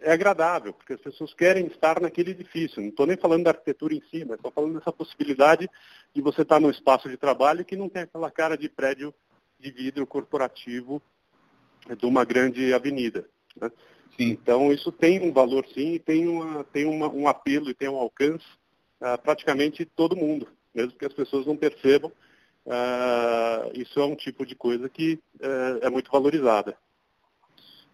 é 0.00 0.12
agradável, 0.12 0.72
porque 0.72 0.92
as 0.92 1.00
pessoas 1.00 1.34
querem 1.34 1.66
estar 1.66 2.00
naquele 2.00 2.30
edifício. 2.30 2.80
Não 2.80 2.90
estou 2.90 3.06
nem 3.06 3.16
falando 3.16 3.44
da 3.44 3.50
arquitetura 3.50 3.94
em 3.94 4.02
si, 4.10 4.24
mas 4.24 4.36
estou 4.36 4.52
falando 4.52 4.78
dessa 4.78 4.92
possibilidade 4.92 5.68
de 6.14 6.22
você 6.22 6.42
estar 6.42 6.60
num 6.60 6.70
espaço 6.70 7.08
de 7.08 7.16
trabalho 7.16 7.64
que 7.64 7.76
não 7.76 7.88
tem 7.88 8.02
aquela 8.02 8.30
cara 8.30 8.56
de 8.56 8.68
prédio 8.68 9.12
de 9.58 9.70
vidro 9.70 10.06
corporativo 10.06 11.02
de 11.98 12.06
uma 12.06 12.24
grande 12.24 12.72
avenida. 12.72 13.28
Né? 13.60 13.70
Então, 14.18 14.72
isso 14.72 14.90
tem 14.90 15.20
um 15.20 15.32
valor, 15.32 15.66
sim, 15.74 15.94
e 15.94 15.98
tem, 15.98 16.26
uma, 16.26 16.64
tem 16.64 16.86
uma, 16.86 17.08
um 17.08 17.28
apelo 17.28 17.70
e 17.70 17.74
tem 17.74 17.88
um 17.88 17.96
alcance 17.96 18.46
uh, 19.00 19.20
praticamente 19.22 19.84
todo 19.84 20.16
mundo, 20.16 20.48
mesmo 20.74 20.92
que 20.92 21.04
as 21.04 21.12
pessoas 21.12 21.46
não 21.46 21.56
percebam. 21.56 22.10
Uh, 22.64 23.70
isso 23.74 24.00
é 24.00 24.04
um 24.04 24.16
tipo 24.16 24.44
de 24.44 24.54
coisa 24.54 24.88
que 24.88 25.20
uh, 25.40 25.78
é 25.82 25.90
muito 25.90 26.10
valorizada. 26.10 26.76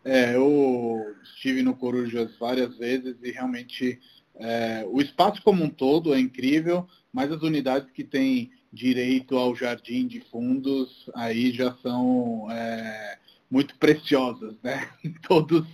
É, 0.05 0.35
eu 0.35 1.15
estive 1.23 1.63
no 1.63 1.77
Corujas 1.77 2.37
várias 2.37 2.77
vezes 2.77 3.17
e 3.23 3.31
realmente 3.31 4.01
é, 4.35 4.85
o 4.89 5.01
espaço 5.01 5.41
como 5.43 5.63
um 5.63 5.71
todo 5.71 6.13
é 6.13 6.19
incrível, 6.19 6.89
mas 7.13 7.31
as 7.31 7.43
unidades 7.43 7.91
que 7.93 8.03
têm 8.03 8.51
direito 8.73 9.37
ao 9.37 9.55
jardim 9.55 10.07
de 10.09 10.21
fundos 10.21 11.09
aí 11.15 11.53
já 11.53 11.77
são 11.77 12.51
é, 12.51 13.19
muito 13.53 13.77
preciosas, 13.77 14.55
né? 14.63 14.89
Em 15.05 15.13
todos 15.13 15.67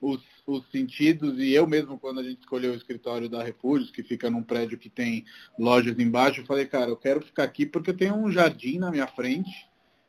os, 0.00 0.22
os, 0.46 0.70
sentidos. 0.70 1.36
E 1.40 1.52
eu 1.52 1.66
mesmo, 1.66 1.98
quando 1.98 2.20
a 2.20 2.22
gente 2.22 2.38
escolheu 2.38 2.72
o 2.72 2.76
escritório 2.76 3.28
da 3.28 3.42
Refúgios, 3.42 3.90
que 3.90 4.04
fica 4.04 4.30
num 4.30 4.42
prédio 4.42 4.78
que 4.78 4.88
tem 4.88 5.24
lojas 5.58 5.98
embaixo, 5.98 6.40
eu 6.40 6.46
falei, 6.46 6.64
cara, 6.64 6.88
eu 6.88 6.96
quero 6.96 7.20
ficar 7.20 7.42
aqui 7.42 7.66
porque 7.66 7.90
eu 7.90 7.96
tenho 7.96 8.14
um 8.14 8.30
jardim 8.30 8.78
na 8.78 8.92
minha 8.92 9.08
frente 9.08 9.50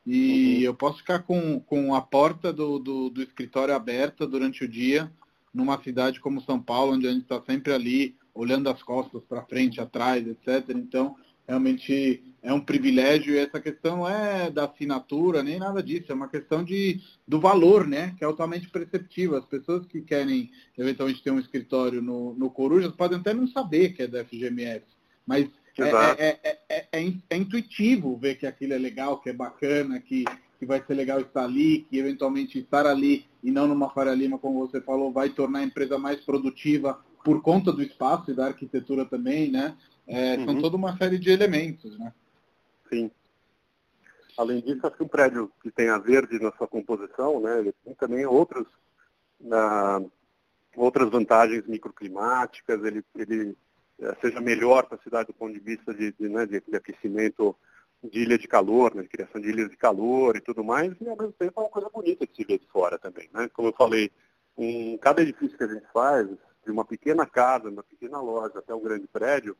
e 0.06 0.58
uhum. 0.58 0.62
eu 0.62 0.74
posso 0.74 0.98
ficar 0.98 1.18
com, 1.24 1.58
com 1.58 1.92
a 1.96 2.00
porta 2.00 2.52
do, 2.52 2.78
do, 2.78 3.10
do, 3.10 3.22
escritório 3.22 3.74
aberta 3.74 4.24
durante 4.24 4.64
o 4.64 4.68
dia, 4.68 5.10
numa 5.52 5.82
cidade 5.82 6.20
como 6.20 6.40
São 6.40 6.62
Paulo, 6.62 6.92
onde 6.92 7.08
a 7.08 7.12
gente 7.12 7.22
está 7.22 7.42
sempre 7.42 7.72
ali, 7.72 8.14
olhando 8.32 8.70
as 8.70 8.80
costas 8.84 9.20
para 9.24 9.42
frente, 9.42 9.80
atrás, 9.80 10.24
etc. 10.28 10.70
Então, 10.76 11.16
realmente 11.50 12.22
é 12.42 12.52
um 12.52 12.60
privilégio 12.60 13.34
e 13.34 13.38
essa 13.38 13.60
questão 13.60 13.98
não 13.98 14.08
é 14.08 14.50
da 14.50 14.64
assinatura 14.64 15.42
nem 15.42 15.58
nada 15.58 15.82
disso, 15.82 16.10
é 16.10 16.14
uma 16.14 16.28
questão 16.28 16.64
de, 16.64 17.00
do 17.26 17.40
valor, 17.40 17.86
né? 17.86 18.14
Que 18.16 18.24
é 18.24 18.26
altamente 18.26 18.70
perceptível. 18.70 19.36
As 19.36 19.44
pessoas 19.44 19.84
que 19.84 20.00
querem 20.00 20.50
eventualmente 20.78 21.22
ter 21.22 21.30
um 21.30 21.40
escritório 21.40 22.00
no, 22.00 22.34
no 22.34 22.48
Corujas 22.50 22.92
podem 22.92 23.18
até 23.18 23.34
não 23.34 23.46
saber 23.48 23.90
que 23.90 24.02
é 24.02 24.06
da 24.06 24.24
FGMS, 24.24 24.84
mas 25.26 25.48
é, 25.78 26.38
é, 26.42 26.60
é, 26.68 26.86
é, 27.30 27.36
intuitivo 27.36 28.16
ver 28.16 28.36
que 28.36 28.46
aquilo 28.46 28.72
é 28.74 28.78
legal, 28.78 29.20
que 29.20 29.30
é 29.30 29.32
bacana, 29.32 30.00
que, 30.00 30.24
que 30.58 30.66
vai 30.66 30.82
ser 30.84 30.94
legal 30.94 31.20
estar 31.20 31.44
ali, 31.44 31.86
que 31.90 31.98
eventualmente 31.98 32.58
estar 32.58 32.86
ali 32.86 33.26
e 33.42 33.50
não 33.50 33.66
numa 33.66 33.90
Faria 33.90 34.14
Lima, 34.14 34.38
como 34.38 34.60
você 34.60 34.80
falou, 34.80 35.12
vai 35.12 35.30
tornar 35.30 35.60
a 35.60 35.64
empresa 35.64 35.98
mais 35.98 36.20
produtiva 36.20 37.00
por 37.24 37.42
conta 37.42 37.72
do 37.72 37.82
espaço 37.82 38.30
e 38.30 38.34
da 38.34 38.46
arquitetura 38.46 39.04
também, 39.04 39.50
né? 39.50 39.74
É, 40.10 40.36
uhum. 40.36 40.44
São 40.44 40.60
toda 40.60 40.76
uma 40.76 40.96
série 40.96 41.20
de 41.20 41.30
elementos, 41.30 41.96
né? 41.96 42.12
Sim. 42.88 43.10
Além 44.36 44.60
disso, 44.60 44.84
acho 44.84 44.96
que 44.96 45.04
um 45.04 45.08
prédio 45.08 45.52
que 45.62 45.70
tenha 45.70 45.96
verde 45.98 46.40
na 46.40 46.50
sua 46.52 46.66
composição, 46.66 47.40
né, 47.40 47.60
ele 47.60 47.72
tem 47.84 47.94
também 47.94 48.26
outros, 48.26 48.66
uh, 49.42 50.10
outras 50.74 51.08
vantagens 51.10 51.64
microclimáticas, 51.66 52.82
ele, 52.82 53.04
ele 53.14 53.56
uh, 54.00 54.16
seja 54.20 54.40
melhor 54.40 54.86
para 54.86 54.96
a 54.96 55.02
cidade 55.02 55.28
do 55.28 55.34
ponto 55.34 55.52
de 55.52 55.60
vista 55.60 55.94
de, 55.94 56.12
de, 56.12 56.28
né, 56.28 56.44
de, 56.44 56.60
de 56.60 56.76
aquecimento 56.76 57.54
de 58.02 58.20
ilha 58.20 58.38
de 58.38 58.48
calor, 58.48 58.94
né, 58.94 59.02
de 59.02 59.08
criação 59.08 59.40
de 59.40 59.48
ilhas 59.48 59.70
de 59.70 59.76
calor 59.76 60.36
e 60.36 60.40
tudo 60.40 60.64
mais, 60.64 60.92
e 61.00 61.08
ao 61.08 61.16
mesmo 61.16 61.34
tempo 61.34 61.60
é 61.60 61.62
uma 61.62 61.70
coisa 61.70 61.88
bonita 61.88 62.26
de 62.26 62.34
se 62.34 62.44
ver 62.44 62.58
de 62.58 62.66
fora 62.66 62.98
também. 62.98 63.28
Né? 63.32 63.48
Como 63.52 63.68
eu 63.68 63.74
falei, 63.74 64.10
em 64.58 64.96
cada 64.98 65.22
edifício 65.22 65.56
que 65.56 65.64
a 65.64 65.68
gente 65.68 65.86
faz, 65.92 66.26
de 66.64 66.72
uma 66.72 66.84
pequena 66.84 67.26
casa, 67.26 67.68
uma 67.68 67.84
pequena 67.84 68.20
loja 68.20 68.58
até 68.58 68.74
um 68.74 68.80
grande 68.80 69.06
prédio, 69.06 69.56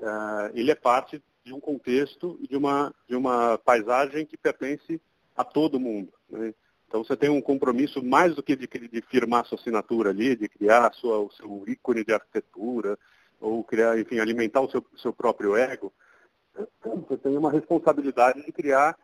uh, 0.00 0.50
ele 0.54 0.70
é 0.70 0.74
parte 0.74 1.22
de 1.44 1.52
um 1.52 1.60
contexto 1.60 2.38
e 2.40 2.48
de 2.48 2.56
uma, 2.56 2.94
de 3.08 3.14
uma 3.14 3.58
paisagem 3.58 4.24
que 4.24 4.36
pertence 4.36 5.00
a 5.36 5.44
todo 5.44 5.80
mundo. 5.80 6.12
Né? 6.28 6.54
Então 6.88 7.04
você 7.04 7.16
tem 7.16 7.28
um 7.28 7.40
compromisso 7.40 8.02
mais 8.02 8.34
do 8.34 8.42
que 8.42 8.54
de, 8.54 8.66
de 8.66 9.02
firmar 9.02 9.44
sua 9.46 9.58
assinatura 9.58 10.10
ali, 10.10 10.36
de 10.36 10.48
criar 10.48 10.92
sua, 10.94 11.18
o 11.18 11.30
seu 11.32 11.64
ícone 11.66 12.04
de 12.04 12.14
arquitetura, 12.14 12.98
ou 13.40 13.62
criar, 13.62 13.98
enfim, 13.98 14.18
alimentar 14.18 14.60
o 14.60 14.70
seu, 14.70 14.84
seu 14.96 15.12
próprio 15.12 15.56
ego. 15.56 15.92
Você 16.82 17.16
tem 17.18 17.36
uma 17.36 17.50
responsabilidade 17.50 18.44
de 18.44 18.52
criar 18.52 18.96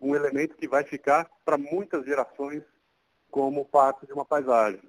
um 0.00 0.14
elemento 0.14 0.56
que 0.56 0.68
vai 0.68 0.84
ficar 0.84 1.30
para 1.44 1.56
muitas 1.56 2.04
gerações 2.04 2.62
como 3.30 3.64
parte 3.64 4.06
de 4.06 4.12
uma 4.12 4.24
paisagem. 4.24 4.82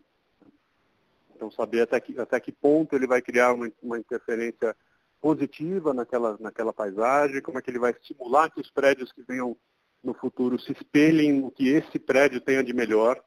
Então 1.35 1.51
saber 1.51 1.81
até 1.81 1.99
que, 1.99 2.19
até 2.19 2.39
que 2.39 2.51
ponto 2.51 2.95
ele 2.95 3.07
vai 3.07 3.21
criar 3.21 3.53
uma, 3.53 3.71
uma 3.81 3.99
interferência 3.99 4.75
positiva 5.21 5.93
naquela, 5.93 6.37
naquela 6.39 6.73
paisagem, 6.73 7.41
como 7.41 7.57
é 7.57 7.61
que 7.61 7.69
ele 7.69 7.79
vai 7.79 7.91
estimular 7.91 8.49
que 8.49 8.61
os 8.61 8.69
prédios 8.69 9.11
que 9.11 9.23
venham 9.23 9.57
no 10.03 10.13
futuro 10.13 10.59
se 10.59 10.71
espelhem 10.71 11.33
no 11.33 11.51
que 11.51 11.69
esse 11.69 11.99
prédio 11.99 12.39
tenha 12.39 12.63
de 12.63 12.73
melhor 12.73 13.21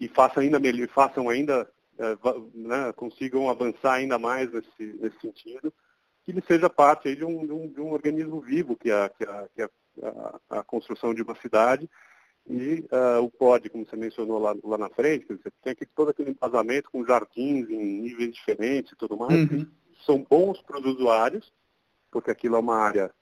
e 0.00 0.08
façam 0.08 0.42
ainda, 0.42 0.60
façam 0.92 1.28
ainda 1.28 1.70
né, 2.54 2.92
consigam 2.94 3.48
avançar 3.48 3.94
ainda 3.94 4.18
mais 4.18 4.50
nesse, 4.52 4.98
nesse 5.00 5.20
sentido, 5.20 5.72
que 6.24 6.32
ele 6.32 6.42
seja 6.46 6.68
parte 6.68 7.14
de 7.14 7.24
um, 7.24 7.46
de, 7.46 7.52
um, 7.52 7.68
de, 7.72 7.80
um, 7.80 7.92
organismo 7.92 8.40
vivo, 8.40 8.76
que 8.76 8.90
é, 8.90 9.08
que 9.08 9.24
é, 9.24 9.48
que 9.54 9.62
é 9.62 9.70
a, 10.02 10.58
a, 10.60 10.64
construção 10.64 11.14
de 11.14 11.22
uma 11.22 11.34
cidade, 11.36 11.88
e 12.46 12.86
uh, 12.92 13.22
o 13.22 13.30
POD, 13.30 13.68
como 13.68 13.84
você 13.84 13.96
mencionou 13.96 14.38
lá, 14.38 14.54
lá 14.64 14.78
na 14.78 14.88
frente, 14.88 15.26
você 15.26 15.50
tem 15.62 15.72
aqui 15.72 15.84
todo 15.84 16.10
aquele 16.10 16.30
embasamento 16.30 16.90
com 16.90 17.04
jardins 17.04 17.68
em 17.68 18.00
níveis 18.00 18.32
diferentes 18.32 18.92
e 18.92 18.96
tudo 18.96 19.16
mais, 19.16 19.50
uhum 19.50 19.66
são 20.04 20.24
bons 20.28 20.60
para 20.62 20.78
os 20.78 20.86
usuários, 20.86 21.52
porque 22.10 22.30
aquilo 22.30 22.56
é 22.56 22.58
uma 22.58 22.76
área, 22.76 23.14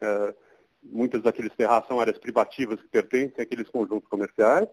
é, 0.00 0.34
muitas 0.82 1.22
daqueles 1.22 1.54
terraços 1.54 1.88
são 1.88 2.00
áreas 2.00 2.18
privativas 2.18 2.80
que 2.80 2.88
pertencem 2.88 3.42
àqueles 3.42 3.68
conjuntos 3.68 4.08
comerciais, 4.08 4.68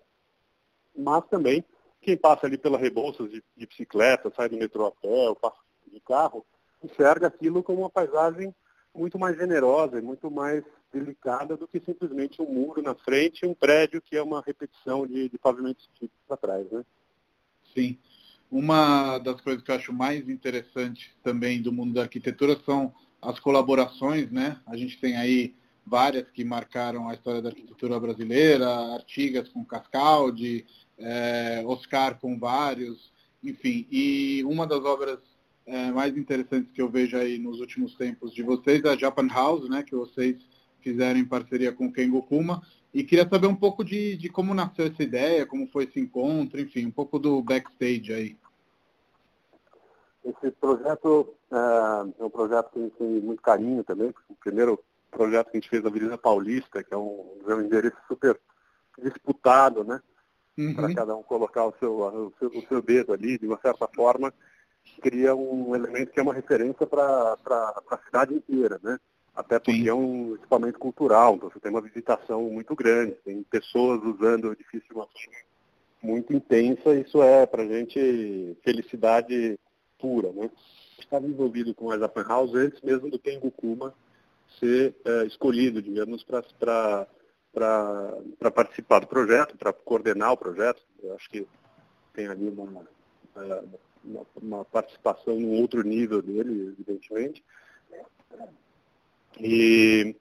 mas 0.96 1.26
também 1.28 1.64
quem 2.02 2.16
passa 2.16 2.46
ali 2.46 2.58
pelas 2.58 2.80
Rebouças 2.80 3.30
de, 3.30 3.44
de 3.58 3.66
bicicleta, 3.66 4.32
sai 4.36 4.48
do 4.48 4.58
metrô 4.58 4.86
a 4.86 4.92
pé, 4.92 5.30
ou 5.30 5.36
passa 5.36 5.58
de 5.88 6.00
carro, 6.00 6.46
enxerga 6.84 7.28
aquilo 7.28 7.64
como 7.64 7.80
uma 7.80 7.90
paisagem 7.90 8.54
muito 8.94 9.20
mais 9.20 9.36
generosa 9.36 9.98
e 9.98 10.02
muito 10.02 10.30
mais 10.32 10.64
delicada 10.94 11.58
do 11.58 11.68
que 11.68 11.80
simplesmente 11.80 12.42
um 12.42 12.50
muro 12.50 12.82
na 12.82 12.96
frente 12.96 13.44
e 13.44 13.48
um 13.48 13.54
prédio 13.54 14.02
que 14.02 14.16
é 14.16 14.24
uma 14.24 14.42
repetição 14.42 15.06
de, 15.06 15.28
de 15.28 15.38
pavimentos 15.38 15.86
típicos 15.96 16.32
atrás, 16.32 16.70
né? 16.72 16.86
Sim. 17.74 18.00
Uma 18.56 19.18
das 19.18 19.42
coisas 19.42 19.62
que 19.62 19.70
eu 19.70 19.76
acho 19.76 19.92
mais 19.92 20.30
interessante 20.30 21.14
também 21.22 21.62
do 21.62 21.74
mundo 21.74 21.94
da 21.94 22.04
arquitetura 22.04 22.58
são 22.66 22.94
as 23.22 23.38
colaborações, 23.38 24.32
né? 24.32 24.58
A 24.66 24.78
gente 24.78 24.98
tem 24.98 25.18
aí 25.18 25.54
várias 25.86 26.32
que 26.32 26.46
marcaram 26.46 27.10
a 27.10 27.14
história 27.14 27.42
da 27.42 27.50
arquitetura 27.50 28.00
brasileira, 28.00 28.66
Artigas 28.94 29.50
com 29.50 29.66
Cascaldi, 29.66 30.66
é, 30.98 31.64
Oscar 31.66 32.18
com 32.18 32.40
vários, 32.40 33.12
enfim. 33.44 33.86
E 33.92 34.42
uma 34.46 34.66
das 34.66 34.86
obras 34.86 35.20
é, 35.66 35.92
mais 35.92 36.16
interessantes 36.16 36.72
que 36.72 36.82
eu 36.82 36.90
vejo 36.90 37.18
aí 37.18 37.38
nos 37.38 37.60
últimos 37.60 37.94
tempos 37.96 38.34
de 38.34 38.42
vocês 38.42 38.82
é 38.86 38.88
a 38.88 38.96
Japan 38.96 39.28
House, 39.28 39.68
né? 39.68 39.84
Que 39.84 39.98
vocês 39.98 40.38
fizeram 40.80 41.20
em 41.20 41.26
parceria 41.26 41.74
com 41.74 41.88
o 41.88 41.92
Kengo 41.92 42.24
Kuma. 42.24 42.62
E 42.94 43.04
queria 43.04 43.28
saber 43.28 43.48
um 43.48 43.56
pouco 43.56 43.84
de, 43.84 44.16
de 44.16 44.30
como 44.30 44.54
nasceu 44.54 44.86
essa 44.86 45.04
ideia, 45.04 45.46
como 45.46 45.68
foi 45.68 45.84
esse 45.84 46.00
encontro, 46.00 46.62
enfim, 46.62 46.86
um 46.86 46.92
pouco 46.92 47.20
do 47.20 47.42
backstage 47.42 48.14
aí. 48.14 48.38
Esse 50.26 50.52
projeto 50.52 51.36
é, 51.52 52.22
é 52.22 52.26
um 52.26 52.30
projeto 52.30 52.72
que 52.72 52.80
a 52.80 52.82
gente 52.82 52.96
tem 52.98 53.08
muito 53.22 53.42
carinho 53.42 53.84
também, 53.84 54.14
o 54.28 54.36
primeiro 54.36 54.84
projeto 55.12 55.52
que 55.52 55.58
a 55.58 55.60
gente 55.60 55.70
fez 55.70 55.84
na 55.84 55.90
Avenida 55.90 56.18
Paulista, 56.18 56.84
que 56.84 56.94
é 56.94 56.98
um, 56.98 57.40
é 57.48 57.54
um 57.54 57.62
endereço 57.62 57.98
super 58.08 58.40
disputado, 58.98 59.84
né? 59.84 60.02
Uhum. 60.58 60.74
Para 60.74 60.96
cada 60.96 61.16
um 61.16 61.24
colocar 61.24 61.66
o 61.66 61.74
seu, 61.80 62.00
o 62.00 62.34
seu, 62.40 62.48
o 62.50 62.68
seu 62.68 62.82
dedo 62.82 63.14
ali, 63.14 63.38
de 63.38 63.46
uma 63.46 63.60
certa 63.60 63.88
forma, 63.88 64.34
cria 65.02 65.36
um 65.36 65.76
elemento 65.76 66.12
que 66.12 66.20
é 66.20 66.24
uma 66.24 66.34
referência 66.34 66.88
para 66.88 67.38
a 67.44 67.98
cidade 68.06 68.34
inteira, 68.34 68.80
né? 68.82 69.00
Até 69.36 69.60
porque 69.60 69.74
Sim. 69.74 69.90
é 69.90 69.94
um 69.94 70.36
equipamento 70.36 70.80
cultural, 70.80 71.36
então 71.36 71.50
você 71.50 71.60
tem 71.60 71.70
uma 71.70 71.82
visitação 71.82 72.42
muito 72.44 72.74
grande, 72.74 73.12
tem 73.24 73.44
pessoas 73.44 74.02
usando 74.04 74.46
o 74.46 74.54
edifício 74.54 74.88
de 74.88 74.94
uma 74.96 75.06
forma 75.06 75.40
muito 76.02 76.34
intensa, 76.34 76.96
isso 76.96 77.22
é 77.22 77.46
para 77.46 77.64
a 77.64 77.68
gente 77.68 78.58
felicidade 78.64 79.60
pura. 80.06 80.32
Né? 80.32 80.52
Estava 81.00 81.26
envolvido 81.26 81.74
com 81.74 81.90
a 81.90 81.98
Japan 81.98 82.24
House 82.28 82.54
antes 82.54 82.80
mesmo 82.82 83.10
do 83.10 83.18
Kengo 83.18 83.50
Kuma 83.50 83.92
ser 84.60 84.96
é, 85.04 85.26
escolhido, 85.26 85.82
digamos, 85.82 86.24
para 86.24 87.08
participar 88.54 89.00
do 89.00 89.08
projeto, 89.08 89.58
para 89.58 89.74
coordenar 89.74 90.34
o 90.34 90.38
projeto. 90.38 90.80
Eu 91.02 91.16
acho 91.16 91.28
que 91.28 91.48
tem 92.14 92.28
ali 92.28 92.48
uma, 92.48 92.88
é, 93.36 93.64
uma, 94.04 94.26
uma 94.40 94.66
participação 94.66 95.34
em 95.34 95.60
outro 95.60 95.82
nível 95.82 96.22
dele, 96.22 96.68
evidentemente. 96.78 97.44
E 99.40 100.16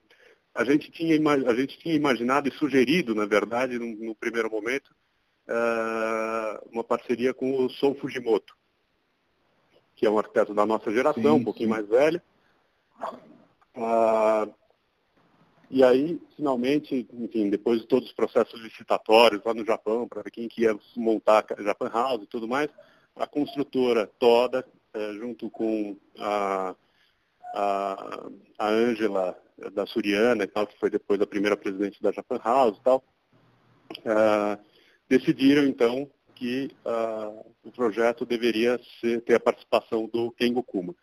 a 0.55 0.63
gente 0.65 0.89
tinha, 0.91 1.15
a 1.47 1.53
gente 1.53 1.77
tinha 1.77 1.93
imaginado 1.93 2.49
e 2.49 2.51
sugerido, 2.51 3.13
na 3.13 3.25
verdade, 3.25 3.77
no, 3.77 3.85
no 3.85 4.15
primeiro 4.15 4.49
momento, 4.49 4.89
uh, 5.47 6.69
uma 6.71 6.83
parceria 6.83 7.33
com 7.33 7.63
o 7.63 7.69
Sou 7.69 7.95
Fujimoto, 7.95 8.55
que 9.95 10.05
é 10.05 10.09
um 10.09 10.17
arquiteto 10.17 10.53
da 10.53 10.65
nossa 10.65 10.91
geração, 10.91 11.35
sim, 11.35 11.41
um 11.41 11.43
pouquinho 11.43 11.69
sim. 11.69 11.75
mais 11.75 11.87
velho. 11.87 12.21
Uh, 13.75 14.53
e 15.69 15.83
aí, 15.83 16.21
finalmente, 16.35 17.07
enfim, 17.13 17.49
depois 17.49 17.81
de 17.81 17.87
todos 17.87 18.09
os 18.09 18.13
processos 18.13 18.59
licitatórios 18.61 19.43
lá 19.43 19.53
no 19.53 19.65
Japão, 19.65 20.07
para 20.07 20.21
ver 20.21 20.31
quem 20.31 20.47
que 20.47 20.61
ia 20.61 20.77
montar 20.95 21.45
a 21.57 21.61
Japan 21.61 21.89
House 21.89 22.23
e 22.23 22.27
tudo 22.27 22.47
mais, 22.47 22.69
a 23.15 23.25
construtora 23.25 24.09
toda, 24.19 24.65
eh, 24.93 25.13
junto 25.13 25.49
com 25.49 25.97
a 26.19 26.75
a 27.55 28.67
Ângela 28.67 29.37
da 29.73 29.85
Suriana 29.85 30.43
e 30.43 30.47
tal, 30.47 30.67
que 30.67 30.77
foi 30.77 30.89
depois 30.89 31.21
a 31.21 31.27
primeira 31.27 31.55
presidente 31.55 32.01
da 32.01 32.11
Japan 32.11 32.39
House 32.43 32.77
e 32.77 32.83
tal, 32.83 33.03
uh, 33.99 34.61
decidiram 35.07 35.63
então 35.63 36.09
que 36.35 36.71
uh, 36.85 37.45
o 37.63 37.71
projeto 37.71 38.25
deveria 38.25 38.79
ser, 38.99 39.21
ter 39.21 39.35
a 39.35 39.39
participação 39.39 40.07
do 40.07 40.31
Kengo 40.31 40.61
Kuma. 40.61 40.93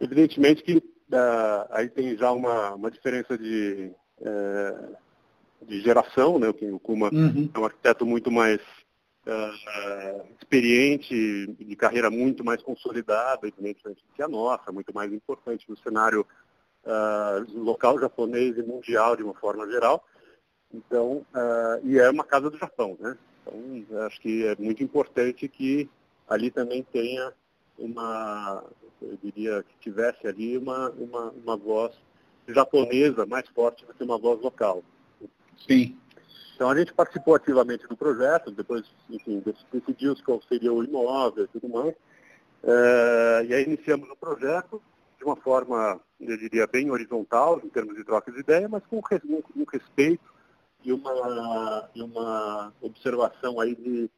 Evidentemente 0.00 0.62
que 0.62 0.78
uh, 0.78 1.66
aí 1.70 1.88
tem 1.88 2.16
já 2.16 2.32
uma, 2.32 2.74
uma 2.74 2.90
diferença 2.90 3.36
de, 3.36 3.92
uh, 4.20 4.96
de 5.62 5.80
geração, 5.80 6.38
né? 6.38 6.48
o 6.48 6.54
Kengo 6.54 6.80
Kuma 6.80 7.10
uhum. 7.12 7.50
é 7.52 7.58
um 7.58 7.64
arquiteto 7.64 8.06
muito 8.06 8.30
mais 8.30 8.60
uh, 9.26 10.24
experiente, 10.40 11.46
de 11.46 11.76
carreira 11.76 12.10
muito 12.10 12.44
mais 12.44 12.62
consolidada, 12.62 13.46
evidentemente, 13.46 14.02
que 14.14 14.22
a 14.22 14.28
nossa, 14.28 14.72
muito 14.72 14.92
mais 14.94 15.12
importante 15.12 15.68
no 15.68 15.76
cenário 15.78 16.26
uh, 16.84 17.58
local 17.62 17.98
japonês 17.98 18.56
e 18.56 18.62
mundial 18.62 19.16
de 19.16 19.22
uma 19.22 19.34
forma 19.34 19.68
geral. 19.70 20.04
Então, 20.72 21.26
uh, 21.34 21.80
e 21.84 21.98
é 21.98 22.08
uma 22.08 22.24
casa 22.24 22.48
do 22.48 22.56
Japão, 22.56 22.96
né? 23.00 23.16
Então, 23.46 24.02
acho 24.06 24.20
que 24.20 24.46
é 24.46 24.56
muito 24.56 24.82
importante 24.82 25.48
que 25.48 25.88
ali 26.28 26.50
também 26.50 26.82
tenha 26.92 27.32
uma, 27.78 28.62
eu 29.00 29.18
diria 29.22 29.62
que 29.62 29.74
tivesse 29.80 30.26
ali 30.26 30.56
uma, 30.56 30.90
uma, 30.90 31.30
uma 31.30 31.56
voz 31.56 31.94
japonesa 32.46 33.26
mais 33.26 33.48
forte 33.48 33.84
do 33.86 33.94
que 33.94 34.04
uma 34.04 34.18
voz 34.18 34.40
local. 34.40 34.82
Sim. 35.66 35.96
Então 36.54 36.68
a 36.68 36.76
gente 36.76 36.92
participou 36.92 37.34
ativamente 37.34 37.86
do 37.88 37.96
projeto, 37.96 38.50
depois, 38.50 38.84
enfim, 39.08 39.42
decidiu 39.72 40.14
qual 40.24 40.42
seria 40.42 40.72
o 40.72 40.84
imóvel 40.84 41.44
e 41.44 41.48
tudo 41.48 41.68
mais. 41.68 41.94
É, 42.62 43.46
e 43.48 43.54
aí 43.54 43.64
iniciamos 43.64 44.08
o 44.10 44.16
projeto 44.16 44.82
de 45.16 45.24
uma 45.24 45.36
forma, 45.36 46.00
eu 46.18 46.36
diria, 46.36 46.66
bem 46.66 46.90
horizontal, 46.90 47.60
em 47.62 47.68
termos 47.68 47.94
de 47.94 48.04
troca 48.04 48.32
de 48.32 48.40
ideia, 48.40 48.68
mas 48.68 48.82
com 48.86 48.96
um, 48.96 49.64
respeito 49.70 50.24
e 50.84 50.92
uma, 50.92 51.88
e 51.94 52.02
uma 52.02 52.72
observação 52.80 53.60
aí 53.60 53.74
de, 53.74 54.10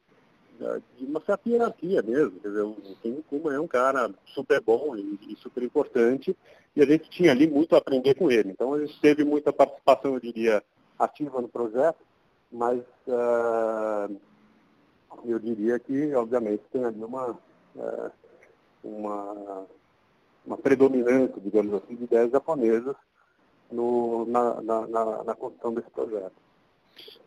de 0.97 1.05
uma 1.05 1.21
certa 1.21 1.49
hierarquia 1.49 2.01
mesmo. 2.01 2.39
Quer 2.39 2.47
dizer, 2.47 2.61
o 2.61 2.75
Kim 3.01 3.21
Kuma 3.29 3.53
é 3.53 3.59
um 3.59 3.67
cara 3.67 4.09
super 4.27 4.61
bom 4.61 4.95
e, 4.95 5.19
e, 5.29 5.35
super 5.37 5.63
importante, 5.63 6.35
e 6.75 6.81
a 6.81 6.85
gente 6.85 7.09
tinha 7.09 7.31
ali 7.31 7.47
muito 7.47 7.75
a 7.75 7.79
aprender 7.79 8.15
com 8.15 8.31
ele. 8.31 8.51
Então 8.51 8.73
a 8.73 8.79
gente 8.79 8.99
teve 9.01 9.23
muita 9.23 9.51
participação, 9.51 10.13
eu 10.13 10.19
diria, 10.19 10.63
ativa 10.97 11.41
no 11.41 11.49
projeto, 11.49 11.99
mas 12.51 12.79
uh, 13.07 14.15
eu 15.25 15.39
diria 15.39 15.79
que, 15.79 16.13
obviamente, 16.13 16.63
tem 16.71 16.85
ali 16.85 17.03
uma, 17.03 17.31
uh, 17.31 18.11
uma, 18.83 19.65
uma 20.45 20.57
predominância, 20.57 21.41
digamos 21.41 21.73
assim, 21.73 21.95
de 21.95 22.03
ideias 22.03 22.31
japonesas 22.31 22.95
no, 23.71 24.25
na, 24.25 24.61
na, 24.61 24.87
na, 24.87 25.23
na 25.23 25.35
construção 25.35 25.73
desse 25.73 25.89
projeto. 25.89 26.33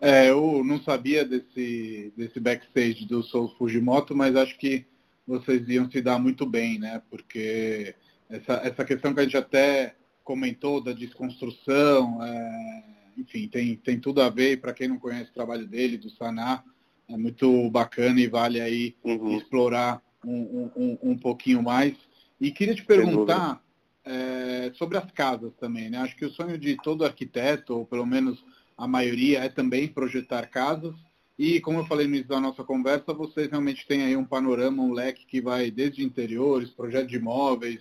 É, 0.01 0.31
eu 0.31 0.63
não 0.65 0.81
sabia 0.83 1.25
desse, 1.25 2.13
desse 2.17 2.39
backstage 2.39 3.07
do 3.07 3.23
Sou 3.23 3.49
Fujimoto, 3.57 4.15
mas 4.15 4.37
acho 4.37 4.57
que 4.59 4.85
vocês 5.27 5.69
iam 5.69 5.91
se 5.91 6.01
dar 6.01 6.19
muito 6.19 6.47
bem, 6.47 6.79
né? 6.79 7.03
Porque 7.11 7.95
essa, 8.29 8.55
essa 8.65 8.85
questão 8.85 9.15
que 9.15 9.21
a 9.21 9.23
gente 9.25 9.37
até 9.37 9.97
comentou 10.23 10.83
da 10.83 10.93
desconstrução, 10.93 12.23
é, 12.23 12.85
enfim, 13.17 13.49
tem, 13.49 13.77
tem 13.77 13.99
tudo 13.99 14.21
a 14.21 14.29
ver, 14.29 14.61
para 14.61 14.75
quem 14.75 14.89
não 14.89 14.99
conhece 14.99 15.31
o 15.31 15.35
trabalho 15.35 15.67
dele, 15.67 15.97
do 15.97 16.11
Saná, 16.11 16.63
é 17.09 17.17
muito 17.17 17.71
bacana 17.71 18.21
e 18.21 18.27
vale 18.27 18.61
aí 18.61 18.97
uhum. 19.03 19.37
explorar 19.37 20.03
um, 20.25 20.71
um, 20.77 20.99
um 21.03 21.19
pouquinho 21.19 21.63
mais. 21.63 21.95
E 22.41 22.51
queria 22.51 22.75
te 22.75 22.85
perguntar 22.85 23.63
é, 24.05 24.73
sobre 24.75 24.99
as 24.99 25.11
casas 25.13 25.53
também, 25.59 25.89
né? 25.89 25.99
Acho 25.99 26.17
que 26.17 26.25
o 26.25 26.31
sonho 26.31 26.59
de 26.59 26.77
todo 26.83 27.05
arquiteto, 27.05 27.75
ou 27.75 27.87
pelo 27.87 28.05
menos 28.05 28.45
a 28.77 28.87
maioria, 28.87 29.41
é 29.41 29.49
também 29.49 29.89
projetar 29.89 30.47
casas. 30.47 30.95
E, 31.39 31.61
como 31.61 31.81
eu 31.81 31.87
falei 31.87 32.07
no 32.07 32.15
início 32.15 32.29
da 32.29 32.41
nossa 32.41 32.65
conversa, 32.65 33.13
vocês 33.13 33.51
realmente 33.51 33.87
têm 33.87 34.05
aí 34.05 34.17
um 34.17 34.25
panorama, 34.25 34.83
um 34.83 34.93
leque 34.93 35.27
que 35.27 35.41
vai 35.41 35.71
desde 35.71 36.03
interiores, 36.03 36.71
projeto 36.71 37.09
de 37.09 37.17
imóveis, 37.17 37.81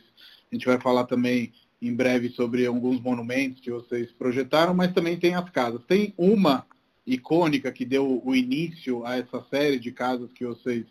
a 0.51 0.55
gente 0.55 0.65
vai 0.65 0.79
falar 0.79 1.05
também 1.05 1.53
em 1.81 1.93
breve 1.93 2.29
sobre 2.29 2.65
alguns 2.65 2.99
monumentos 3.01 3.61
que 3.61 3.71
vocês 3.71 4.11
projetaram, 4.11 4.73
mas 4.73 4.93
também 4.93 5.17
tem 5.17 5.35
as 5.35 5.49
casas. 5.49 5.81
Tem 5.85 6.13
uma 6.17 6.65
icônica 7.05 7.71
que 7.71 7.85
deu 7.85 8.21
o 8.23 8.35
início 8.35 9.05
a 9.05 9.17
essa 9.17 9.43
série 9.49 9.79
de 9.79 9.91
casas 9.91 10.31
que 10.33 10.45
vocês 10.45 10.85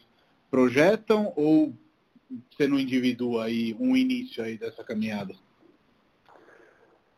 projetam 0.51 1.33
ou 1.37 1.75
você 2.51 2.67
não 2.67 2.79
individua 2.79 3.45
aí 3.45 3.77
um 3.79 3.97
início 3.97 4.43
aí 4.43 4.57
dessa 4.57 4.85
caminhada? 4.85 5.35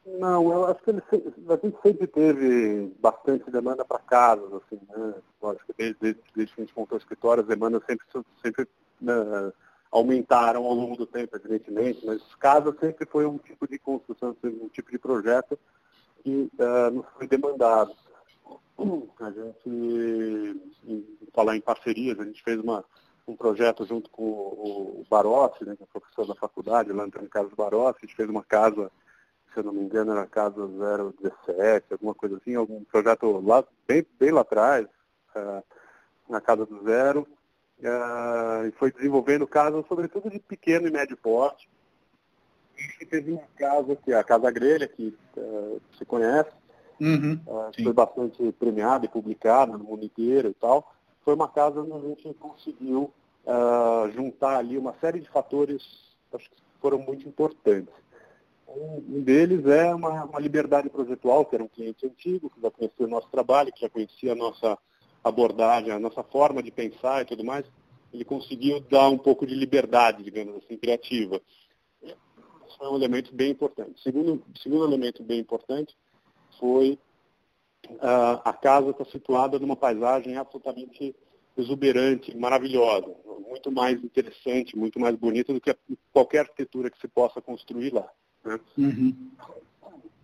Não, 0.07 0.53
eu 0.53 0.67
acho 0.67 0.81
que 0.85 0.91
ele, 0.91 1.03
a 1.49 1.57
gente 1.57 1.83
sempre 1.83 2.07
teve 2.07 2.95
bastante 3.01 3.51
demanda 3.51 3.85
para 3.85 3.99
casas, 3.99 4.53
assim, 4.53 4.81
né? 4.89 5.15
Que 5.67 5.73
desde, 5.77 6.21
desde, 6.35 6.55
que 6.55 6.61
a 6.61 6.65
gente 6.65 6.79
montou 6.79 6.97
o 6.97 7.01
escritório, 7.01 7.43
as 7.43 7.49
demandas 7.49 7.83
sempre, 7.85 8.07
sempre 8.41 8.69
né, 9.01 9.15
aumentaram 9.91 10.65
ao 10.65 10.75
longo 10.75 10.97
do 10.97 11.07
tempo, 11.07 11.37
evidentemente, 11.37 12.07
mas 12.07 12.23
casa 12.37 12.75
sempre 12.79 13.05
foi 13.05 13.27
um 13.27 13.37
tipo 13.39 13.67
de 13.67 13.81
construção, 13.81 14.37
um 14.45 14.69
tipo 14.69 14.93
de 14.93 14.99
projeto 14.99 15.59
que 16.23 16.51
uh, 16.59 16.91
nos 16.93 17.07
foi 17.17 17.27
demandado. 17.27 17.93
A 19.21 19.31
gente, 19.31 20.61
em, 20.87 21.19
falar 21.35 21.57
em 21.57 21.61
parcerias, 21.61 22.21
a 22.21 22.25
gente 22.25 22.43
fez 22.45 22.61
uma, 22.61 22.85
um 23.27 23.35
projeto 23.35 23.85
junto 23.85 24.09
com 24.11 24.23
o, 24.23 25.01
o 25.01 25.07
Barossi, 25.11 25.65
né, 25.65 25.75
que 25.75 25.83
é 25.83 25.87
professor 25.87 26.27
da 26.29 26.35
faculdade, 26.37 26.93
lá 26.93 27.07
no 27.07 27.29
Carlos 27.29 27.55
Barossi, 27.55 27.99
a 28.03 28.07
gente 28.07 28.17
fez 28.17 28.29
uma 28.29 28.45
casa 28.45 28.91
se 29.57 29.61
eu 29.61 29.65
não 29.65 29.73
me 29.73 29.81
engano, 29.81 30.13
era 30.13 30.23
a 30.23 30.27
Casa 30.27 30.69
017, 30.69 31.87
alguma 31.93 32.15
coisa 32.15 32.37
assim, 32.37 32.55
algum 32.55 32.85
projeto 32.85 33.41
lá, 33.41 33.65
bem, 33.89 34.07
bem 34.21 34.31
lá 34.31 34.43
atrás, 34.43 34.87
uh, 35.35 35.65
na 36.29 36.43
Casa 36.43 36.67
do 36.67 36.85
Zero, 36.85 37.27
uh, 37.81 38.67
e 38.67 38.71
foi 38.73 38.93
desenvolvendo 38.93 39.47
casas, 39.47 39.87
sobretudo 39.89 40.29
de 40.29 40.39
pequeno 40.41 40.87
e 40.87 40.91
médio 40.91 41.17
porte. 41.17 41.71
E 43.01 43.07
teve 43.07 43.33
uma 43.33 43.49
casa, 43.57 43.97
que 43.97 44.13
é 44.13 44.17
a 44.17 44.25
Casa 44.25 44.51
Grelha, 44.51 44.87
que 44.87 45.17
uh, 45.39 45.81
você 45.91 46.05
conhece, 46.05 46.51
uhum, 47.01 47.41
foi 47.83 47.93
bastante 47.95 48.53
premiada 48.53 49.07
e 49.07 49.09
publicada 49.09 49.73
no 49.73 49.85
mundo 49.85 50.05
inteiro 50.05 50.51
e 50.51 50.55
tal. 50.55 50.93
Foi 51.25 51.35
uma 51.35 51.49
casa 51.49 51.81
onde 51.81 51.95
a 51.95 52.09
gente 52.11 52.35
conseguiu 52.35 53.11
juntar 54.13 54.59
ali 54.59 54.77
uma 54.77 54.93
série 55.01 55.21
de 55.21 55.29
fatores, 55.31 55.83
acho 56.35 56.51
que 56.51 56.57
foram 56.81 56.99
muito 56.99 57.27
importantes. 57.27 57.95
Um 58.69 59.23
deles 59.23 59.65
é 59.67 59.95
uma, 59.95 60.25
uma, 60.25 60.41
liberdade 60.41 60.91
projetual, 60.91 61.45
que 61.45 61.55
era 61.55 61.65
um 61.65 61.69
cliente 61.69 62.05
antigo, 62.05 62.51
que 62.51 62.61
já 62.61 62.71
conhecia 62.71 63.07
o 63.07 63.09
nosso 63.09 63.29
trabalho, 63.29 63.73
que 63.73 63.81
já 63.81 63.89
conhecia 63.89 64.33
a 64.33 64.37
nossa 64.37 64.77
abordagem, 65.23 65.93
a 65.93 66.01
nossa 66.01 66.23
forma 66.23 66.63
de 66.63 66.71
pensar 66.71 67.23
e 67.23 67.25
tudo 67.25 67.45
mais. 67.45 67.65
Ele 68.13 68.25
conseguiu 68.25 68.81
dar 68.81 69.09
um 69.09 69.19
pouco 69.19 69.47
de 69.47 69.55
liberdade, 69.55 70.23
digamos 70.23 70.57
assim, 70.57 70.77
criativa. 70.77 71.41
Isso 72.03 72.83
é 72.83 72.89
um 72.89 72.97
elemento 72.97 73.35
bem 73.35 73.53
importante. 73.53 74.03
Segundo, 74.03 74.43
segundo 74.61 74.85
elemento 74.85 75.23
bem 75.23 75.39
importante 75.39 75.97
foi 76.59 76.99
uh, 77.91 78.41
a 78.45 78.53
casa 78.53 78.91
está 78.91 79.05
situada 79.05 79.59
numa 79.59 79.77
paisagem 79.77 80.37
absolutamente 80.37 81.15
exuberante, 81.57 82.37
maravilhosa, 82.37 83.15
muito 83.49 83.71
mais 83.73 84.03
interessante, 84.03 84.77
muito 84.77 85.01
mais 85.01 85.17
bonita 85.17 85.53
do 85.53 85.61
que 85.61 85.75
qualquer 86.13 86.41
arquitetura 86.41 86.91
que 86.91 87.01
se 87.01 87.09
possa 87.09 87.41
construir 87.41 87.95
lá. 87.95 88.11
Né? 88.47 88.61
Uhum. 88.79 89.31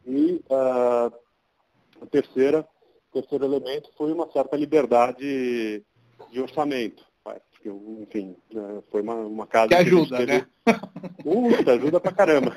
E 0.06 0.42
uh, 0.48 1.12
a 2.00 2.06
terceira, 2.10 2.66
o 3.10 3.20
terceiro 3.20 3.44
elemento 3.44 3.90
foi 3.96 4.12
uma 4.12 4.30
certa 4.32 4.56
liberdade 4.56 5.84
de 6.30 6.40
orçamento. 6.40 7.04
Porque, 7.62 7.68
enfim, 8.02 8.36
né, 8.52 8.82
foi 8.90 9.02
uma, 9.02 9.14
uma 9.14 9.46
casa 9.46 9.68
que 9.68 9.74
ajuda, 9.74 10.16
que 10.18 10.26
teve... 10.26 10.32
né? 10.32 10.46
Uh, 11.24 11.70
ajuda 11.70 12.00
pra 12.00 12.12
caramba. 12.12 12.52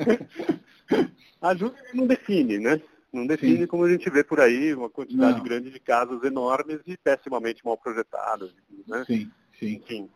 ajuda 1.40 1.74
e 1.92 1.96
não 1.96 2.06
define, 2.06 2.58
né? 2.58 2.78
Não 3.10 3.26
define 3.26 3.60
Sim. 3.60 3.66
como 3.66 3.84
a 3.84 3.90
gente 3.90 4.10
vê 4.10 4.22
por 4.22 4.38
aí, 4.38 4.74
uma 4.74 4.90
quantidade 4.90 5.38
não. 5.38 5.44
grande 5.44 5.70
de 5.70 5.80
casas 5.80 6.22
enormes 6.24 6.80
e 6.86 6.94
pessimamente 6.98 7.64
mal 7.64 7.78
projetadas. 7.78 8.54
Né? 8.86 9.04
Sim, 9.06 9.30
sim. 9.58 9.74
Enfim. 9.76 10.10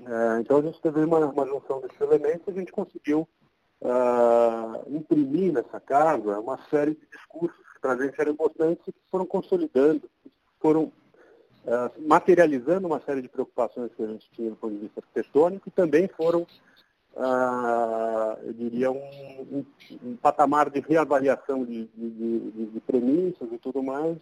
É, 0.00 0.40
então 0.40 0.58
a 0.58 0.62
gente 0.62 0.80
teve 0.80 1.00
uma, 1.00 1.18
uma 1.18 1.46
junção 1.46 1.80
desses 1.82 2.00
elementos 2.00 2.46
e 2.46 2.50
a 2.50 2.54
gente 2.54 2.72
conseguiu 2.72 3.28
uh, 3.80 4.94
imprimir 4.94 5.52
nessa 5.52 5.80
casa 5.80 6.38
uma 6.40 6.58
série 6.70 6.94
de 6.94 7.06
discursos 7.12 7.58
que 7.74 7.80
para 7.80 7.92
a 7.92 7.96
gente 7.96 8.20
eram 8.20 8.32
importantes 8.32 8.86
e 8.86 8.92
que 8.92 9.00
foram 9.10 9.26
consolidando, 9.26 10.08
foram 10.60 10.84
uh, 10.84 12.06
materializando 12.06 12.86
uma 12.86 13.00
série 13.00 13.22
de 13.22 13.28
preocupações 13.28 13.92
que 13.94 14.02
a 14.02 14.06
gente 14.06 14.30
tinha 14.30 14.50
do 14.50 14.56
ponto 14.56 14.74
de 14.74 14.80
vista 14.80 15.00
arquitetônico 15.00 15.68
e 15.68 15.72
também 15.72 16.08
foram, 16.08 16.42
uh, 17.14 18.38
eu 18.44 18.52
diria, 18.52 18.90
um, 18.90 18.96
um, 18.98 19.64
um, 20.02 20.16
patamar 20.16 20.70
de 20.70 20.80
reavaliação 20.80 21.64
de, 21.64 21.86
de, 21.94 22.10
de, 22.10 22.66
de 22.66 22.80
premissas 22.80 23.52
e 23.52 23.58
tudo 23.58 23.82
mais, 23.82 24.16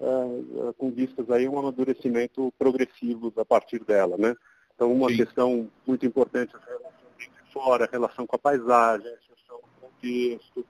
Uh, 0.00 0.72
com 0.78 0.92
vistas 0.92 1.28
aí 1.28 1.48
um 1.48 1.58
amadurecimento 1.58 2.54
progressivo 2.56 3.32
a 3.36 3.44
partir 3.44 3.82
dela, 3.82 4.16
né? 4.16 4.36
Então 4.72 4.92
uma 4.92 5.08
Sim. 5.08 5.16
questão 5.16 5.68
muito 5.84 6.06
importante 6.06 6.54
fora, 7.58 7.84
a 7.84 7.88
relação 7.90 8.24
com 8.24 8.36
a 8.36 8.38
paisagem, 8.38 9.08
a 9.08 9.80
contexto, 9.80 10.64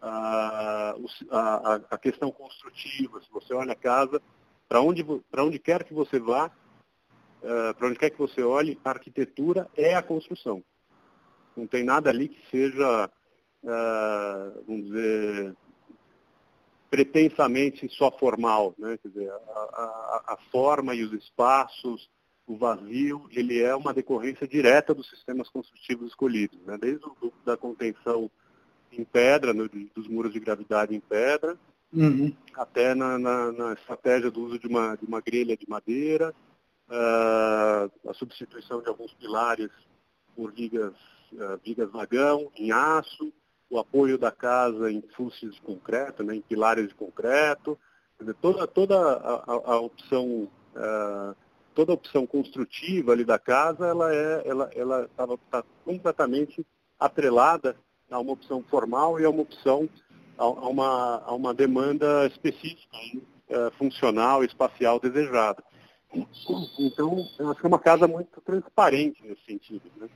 a, 0.00 0.94
a, 1.30 1.74
a 1.90 1.98
questão 1.98 2.30
construtiva, 2.30 3.20
se 3.20 3.30
você 3.32 3.52
olha 3.52 3.72
a 3.72 3.76
casa, 3.76 4.22
para 4.68 4.80
onde, 4.80 5.04
onde 5.36 5.58
quer 5.58 5.82
que 5.82 5.92
você 5.92 6.20
vá, 6.20 6.46
uh, 6.46 7.74
para 7.74 7.88
onde 7.88 7.98
quer 7.98 8.10
que 8.10 8.18
você 8.18 8.42
olhe, 8.42 8.78
a 8.84 8.90
arquitetura 8.90 9.68
é 9.76 9.94
a 9.94 10.02
construção. 10.02 10.62
Não 11.56 11.66
tem 11.66 11.82
nada 11.82 12.08
ali 12.08 12.28
que 12.28 12.50
seja, 12.50 13.10
uh, 13.64 14.64
vamos 14.64 14.86
dizer, 14.86 15.56
pretensamente 16.88 17.88
só 17.88 18.12
formal. 18.12 18.74
Né? 18.78 18.96
Quer 19.02 19.08
dizer, 19.08 19.30
a, 19.30 19.34
a, 19.34 20.34
a 20.34 20.36
forma 20.52 20.94
e 20.94 21.02
os 21.02 21.12
espaços, 21.12 22.08
o 22.48 22.56
vazio 22.56 23.28
ele 23.30 23.60
é 23.60 23.76
uma 23.76 23.92
decorrência 23.92 24.48
direta 24.48 24.94
dos 24.94 25.08
sistemas 25.10 25.50
construtivos 25.50 26.08
escolhidos, 26.08 26.58
né? 26.64 26.78
desde 26.80 27.04
o, 27.04 27.32
da 27.44 27.58
contenção 27.58 28.30
em 28.90 29.04
pedra, 29.04 29.52
no, 29.52 29.68
dos 29.68 30.08
muros 30.08 30.32
de 30.32 30.40
gravidade 30.40 30.96
em 30.96 31.00
pedra, 31.00 31.58
uhum. 31.92 32.34
até 32.54 32.94
na, 32.94 33.18
na, 33.18 33.52
na, 33.52 33.72
estratégia 33.74 34.30
do 34.30 34.40
uso 34.40 34.58
de 34.58 34.66
uma, 34.66 34.96
de 34.96 35.04
uma 35.04 35.20
grelha 35.20 35.58
de 35.58 35.68
madeira, 35.68 36.34
uh, 36.88 38.10
a 38.10 38.14
substituição 38.14 38.80
de 38.80 38.88
alguns 38.88 39.12
pilares 39.12 39.70
por 40.34 40.50
vigas, 40.50 40.94
uh, 41.34 41.60
vigas 41.62 41.90
vagão 41.90 42.50
em 42.56 42.72
aço, 42.72 43.30
o 43.68 43.78
apoio 43.78 44.16
da 44.16 44.30
casa 44.30 44.90
em 44.90 45.02
fustes 45.14 45.54
de 45.54 45.60
concreto, 45.60 46.24
né, 46.24 46.34
em 46.34 46.40
pilares 46.40 46.88
de 46.88 46.94
concreto, 46.94 47.78
dizer, 48.18 48.34
toda, 48.40 48.66
toda 48.66 48.96
a, 48.96 49.34
a, 49.34 49.72
a 49.74 49.80
opção 49.80 50.50
uh, 50.74 51.36
toda 51.78 51.92
a 51.92 51.94
opção 51.94 52.26
construtiva 52.26 53.12
ali 53.12 53.24
da 53.24 53.38
casa 53.38 53.86
ela 53.86 54.12
é 54.12 54.42
ela 54.44 54.70
ela 54.74 55.08
está 55.34 55.62
completamente 55.84 56.66
atrelada 56.98 57.76
a 58.10 58.18
uma 58.18 58.32
opção 58.32 58.64
formal 58.64 59.20
e 59.20 59.24
a 59.24 59.30
uma 59.30 59.42
opção 59.42 59.88
a, 60.36 60.42
a 60.42 60.68
uma 60.68 61.22
a 61.24 61.32
uma 61.32 61.54
demanda 61.54 62.26
específica 62.26 62.96
uh, 62.96 63.70
funcional 63.78 64.42
espacial 64.42 64.98
desejada 64.98 65.62
então 66.80 67.24
eu 67.38 67.48
acho 67.48 67.60
que 67.60 67.66
é 67.66 67.68
uma 67.68 67.78
casa 67.78 68.08
muito 68.08 68.40
transparente 68.40 69.22
nesse 69.22 69.44
sentido 69.44 69.82
né? 69.98 70.08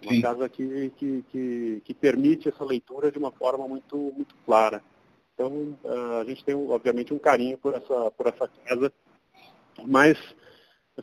Uma 0.00 0.12
Sim. 0.12 0.20
casa 0.20 0.48
que, 0.48 0.92
que, 0.96 1.24
que, 1.32 1.82
que, 1.84 1.92
permite 1.92 2.48
essa 2.48 2.64
leitura 2.64 3.10
de 3.10 3.18
uma 3.18 3.32
forma 3.32 3.66
muito, 3.66 3.96
muito 3.96 4.32
clara. 4.46 4.80
Então, 5.34 5.76
a 6.20 6.22
gente 6.22 6.44
tem, 6.44 6.54
obviamente, 6.54 7.12
um 7.12 7.18
carinho 7.18 7.58
por 7.58 7.74
essa, 7.74 8.08
por 8.12 8.28
essa 8.28 8.46
casa, 8.64 8.92
mas 9.84 10.16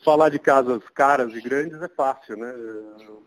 falar 0.04 0.30
de 0.30 0.39
casas 0.39 0.82
caras 0.93 1.34
e 1.34 1.41
grandes 1.41 1.82
é 1.82 1.88
fácil, 1.88 2.38
né? 2.38 2.54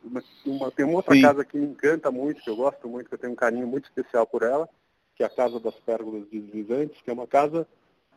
Uma, 0.05 0.23
uma, 0.45 0.71
tem 0.71 0.85
uma 0.85 0.97
outra 0.97 1.15
Sim. 1.15 1.23
casa 1.23 1.45
que 1.45 1.57
me 1.57 1.67
encanta 1.67 2.11
muito, 2.11 2.43
que 2.43 2.51
eu 2.51 2.57
gosto 2.57 2.89
muito, 2.89 3.09
que 3.09 3.15
eu 3.15 3.19
tenho 3.19 3.33
um 3.33 3.37
carinho 3.37 3.67
muito 3.67 3.85
especial 3.85 4.27
por 4.27 4.43
ela, 4.43 4.69
que 5.17 5.23
é 5.23 5.27
a 5.27 5.31
Casa 5.31 5.59
das 5.59 5.75
Pérgolas 5.81 6.29
Deslizantes, 6.29 7.01
que 7.03 7.11
é 7.11 7.13
uma 7.13 7.27
casa 7.27 7.67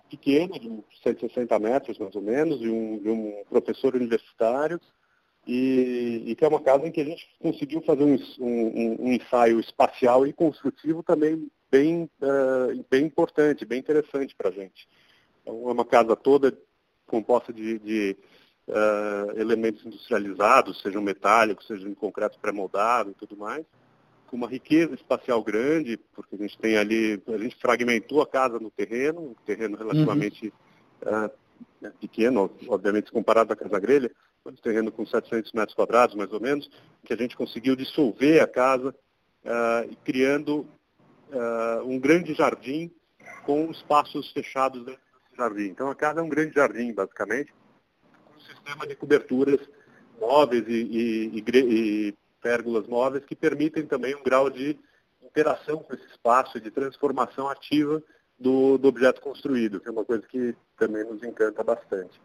pequena, 0.10 0.60
de 0.60 0.84
160 1.04 1.58
metros 1.60 1.98
mais 1.98 2.14
ou 2.16 2.22
menos, 2.22 2.60
de 2.60 2.70
um, 2.70 2.98
de 3.00 3.10
um 3.10 3.44
professor 3.50 3.96
universitário, 3.96 4.80
e, 5.48 6.24
e, 6.28 6.36
que 6.36 6.46
é 6.46 6.48
uma 6.48 6.62
casa 6.62 6.86
em 6.86 6.92
que 6.92 7.02
a 7.02 7.06
gente 7.06 7.28
conseguiu 7.40 7.82
fazer 7.82 8.04
um, 8.04 8.16
um, 8.40 9.08
um 9.08 9.14
ensaio 9.14 9.60
espacial 9.60 10.28
e 10.28 10.34
construtivo 10.34 11.02
também 11.02 11.50
bem, 11.72 12.10
uh, 12.22 12.86
bem 12.90 13.06
importante, 13.06 13.66
bem 13.66 13.80
interessante 13.80 14.36
para 14.36 14.50
a 14.50 14.52
gente. 14.52 14.88
Então, 15.42 15.70
é 15.70 15.72
uma 15.72 15.86
casa 15.86 16.16
toda 16.16 16.56
composta 17.08 17.52
de, 17.52 17.80
de 17.80 18.18
uh, 18.72 19.40
elementos 19.40 19.86
industrializados, 19.86 20.82
sejam 20.82 21.02
metálicos, 21.02 21.68
sejam 21.68 21.90
em 21.90 21.94
concreto 21.94 22.40
pré-moldado 22.40 23.12
e 23.12 23.14
tudo 23.14 23.36
mais, 23.38 23.66
com 24.28 24.38
uma 24.38 24.48
riqueza 24.48 24.96
espacial 24.96 25.44
grande, 25.44 26.00
porque 26.16 26.36
a 26.36 26.38
gente 26.38 26.58
tem 26.58 26.78
ali, 26.78 27.22
a 27.28 27.38
gente 27.38 27.58
fragmentou 27.58 28.22
a 28.22 28.28
casa 28.28 28.58
no 28.60 28.72
terreno, 28.72 29.22
um 29.22 29.36
terreno 29.46 29.78
relativamente 29.78 30.54
uhum. 31.06 31.26
uh, 31.26 31.92
pequeno, 32.00 32.50
obviamente 32.68 33.12
comparado 33.12 33.52
à 33.52 33.56
Casa 33.56 33.80
Grelha, 33.80 34.10
um 34.46 34.54
terreno 34.54 34.92
com 34.92 35.06
700 35.06 35.52
metros 35.52 35.76
quadrados, 35.76 36.16
mais 36.16 36.32
ou 36.32 36.40
menos, 36.40 36.70
que 37.06 37.14
a 37.14 37.18
gente 37.18 37.36
conseguiu 37.36 37.76
dissolver 37.76 38.42
a 38.42 38.48
casa, 38.48 38.96
uh, 39.46 39.96
criando 40.04 40.66
uh, 41.32 41.86
um 41.86 42.00
grande 42.00 42.34
jardim 42.34 42.90
com 43.46 43.70
espaços 43.70 44.32
fechados 44.32 44.86
dentro 44.86 45.02
desse 45.02 45.38
jardim. 45.38 45.66
Então 45.66 45.90
a 45.90 45.96
casa 45.96 46.22
é 46.22 46.24
um 46.24 46.30
grande 46.30 46.54
jardim, 46.54 46.94
basicamente, 46.94 47.54
sistema 48.54 48.86
de 48.88 48.96
coberturas 48.96 49.60
móveis 50.20 50.64
e, 50.68 50.72
e, 50.72 51.40
e, 51.40 52.10
e 52.10 52.16
pérgolas 52.42 52.88
móveis 52.88 53.26
que 53.26 53.36
permitem 53.36 53.86
também 53.86 54.16
um 54.16 54.24
grau 54.24 54.50
de 54.50 54.78
interação 55.24 55.78
com 55.78 55.94
esse 55.94 56.06
espaço 56.08 56.58
e 56.58 56.62
de 56.62 56.70
transformação 56.72 57.50
ativa 57.50 58.02
do, 58.40 58.78
do 58.78 58.88
objeto 58.88 59.22
construído, 59.22 59.80
que 59.80 59.88
é 59.88 59.92
uma 59.92 60.04
coisa 60.04 60.24
que 60.28 60.56
também 60.78 61.04
nos 61.04 61.24
encanta 61.24 61.64
bastante. 61.64 62.20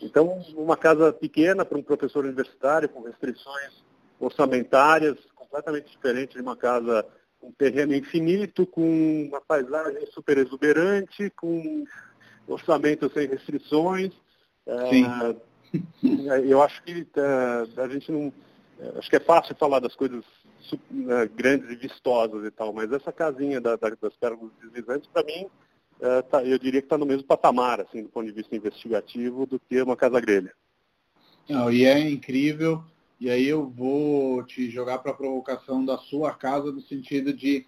Então, 0.00 0.42
uma 0.54 0.76
casa 0.76 1.12
pequena 1.12 1.64
para 1.64 1.78
um 1.78 1.82
professor 1.82 2.24
universitário, 2.24 2.88
com 2.88 3.02
restrições 3.02 3.84
orçamentárias, 4.20 5.18
completamente 5.34 5.90
diferente 5.90 6.34
de 6.34 6.42
uma 6.42 6.56
casa 6.56 7.06
com 7.40 7.48
um 7.48 7.52
terreno 7.52 7.94
infinito, 7.94 8.66
com 8.66 9.28
uma 9.28 9.40
paisagem 9.40 10.06
super 10.12 10.38
exuberante, 10.38 11.30
com 11.30 11.84
orçamento 12.46 13.10
sem 13.12 13.26
restrições. 13.26 14.12
É, 14.66 15.36
eu 16.44 16.62
acho 16.62 16.82
que 16.82 17.06
é, 17.16 17.80
a 17.82 17.88
gente 17.88 18.10
não. 18.10 18.32
É, 18.78 18.98
acho 18.98 19.08
que 19.08 19.16
é 19.16 19.20
fácil 19.20 19.54
falar 19.56 19.80
das 19.80 19.94
coisas 19.94 20.24
é, 21.08 21.26
grandes 21.28 21.70
e 21.70 21.76
vistosas 21.76 22.44
e 22.44 22.50
tal, 22.50 22.72
mas 22.72 22.92
essa 22.92 23.12
casinha 23.12 23.60
da, 23.60 23.76
da, 23.76 23.90
das 23.90 24.16
pérolas 24.16 24.50
deslizantes, 24.60 25.08
para 25.12 25.24
mim, 25.24 25.46
é, 26.00 26.22
tá, 26.22 26.44
eu 26.44 26.58
diria 26.58 26.80
que 26.80 26.86
está 26.86 26.98
no 26.98 27.06
mesmo 27.06 27.24
patamar, 27.24 27.80
assim, 27.80 28.02
do 28.02 28.08
ponto 28.08 28.26
de 28.26 28.32
vista 28.32 28.54
investigativo, 28.54 29.46
do 29.46 29.58
que 29.58 29.80
uma 29.80 29.96
casa 29.96 30.20
grelha. 30.20 30.52
Não, 31.48 31.70
e 31.70 31.84
é 31.84 31.98
incrível, 31.98 32.82
e 33.20 33.30
aí 33.30 33.46
eu 33.46 33.68
vou 33.68 34.42
te 34.42 34.68
jogar 34.70 34.98
para 34.98 35.12
a 35.12 35.16
provocação 35.16 35.84
da 35.84 35.96
sua 35.98 36.34
casa, 36.34 36.72
no 36.72 36.80
sentido 36.82 37.32
de 37.32 37.64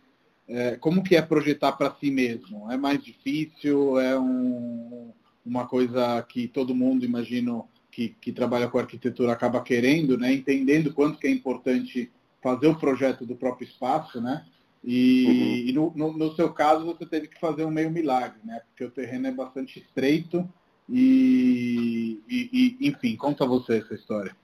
é, 0.49 0.77
como 0.77 1.05
que 1.05 1.15
é 1.15 1.23
projetar 1.23 1.73
para 1.73 1.95
si 1.97 2.11
mesmo? 2.11 2.73
É 2.73 2.77
mais 2.77 3.05
difícil? 3.05 4.01
É 4.01 4.19
um, 4.19 5.13
uma 5.45 5.67
coisa 5.67 6.23
que 6.23 6.49
todo 6.49 6.75
mundo, 6.75 7.05
imagino, 7.05 7.69
que, 7.91 8.11
que 8.21 8.33
trabalha 8.33 8.69
com 8.69 8.79
arquitetura 8.79 9.33
acaba 9.33 9.63
querendo, 9.63 10.17
né? 10.17 10.33
entendendo 10.33 10.93
quanto 10.93 11.19
que 11.19 11.27
é 11.27 11.31
importante 11.31 12.11
fazer 12.43 12.69
o 12.69 12.79
projeto 12.79 13.27
do 13.27 13.37
próprio 13.37 13.67
espaço, 13.67 14.21
né? 14.21 14.47
E, 14.85 15.27
uhum. 15.27 15.69
e 15.69 15.73
no, 15.73 15.93
no, 15.97 16.19
no, 16.19 16.35
seu 16.37 16.53
caso 16.53 16.85
você 16.85 17.05
teve 17.05 17.27
que 17.27 17.41
fazer 17.41 17.65
um 17.65 17.71
meio 17.71 17.91
milagre, 17.91 18.39
né? 18.45 18.61
Porque 18.69 18.85
o 18.85 18.91
terreno 18.91 19.27
é 19.27 19.33
bastante 19.33 19.81
estreito 19.81 20.49
e, 20.89 22.23
e, 22.29 22.79
e 22.81 22.89
enfim, 22.89 23.17
conta 23.17 23.45
você 23.45 23.79
essa 23.79 23.95
história. 23.95 24.37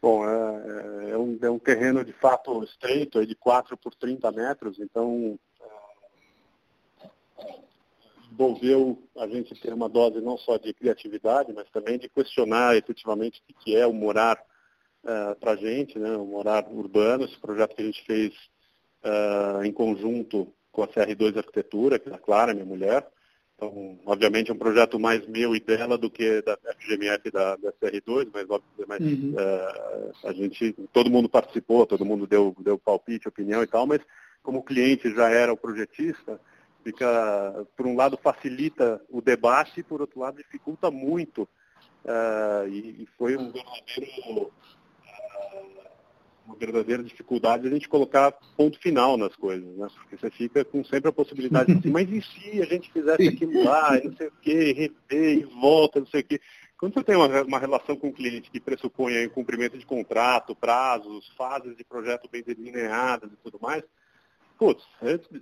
Bom, 0.00 0.24
é, 0.24 1.10
é, 1.10 1.18
um, 1.18 1.38
é 1.42 1.50
um 1.50 1.58
terreno 1.58 2.04
de 2.04 2.12
fato 2.12 2.62
estreito, 2.62 3.18
é 3.18 3.26
de 3.26 3.34
4 3.34 3.76
por 3.76 3.92
30 3.96 4.30
metros, 4.30 4.78
então 4.78 5.36
é, 7.40 7.58
envolveu 8.32 9.02
a 9.16 9.26
gente 9.26 9.54
ter 9.60 9.72
uma 9.72 9.88
dose 9.88 10.20
não 10.20 10.36
só 10.38 10.56
de 10.56 10.72
criatividade, 10.74 11.52
mas 11.52 11.68
também 11.70 11.98
de 11.98 12.08
questionar 12.08 12.76
efetivamente 12.76 13.42
o 13.50 13.54
que 13.54 13.76
é 13.76 13.86
o 13.86 13.92
morar 13.92 14.38
é, 15.04 15.34
para 15.34 15.52
a 15.52 15.56
gente, 15.56 15.98
né, 15.98 16.16
o 16.16 16.26
morar 16.26 16.66
urbano, 16.68 17.24
esse 17.24 17.38
projeto 17.38 17.74
que 17.74 17.82
a 17.82 17.84
gente 17.84 18.04
fez 18.04 18.32
uh, 19.04 19.64
em 19.64 19.72
conjunto 19.72 20.52
com 20.72 20.82
a 20.82 20.88
CR2 20.88 21.36
Arquitetura, 21.36 21.98
que 21.98 22.08
é 22.08 22.14
a 22.14 22.18
Clara, 22.18 22.52
minha 22.52 22.66
mulher. 22.66 23.06
Então, 23.54 23.98
obviamente, 24.06 24.50
é 24.50 24.54
um 24.54 24.58
projeto 24.58 24.98
mais 24.98 25.26
meu 25.26 25.54
e 25.56 25.60
dela 25.60 25.98
do 25.98 26.10
que 26.10 26.42
da 26.42 26.56
FGMF 26.78 27.30
da, 27.30 27.56
da 27.56 27.72
CR2, 27.72 28.28
mas, 28.32 28.46
mas 28.86 29.00
uhum. 29.00 29.34
uh, 29.34 30.28
a 30.28 30.32
gente, 30.32 30.72
todo 30.92 31.10
mundo 31.10 31.28
participou, 31.28 31.86
todo 31.86 32.04
mundo 32.04 32.26
deu, 32.26 32.54
deu 32.60 32.78
palpite, 32.78 33.28
opinião 33.28 33.62
e 33.62 33.66
tal, 33.66 33.86
mas 33.86 34.00
como 34.42 34.58
o 34.58 34.62
cliente 34.62 35.12
já 35.14 35.28
era 35.28 35.52
o 35.52 35.56
projetista, 35.56 36.40
fica, 36.82 37.66
por 37.76 37.86
um 37.86 37.96
lado, 37.96 38.18
facilita 38.22 39.00
o 39.10 39.20
debate, 39.20 39.80
e 39.80 39.82
por 39.82 40.00
outro 40.00 40.20
lado, 40.20 40.36
dificulta 40.36 40.90
muito. 40.90 41.42
Uh, 42.04 42.68
e, 42.68 43.02
e, 43.02 43.08
foi 43.18 43.36
um 43.36 43.50
verdadeiro 43.50 44.52
uma 46.48 46.56
verdadeira 46.56 47.02
dificuldade 47.02 47.66
a 47.66 47.70
gente 47.70 47.88
colocar 47.88 48.32
ponto 48.56 48.78
final 48.80 49.18
nas 49.18 49.36
coisas, 49.36 49.68
né? 49.76 49.86
Porque 49.94 50.16
você 50.16 50.30
fica 50.30 50.64
com 50.64 50.82
sempre 50.82 51.10
a 51.10 51.12
possibilidade 51.12 51.70
de 51.70 51.78
assim, 51.78 51.90
mas 51.90 52.08
e 52.10 52.22
se 52.22 52.62
a 52.62 52.64
gente 52.64 52.90
fizesse 52.90 53.28
aquilo 53.28 53.62
lá, 53.62 53.98
e 53.98 54.08
não 54.08 54.16
sei 54.16 54.28
o 54.28 54.32
quê, 54.40 54.72
rever 54.72 55.38
e 55.38 55.44
volta, 55.44 56.00
não 56.00 56.06
sei 56.06 56.22
o 56.22 56.24
quê. 56.24 56.40
Quando 56.78 56.94
você 56.94 57.04
tem 57.04 57.16
uma, 57.16 57.42
uma 57.42 57.58
relação 57.58 57.96
com 57.96 58.08
o 58.08 58.12
cliente 58.12 58.50
que 58.50 58.60
pressupõe 58.60 59.26
o 59.26 59.30
cumprimento 59.30 59.76
de 59.76 59.84
contrato, 59.84 60.56
prazos, 60.56 61.28
fases 61.36 61.76
de 61.76 61.84
projeto 61.84 62.28
bem 62.30 62.42
delineadas 62.42 63.30
e 63.30 63.36
tudo 63.36 63.58
mais, 63.60 63.84
putz, 64.58 64.84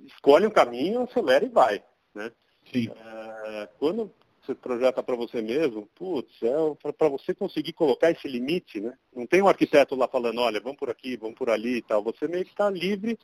escolhe 0.07 0.47
um 0.47 0.51
caminho, 0.51 1.03
acelera 1.03 1.45
e 1.45 1.49
vai. 1.49 1.83
Né? 2.15 2.31
Sim. 2.71 2.89
É, 2.91 3.69
quando 3.79 4.13
você 4.45 4.55
projeta 4.55 5.03
para 5.03 5.17
você 5.17 5.43
mesmo, 5.43 5.89
putz, 5.95 6.33
é 6.43 6.93
para 6.93 7.09
você 7.09 7.35
conseguir 7.35 7.73
colocar 7.73 8.11
esse 8.11 8.29
limite, 8.29 8.81
né? 8.81 8.97
Não 9.15 9.27
tem 9.27 9.43
um 9.43 9.49
arquiteto 9.49 9.97
lá 9.97 10.07
falando, 10.07 10.41
olha, 10.41 10.61
vamos 10.61 10.79
por 10.79 10.89
aqui, 10.89 11.17
vamos 11.17 11.37
por 11.37 11.51
ali 11.51 11.79
e 11.79 11.83
tal. 11.83 12.03
Você 12.05 12.29
meio 12.29 12.45
que 12.45 12.53
está 12.53 12.71
livre 12.71 13.19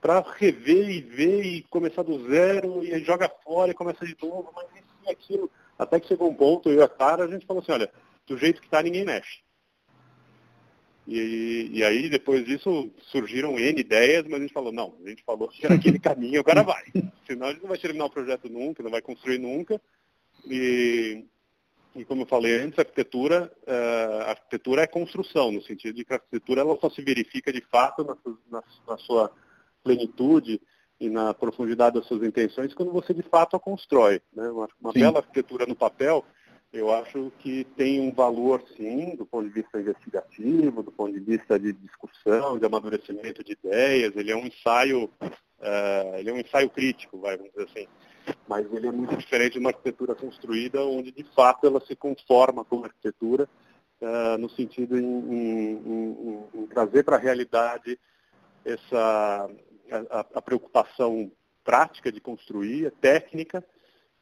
para 0.00 0.20
rever 0.20 0.90
e 0.90 1.00
ver 1.00 1.44
e 1.44 1.62
começar 1.64 2.02
do 2.02 2.28
zero 2.28 2.84
e 2.84 2.98
joga 3.04 3.28
fora 3.44 3.70
e 3.70 3.74
começa 3.74 4.04
de 4.04 4.16
novo, 4.20 4.52
mas 4.54 4.66
isso 4.74 4.94
e 5.06 5.10
aquilo. 5.10 5.50
Até 5.78 6.00
que 6.00 6.08
chegou 6.08 6.28
um 6.28 6.34
ponto, 6.34 6.68
eu 6.68 6.80
e 6.80 6.82
a 6.82 6.88
cara, 6.88 7.24
a 7.24 7.28
gente 7.28 7.46
falou 7.46 7.62
assim, 7.62 7.72
olha, 7.72 7.90
do 8.26 8.36
jeito 8.36 8.60
que 8.60 8.66
está, 8.66 8.82
ninguém 8.82 9.04
mexe. 9.04 9.45
E, 11.06 11.70
e, 11.72 11.84
aí, 11.84 12.08
depois 12.08 12.44
disso, 12.44 12.90
surgiram 13.12 13.58
N 13.58 13.80
ideias, 13.80 14.24
mas 14.24 14.34
a 14.34 14.42
gente 14.42 14.52
falou, 14.52 14.72
não, 14.72 14.96
a 15.04 15.08
gente 15.08 15.22
falou 15.22 15.48
que 15.48 15.64
era 15.64 15.76
aquele 15.76 16.00
caminho, 16.00 16.40
agora 16.40 16.64
vai. 16.64 16.82
Senão 17.26 17.46
a 17.46 17.52
gente 17.52 17.62
não 17.62 17.68
vai 17.68 17.78
terminar 17.78 18.06
o 18.06 18.10
projeto 18.10 18.48
nunca, 18.48 18.82
não 18.82 18.90
vai 18.90 19.00
construir 19.00 19.38
nunca. 19.38 19.80
E, 20.44 21.24
e 21.94 22.04
como 22.04 22.22
eu 22.22 22.26
falei 22.26 22.60
antes, 22.60 22.78
a 22.78 22.82
arquitetura, 22.82 23.52
a 23.66 24.30
arquitetura 24.30 24.82
é 24.82 24.86
construção, 24.86 25.52
no 25.52 25.62
sentido 25.62 25.94
de 25.94 26.04
que 26.04 26.12
a 26.12 26.16
arquitetura 26.16 26.62
ela 26.62 26.76
só 26.80 26.90
se 26.90 27.00
verifica 27.02 27.52
de 27.52 27.60
fato 27.60 28.04
na, 28.04 28.16
na, 28.50 28.64
na 28.88 28.98
sua 28.98 29.30
plenitude 29.84 30.60
e 30.98 31.08
na 31.08 31.32
profundidade 31.32 31.94
das 31.96 32.06
suas 32.06 32.22
intenções 32.22 32.74
quando 32.74 32.90
você 32.90 33.14
de 33.14 33.22
fato 33.22 33.54
a 33.54 33.60
constrói. 33.60 34.20
Né? 34.34 34.48
Uma, 34.50 34.68
uma 34.80 34.92
bela 34.92 35.18
arquitetura 35.18 35.66
no 35.66 35.76
papel, 35.76 36.24
Eu 36.72 36.92
acho 36.92 37.32
que 37.38 37.64
tem 37.76 38.00
um 38.00 38.12
valor, 38.12 38.62
sim, 38.76 39.14
do 39.16 39.24
ponto 39.24 39.48
de 39.48 39.54
vista 39.54 39.80
investigativo, 39.80 40.82
do 40.82 40.92
ponto 40.92 41.12
de 41.12 41.20
vista 41.20 41.58
de 41.58 41.72
discussão, 41.72 42.58
de 42.58 42.66
amadurecimento 42.66 43.42
de 43.42 43.52
ideias. 43.52 44.14
Ele 44.16 44.30
é 44.30 44.36
um 44.36 44.46
ensaio, 44.46 45.04
uh, 45.20 46.16
ele 46.18 46.30
é 46.30 46.32
um 46.32 46.38
ensaio 46.38 46.68
crítico, 46.68 47.18
vai, 47.18 47.36
vamos 47.36 47.52
dizer 47.52 47.68
assim. 47.70 47.88
Mas 48.48 48.70
ele 48.72 48.88
é 48.88 48.92
muito 48.92 49.16
diferente 49.16 49.54
de 49.54 49.58
uma 49.60 49.70
arquitetura 49.70 50.14
construída, 50.14 50.84
onde 50.84 51.12
de 51.12 51.24
fato 51.34 51.66
ela 51.66 51.80
se 51.80 51.94
conforma 51.94 52.64
com 52.64 52.82
a 52.82 52.86
arquitetura, 52.86 53.48
uh, 54.00 54.36
no 54.38 54.50
sentido 54.50 54.98
em, 54.98 55.04
em, 55.04 55.72
em, 55.72 56.44
em 56.62 56.66
trazer 56.66 57.04
para 57.04 57.16
a 57.16 57.20
realidade 57.20 57.98
essa 58.64 59.48
a, 60.10 60.26
a 60.34 60.42
preocupação 60.42 61.30
prática 61.64 62.12
de 62.12 62.20
construir, 62.20 62.90
técnica, 63.00 63.64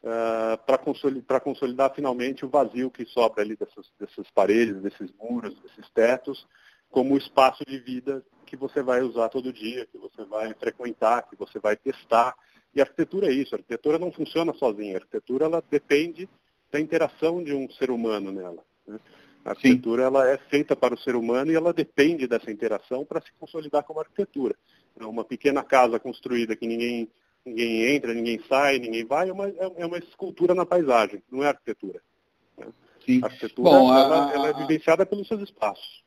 uh, 0.04 0.58
para 0.64 0.78
consolidar, 0.78 1.40
consolidar, 1.40 1.94
finalmente 1.94 2.44
o 2.44 2.48
vazio 2.48 2.90
que 2.90 3.04
sobra 3.06 3.42
ali 3.42 3.56
dessas, 3.56 3.90
dessas 3.98 4.30
paredes, 4.30 4.80
desses 4.82 5.10
muros, 5.18 5.58
desses 5.60 5.90
tetos, 5.90 6.46
como 6.90 7.16
espaço 7.16 7.64
de 7.66 7.78
vida 7.78 8.24
que 8.46 8.56
você 8.56 8.82
vai 8.82 9.02
usar 9.02 9.28
todo 9.30 9.52
dia, 9.52 9.86
que 9.86 9.98
você 9.98 10.24
vai 10.24 10.52
frequentar, 10.54 11.28
que 11.28 11.36
você 11.36 11.58
vai 11.58 11.76
testar. 11.76 12.34
E 12.74 12.80
a 12.80 12.84
arquitetura 12.84 13.26
é 13.28 13.32
isso, 13.32 13.54
a 13.54 13.58
arquitetura 13.58 13.98
não 13.98 14.12
funciona 14.12 14.52
sozinha, 14.52 14.94
a 14.94 14.98
arquitetura 14.98 15.46
ela 15.46 15.62
depende 15.70 16.28
da 16.70 16.78
interação 16.78 17.42
de 17.42 17.54
um 17.54 17.68
ser 17.70 17.90
humano 17.90 18.30
nela. 18.30 18.62
Né? 18.86 19.00
A 19.44 19.50
arquitetura 19.50 20.04
ela 20.04 20.28
é 20.28 20.38
feita 20.38 20.74
para 20.76 20.94
o 20.94 20.98
ser 20.98 21.16
humano 21.16 21.50
e 21.50 21.54
ela 21.54 21.72
depende 21.72 22.26
dessa 22.26 22.50
interação 22.50 23.04
para 23.04 23.20
se 23.20 23.32
consolidar 23.38 23.84
como 23.84 24.00
arquitetura. 24.00 24.54
Então, 24.94 25.10
uma 25.10 25.24
pequena 25.24 25.62
casa 25.62 25.98
construída 25.98 26.56
que 26.56 26.66
ninguém 26.66 27.08
ninguém 27.44 27.94
entra, 27.94 28.14
ninguém 28.14 28.40
sai, 28.48 28.78
ninguém 28.78 29.04
vai, 29.04 29.28
é 29.28 29.32
uma, 29.32 29.48
é, 29.48 29.72
é 29.76 29.86
uma 29.86 29.98
escultura 29.98 30.54
na 30.54 30.64
paisagem, 30.64 31.22
não 31.30 31.42
é 31.42 31.48
arquitetura. 31.48 32.00
Né? 32.56 32.66
Sim. 33.04 33.20
A 33.22 33.26
arquitetura 33.26 33.70
Bom, 33.70 33.92
a, 33.92 34.00
ela, 34.00 34.32
ela, 34.32 34.48
é 34.48 34.52
vivenciada 34.54 35.04
pelos 35.04 35.28
seus 35.28 35.42
espaços. 35.42 36.02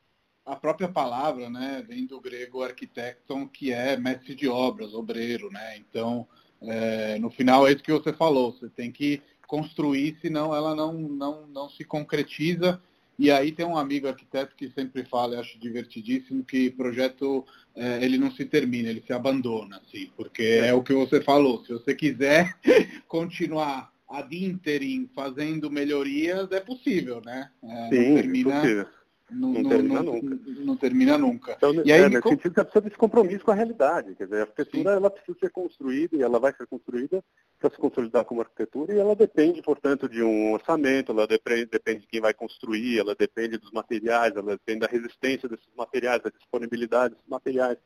A 0.45 0.55
própria 0.55 0.87
palavra, 0.87 1.49
né, 1.49 1.83
vem 1.87 2.05
do 2.05 2.21
grego 2.21 2.63
arquitecton, 2.63 3.47
que 3.47 3.71
é 3.71 3.97
mestre 3.97 4.33
de 4.33 4.47
obras, 4.47 4.93
obreiro, 4.93 5.51
né? 5.51 5.77
Então, 5.77 6.25
é, 6.61 7.19
no 7.19 7.29
final 7.29 7.67
é 7.67 7.73
isso 7.73 7.83
que 7.83 7.91
você 7.91 8.13
falou, 8.13 8.53
você 8.53 8.69
tem 8.69 8.91
que 8.91 9.21
construir, 9.45 10.17
senão 10.21 10.55
ela 10.55 10.73
não, 10.73 10.93
não, 10.93 11.47
não 11.47 11.69
se 11.69 11.83
concretiza 11.83 12.81
e 13.17 13.31
aí 13.31 13.51
tem 13.51 13.65
um 13.65 13.77
amigo 13.77 14.07
arquiteto 14.07 14.55
que 14.55 14.69
sempre 14.69 15.03
fala, 15.03 15.35
eu 15.35 15.39
acho 15.39 15.59
divertidíssimo, 15.59 16.43
que 16.43 16.69
projeto 16.69 17.43
é, 17.75 18.03
ele 18.03 18.17
não 18.17 18.31
se 18.31 18.45
termina, 18.45 18.89
ele 18.89 19.03
se 19.05 19.11
abandona, 19.11 19.77
assim, 19.77 20.11
porque 20.15 20.43
é 20.43 20.73
o 20.73 20.83
que 20.83 20.93
você 20.93 21.21
falou. 21.21 21.63
Se 21.65 21.73
você 21.73 21.95
quiser 21.95 22.55
continuar 23.07 23.91
ad 24.07 24.35
interim 24.35 25.09
fazendo 25.15 25.69
melhorias, 25.69 26.51
é 26.51 26.59
possível, 26.59 27.21
né? 27.25 27.49
É, 27.63 27.89
Sim, 27.89 28.15
termina, 28.15 28.53
é 28.53 28.61
possível. 28.61 28.87
Não, 29.29 29.51
não, 29.51 29.69
termina 29.69 30.01
não, 30.01 30.13
nunca. 30.13 30.39
Não 30.63 30.77
termina 30.77 31.17
nunca. 31.17 31.51
Então, 31.51 31.73
e 31.73 31.91
aí, 31.91 32.01
é, 32.01 32.09
nesse 32.09 32.29
sentido, 32.29 32.53
você 32.53 32.63
precisa 32.63 32.81
desse 32.81 32.97
compromisso 32.97 33.43
com 33.43 33.51
a 33.51 33.55
realidade. 33.55 34.15
Quer 34.15 34.23
dizer, 34.23 34.37
a 34.37 34.41
arquitetura 34.43 34.91
ela 34.91 35.09
precisa 35.09 35.37
ser 35.37 35.49
construída 35.49 36.15
e 36.15 36.21
ela 36.21 36.39
vai 36.39 36.53
ser 36.53 36.65
construída 36.65 37.21
para 37.59 37.69
se 37.69 37.77
consolidar 37.77 38.23
como 38.23 38.39
arquitetura 38.39 38.93
e 38.93 38.99
ela 38.99 39.15
depende, 39.15 39.61
portanto, 39.61 40.07
de 40.07 40.23
um 40.23 40.53
orçamento, 40.53 41.11
ela 41.11 41.27
depende, 41.27 41.65
depende 41.65 42.01
de 42.01 42.07
quem 42.07 42.21
vai 42.21 42.33
construir, 42.33 42.99
ela 42.99 43.15
depende 43.15 43.57
dos 43.57 43.71
materiais, 43.71 44.33
ela 44.33 44.51
depende 44.51 44.79
da 44.79 44.87
resistência 44.87 45.49
desses 45.49 45.67
materiais, 45.75 46.23
da 46.23 46.29
disponibilidade 46.29 47.15
desses 47.15 47.29
materiais. 47.29 47.77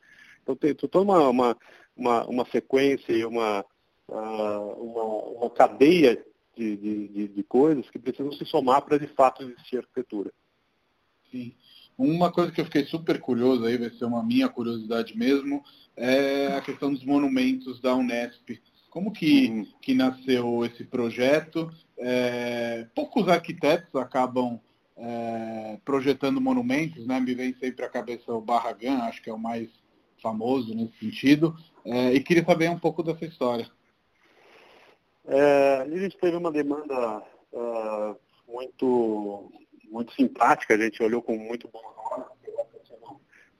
Então 0.43 0.55
tem 0.55 0.75
toda 0.75 1.01
uma, 1.01 1.27
uma, 1.27 1.57
uma, 1.95 2.25
uma 2.27 2.45
sequência 2.51 3.13
e 3.13 3.25
uma, 3.25 3.65
uh, 4.07 4.83
uma, 4.83 5.03
uma 5.39 5.49
cadeia 5.49 6.23
de, 6.55 6.77
de, 6.77 7.27
de 7.29 7.43
coisas 7.43 7.89
que 7.89 7.97
precisam 7.97 8.31
se 8.31 8.45
somar 8.45 8.83
para 8.83 8.99
de 8.99 9.07
fato 9.07 9.43
existir 9.43 9.77
arquitetura. 9.77 10.31
Sim. 11.31 11.53
Uma 11.97 12.31
coisa 12.31 12.51
que 12.51 12.59
eu 12.59 12.65
fiquei 12.65 12.85
super 12.85 13.19
curioso, 13.19 13.65
aí 13.65 13.77
vai 13.77 13.89
ser 13.91 14.05
uma 14.05 14.23
minha 14.23 14.49
curiosidade 14.49 15.15
mesmo, 15.17 15.63
é 15.95 16.47
a 16.47 16.61
questão 16.61 16.91
dos 16.91 17.03
monumentos 17.03 17.79
da 17.79 17.95
Unesp. 17.95 18.59
Como 18.89 19.11
que, 19.11 19.49
uhum. 19.49 19.67
que 19.81 19.93
nasceu 19.93 20.65
esse 20.65 20.83
projeto? 20.83 21.71
É, 21.97 22.87
poucos 22.95 23.27
arquitetos 23.27 23.95
acabam 23.95 24.59
é, 24.97 25.77
projetando 25.85 26.41
monumentos, 26.41 27.05
né? 27.05 27.19
Me 27.19 27.33
vem 27.33 27.53
sempre 27.53 27.85
à 27.85 27.89
cabeça 27.89 28.33
o 28.33 28.41
Barragan, 28.41 28.99
acho 29.03 29.21
que 29.21 29.29
é 29.29 29.33
o 29.33 29.39
mais 29.39 29.69
famoso 30.21 30.73
nesse 30.73 30.97
sentido. 30.97 31.55
É, 31.85 32.13
e 32.13 32.21
queria 32.21 32.43
saber 32.43 32.69
um 32.69 32.79
pouco 32.79 33.01
dessa 33.01 33.25
história. 33.25 33.69
É, 35.25 35.77
a 35.81 35.97
gente 35.97 36.17
teve 36.17 36.35
uma 36.35 36.51
demanda 36.51 37.23
uh, 37.53 38.15
muito 38.47 39.51
muito 39.91 40.13
simpática, 40.13 40.73
a 40.73 40.77
gente 40.77 41.03
olhou 41.03 41.21
com 41.21 41.37
muito 41.37 41.67
bom 41.67 41.81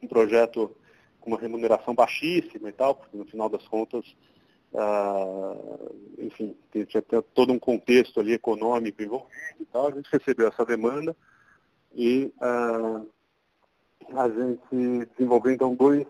um 0.02 0.08
projeto 0.08 0.76
com 1.20 1.30
uma 1.30 1.40
remuneração 1.40 1.94
baixíssima 1.94 2.70
e 2.70 2.72
tal, 2.72 2.96
porque 2.96 3.16
no 3.16 3.26
final 3.26 3.48
das 3.48 3.68
contas, 3.68 4.04
uh, 4.74 5.96
enfim, 6.18 6.58
tinha 6.72 7.22
todo 7.36 7.54
um 7.54 7.60
contexto 7.60 8.20
ali 8.20 8.34
econômico 8.34 9.04
envolvido 9.04 9.58
e 9.60 9.66
tal, 9.66 9.88
a 9.88 9.92
gente 9.92 10.10
recebeu 10.12 10.48
essa 10.48 10.66
demanda 10.66 11.16
e 11.94 12.34
uh, 12.38 13.08
a 14.18 14.30
gente 14.30 15.06
desenvolveu 15.12 15.52
então 15.52 15.76
dois, 15.76 16.08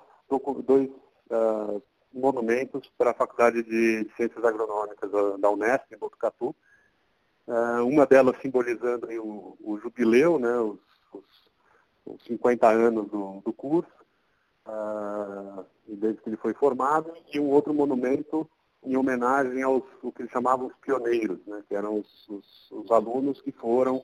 dois 0.66 0.90
uh, 1.30 1.84
monumentos 2.14 2.90
para 2.98 3.12
a 3.12 3.16
Faculdade 3.16 3.64
de 3.64 4.10
Ciências 4.16 4.44
Agronômicas 4.46 5.12
da 5.40 5.50
Unesp, 5.50 5.92
em 5.92 5.98
Botucatu, 5.98 6.56
uma 7.86 8.06
delas 8.06 8.40
simbolizando 8.42 9.08
o, 9.22 9.58
o, 9.62 9.78
jubileu, 9.80 10.40
né, 10.40 10.58
os, 10.58 10.80
os, 11.14 11.52
os 12.06 12.24
50 12.24 12.68
anos 12.68 13.10
do, 13.10 13.42
do 13.44 13.54
curso, 13.54 13.92
uh, 14.66 15.66
desde 15.88 16.22
que 16.22 16.30
ele 16.30 16.38
foi 16.38 16.54
formado, 16.54 17.12
e 17.34 17.40
um 17.40 17.50
outro 17.50 17.74
monumento 17.74 18.50
em 18.84 18.96
homenagem 18.98 19.62
aos 19.62 19.84
o 20.02 20.12
que 20.12 20.24
eles 20.24 20.32
chamavam 20.32 20.68
os 20.68 20.76
pioneiros, 20.78 21.40
né, 21.46 21.64
que 21.68 21.76
eram 21.76 22.00
os, 22.00 22.72
os 22.72 22.92
alunos 22.92 23.42
que 23.42 23.52
foram 23.52 24.04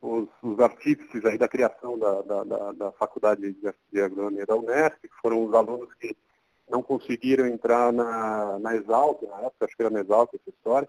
os, 0.00 0.28
os, 0.42 0.58
artífices 0.60 1.24
aí 1.24 1.38
da 1.38 1.48
criação 1.48 1.98
da, 1.98 2.22
da, 2.22 2.44
da, 2.44 2.72
da 2.72 2.92
Faculdade 2.92 3.56
de 3.92 4.00
Agronomia 4.00 4.46
da 4.46 4.56
Unesp, 4.56 5.00
que 5.02 5.20
foram 5.20 5.44
os 5.44 5.54
alunos 5.54 5.92
que 5.94 6.16
não 6.68 6.82
conseguiram 6.82 7.46
entrar 7.46 7.92
na, 7.92 8.58
na 8.58 8.76
Exalc, 8.76 9.22
na 9.22 9.40
época, 9.40 9.64
acho 9.64 9.76
que 9.76 9.82
era 9.82 9.90
na 9.90 10.00
Exalc 10.00 10.34
essa 10.34 10.50
história, 10.50 10.88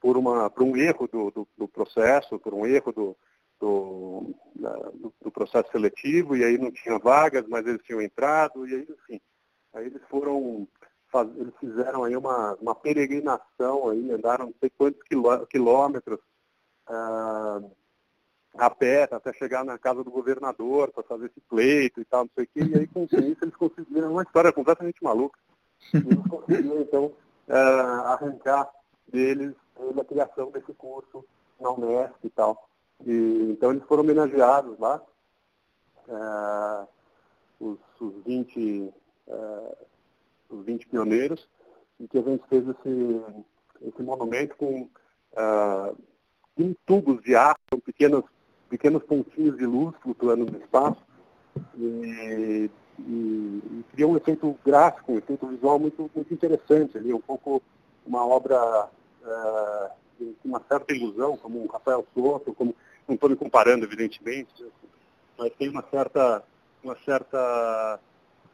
por, 0.00 0.16
uma, 0.16 0.50
por 0.50 0.62
um 0.62 0.76
erro 0.76 1.08
do, 1.08 1.30
do, 1.30 1.48
do 1.56 1.68
processo, 1.68 2.38
por 2.38 2.54
um 2.54 2.66
erro 2.66 2.92
do, 2.92 3.16
do, 3.60 4.34
do, 5.20 5.30
processo 5.30 5.70
seletivo, 5.70 6.36
e 6.36 6.44
aí 6.44 6.56
não 6.56 6.70
tinha 6.70 6.98
vagas, 6.98 7.46
mas 7.46 7.66
eles 7.66 7.82
tinham 7.82 8.00
entrado, 8.00 8.66
e 8.66 8.74
aí, 8.74 8.88
enfim, 8.88 9.20
aí 9.74 9.86
eles 9.86 10.02
foram, 10.08 10.66
faz, 11.08 11.28
eles 11.36 11.54
fizeram 11.60 12.04
aí 12.04 12.16
uma, 12.16 12.54
uma 12.54 12.74
peregrinação, 12.74 13.90
aí, 13.90 14.10
andaram 14.10 14.46
não 14.46 14.54
sei 14.58 14.70
quantos 14.70 15.02
quilômetros 15.48 16.18
uh, 16.88 17.70
a 18.54 18.70
pé 18.70 19.08
até 19.10 19.32
chegar 19.34 19.64
na 19.64 19.78
casa 19.78 20.02
do 20.02 20.10
governador 20.10 20.90
para 20.90 21.04
fazer 21.04 21.26
esse 21.26 21.40
pleito 21.42 22.00
e 22.00 22.04
tal, 22.06 22.24
não 22.24 22.30
sei 22.34 22.44
o 22.44 22.48
quê, 22.48 22.60
e 22.60 22.78
aí 22.78 22.86
com 22.86 23.04
isso 23.04 23.16
eles 23.16 23.56
conseguiram, 23.56 24.12
uma 24.12 24.22
história 24.22 24.52
completamente 24.52 25.02
maluca, 25.02 25.38
eles 25.92 26.26
conseguiram 26.26 26.80
então 26.80 27.04
uh, 27.46 28.06
arrancar 28.06 28.70
deles 29.10 29.54
a 29.98 30.04
criação 30.04 30.50
desse 30.50 30.72
curso 30.74 31.24
na 31.60 31.70
Unesp 31.70 32.24
e 32.24 32.30
tal. 32.30 32.68
E, 33.06 33.48
então 33.50 33.70
eles 33.70 33.84
foram 33.84 34.02
homenageados 34.02 34.78
lá, 34.78 35.02
é, 36.08 36.86
os, 37.60 37.78
os, 38.00 38.24
20, 38.24 38.92
é, 39.28 39.76
os 40.50 40.64
20 40.64 40.86
pioneiros, 40.88 41.48
e 41.98 42.08
que 42.08 42.18
a 42.18 42.22
gente 42.22 42.46
fez 42.48 42.66
esse, 42.68 43.22
esse 43.82 44.02
monumento 44.02 44.56
com 44.56 44.88
é, 45.32 45.94
tubos 46.86 47.22
de 47.22 47.34
ar, 47.34 47.56
com 47.70 47.78
pequenos, 47.80 48.24
pequenos 48.68 49.02
pontinhos 49.04 49.56
de 49.56 49.66
luz 49.66 49.94
flutuando 50.02 50.50
no 50.50 50.58
espaço, 50.58 51.02
e, 51.76 52.70
e, 52.98 53.02
e 53.02 53.84
criou 53.92 54.12
um 54.12 54.16
efeito 54.16 54.58
gráfico, 54.64 55.12
um 55.12 55.18
efeito 55.18 55.46
visual 55.46 55.78
muito, 55.78 56.10
muito 56.14 56.32
interessante 56.32 56.98
ali, 56.98 57.12
um 57.12 57.20
pouco 57.20 57.62
uma 58.06 58.26
obra 58.26 58.90
uh, 59.22 59.90
uma 60.44 60.62
certa 60.68 60.94
ilusão, 60.94 61.36
como 61.36 61.62
o 61.62 61.66
Rafael 61.66 62.06
Soto, 62.14 62.54
como 62.54 62.74
não 63.08 63.14
estou 63.14 63.30
me 63.30 63.36
comparando, 63.36 63.84
evidentemente, 63.84 64.52
mas 65.38 65.52
tem 65.54 65.68
uma 65.68 65.82
certa, 65.90 66.44
uma 66.82 66.96
certa 67.04 67.98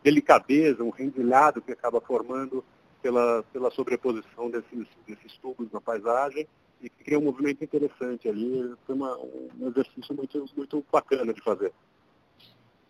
delicadeza, 0.03 0.85
um 0.85 0.91
rendilhado 0.91 1.61
que 1.61 1.73
acaba 1.73 2.01
formando 2.01 2.64
pela, 3.03 3.43
pela 3.53 3.71
sobreposição 3.71 4.51
desses, 4.51 4.87
desses 5.07 5.37
tubos 5.39 5.71
na 5.73 5.81
paisagem 5.81 6.47
e 6.81 6.89
que 6.89 7.05
cria 7.05 7.19
um 7.19 7.25
movimento 7.25 7.62
interessante 7.62 8.29
ali. 8.29 8.75
Foi 8.87 8.95
uma, 8.95 9.17
um 9.19 9.69
exercício 9.69 10.14
muito, 10.14 10.45
muito 10.57 10.85
bacana 10.91 11.33
de 11.33 11.43
fazer. 11.43 11.73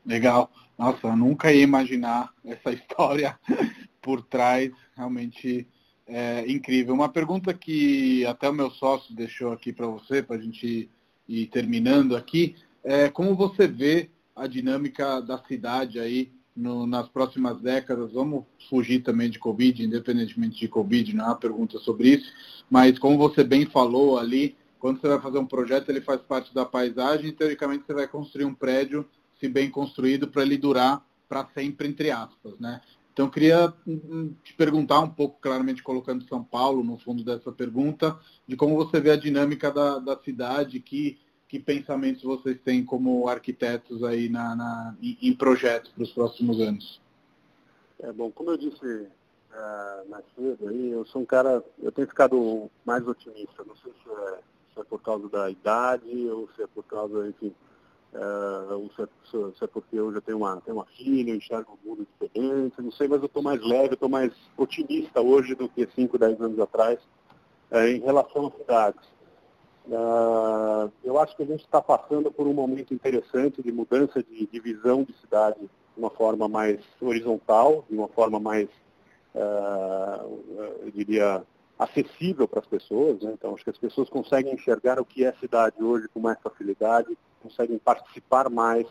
Legal. 0.05 0.51
Nossa, 0.79 1.17
nunca 1.17 1.53
ia 1.53 1.65
imaginar 1.65 2.33
essa 2.45 2.71
história 2.73 3.39
por 4.01 4.23
trás. 4.23 4.73
Realmente 4.95 5.67
é, 6.07 6.45
incrível. 6.51 6.95
Uma 6.95 7.09
pergunta 7.09 7.53
que 7.53 8.25
até 8.27 8.49
o 8.49 8.55
meu 8.55 8.71
sócio 8.71 9.15
deixou 9.15 9.53
aqui 9.53 9.73
para 9.73 9.87
você, 9.87 10.23
para 10.23 10.37
a 10.37 10.41
gente 10.41 10.89
ir 11.29 11.47
terminando 11.47 12.17
aqui, 12.17 12.55
é 12.85 13.09
como 13.09 13.35
você 13.35 13.67
vê 13.67 14.09
a 14.35 14.47
dinâmica 14.47 15.21
da 15.21 15.39
cidade 15.39 15.99
aí 15.99 16.31
no, 16.55 16.87
nas 16.87 17.09
próximas 17.09 17.61
décadas? 17.61 18.13
Vamos 18.13 18.45
fugir 18.71 19.03
também 19.03 19.29
de 19.29 19.39
Covid, 19.39 19.83
independentemente 19.83 20.59
de 20.59 20.69
Covid, 20.69 21.15
não 21.15 21.25
é 21.25 21.29
uma 21.29 21.37
pergunta 21.37 21.79
sobre 21.79 22.11
isso, 22.11 22.33
mas 22.71 22.99
como 22.99 23.19
você 23.19 23.43
bem 23.43 23.67
falou 23.67 24.19
ali, 24.19 24.57
quando 24.79 25.01
você 25.01 25.09
vai 25.09 25.21
fazer 25.21 25.39
um 25.39 25.47
projeto, 25.47 25.89
ele 25.89 26.01
faz 26.01 26.21
parte 26.21 26.55
da 26.55 26.65
paisagem 26.65 27.29
e, 27.29 27.33
teoricamente, 27.33 27.85
você 27.87 27.95
vai 27.95 28.07
construir 28.07 28.45
um 28.45 28.55
prédio, 28.55 29.05
se 29.41 29.49
bem 29.49 29.71
construído, 29.71 30.29
para 30.29 30.43
ele 30.43 30.57
durar 30.57 31.05
para 31.29 31.47
sempre, 31.55 31.89
entre 31.89 32.11
aspas, 32.11 32.59
né? 32.61 32.81
Então, 33.17 33.25
eu 33.25 33.31
queria 33.31 33.73
hum, 33.87 34.01
hum, 34.11 34.35
te 34.45 34.53
perguntar 34.53 35.01
um 35.01 35.09
pouco, 35.09 35.41
claramente 35.41 35.83
colocando 35.83 36.29
São 36.29 36.45
Paulo 36.45 36.85
no 36.85 36.99
fundo 36.99 37.25
dessa 37.25 37.51
pergunta, 37.51 38.21
de 38.47 38.57
como 38.57 38.77
você 38.77 39.01
vê 39.01 39.11
a 39.11 39.17
dinâmica 39.17 39.71
da, 39.71 39.99
da 39.99 40.19
cidade, 40.19 40.81
que, 40.81 41.19
que 41.49 41.59
pensamentos 41.59 42.23
vocês 42.23 42.61
têm 42.61 42.85
como 42.85 43.27
arquitetos 43.27 44.05
aí 44.05 44.29
na, 44.29 44.55
na 44.55 44.95
em, 45.01 45.33
projetos 45.33 45.91
para 45.93 46.03
os 46.03 46.13
próximos 46.13 46.61
anos. 46.61 47.01
É 48.01 48.13
bom, 48.13 48.31
como 48.31 48.51
eu 48.51 48.59
disse 48.59 48.85
uh, 48.85 50.11
mais 50.11 50.25
cedo, 50.37 50.69
aí, 50.69 50.91
eu 50.91 51.07
sou 51.07 51.23
um 51.23 51.27
cara, 51.27 51.65
eu 51.83 51.91
tenho 51.91 52.09
ficado 52.09 52.71
mais 52.85 53.09
otimista. 53.09 53.65
Não 53.67 53.77
sei 53.77 53.93
se 53.93 54.11
é, 54.11 54.39
se 54.75 54.81
é 54.81 54.85
por 54.85 55.01
causa 55.01 55.27
da 55.31 55.51
idade 55.51 56.29
ou 56.29 56.51
se 56.55 56.63
é 56.63 56.67
por 56.67 56.85
causa, 56.85 57.27
enfim, 57.27 57.55
Uh, 58.15 58.89
se, 58.95 59.65
é, 59.65 59.67
porque 59.67 59.99
eu 59.99 60.13
já 60.13 60.21
tenho 60.23 60.39
uma, 60.39 60.61
tenho 60.63 60.79
uma 60.79 60.87
filha, 60.87 61.31
eu 61.31 61.37
enxergo 61.37 61.79
um 61.85 61.89
mundo 61.89 62.07
diferente, 62.11 62.81
não 62.81 62.91
sei, 62.93 63.09
mas 63.09 63.21
eu 63.21 63.27
estou 63.27 63.43
mais 63.43 63.61
leve, 63.63 63.95
estou 63.95 64.09
mais 64.09 64.33
otimista 64.57 65.21
hoje 65.21 65.55
do 65.55 65.69
que 65.69 65.87
5, 65.95 66.17
10 66.17 66.41
anos 66.41 66.59
atrás 66.59 66.99
uh, 67.71 67.79
em 67.79 68.01
relação 68.01 68.47
às 68.47 68.57
cidades. 68.57 69.05
Uh, 69.87 70.91
eu 71.05 71.19
acho 71.19 71.37
que 71.37 71.43
a 71.43 71.47
gente 71.47 71.65
está 71.65 71.83
passando 71.83 72.31
por 72.33 72.47
um 72.47 72.55
momento 72.55 72.95
interessante 72.95 73.63
de 73.63 73.71
mudança 73.71 74.23
de, 74.23 74.47
de 74.47 74.61
visão 74.61 75.05
de 75.05 75.13
cidade 75.19 75.61
de 75.61 75.69
uma 75.99 76.11
forma 76.11 76.49
mais 76.49 76.81
horizontal, 77.01 77.85
de 77.89 77.97
uma 77.97 78.09
forma 78.09 78.41
mais, 78.41 78.69
eu 79.35 80.91
diria, 80.93 81.43
acessível 81.79 82.49
para 82.49 82.61
as 82.61 82.67
pessoas. 82.67 83.21
Né? 83.23 83.33
Então, 83.33 83.55
acho 83.55 83.65
que 83.65 83.71
as 83.71 83.79
pessoas 83.79 84.09
conseguem 84.09 84.55
enxergar 84.55 84.99
o 84.99 85.05
que 85.05 85.25
é 85.25 85.33
cidade 85.35 85.83
hoje 85.83 86.09
com 86.09 86.21
mais 86.21 86.39
facilidade, 86.41 87.17
conseguem 87.47 87.79
participar 87.79 88.51
mais 88.51 88.87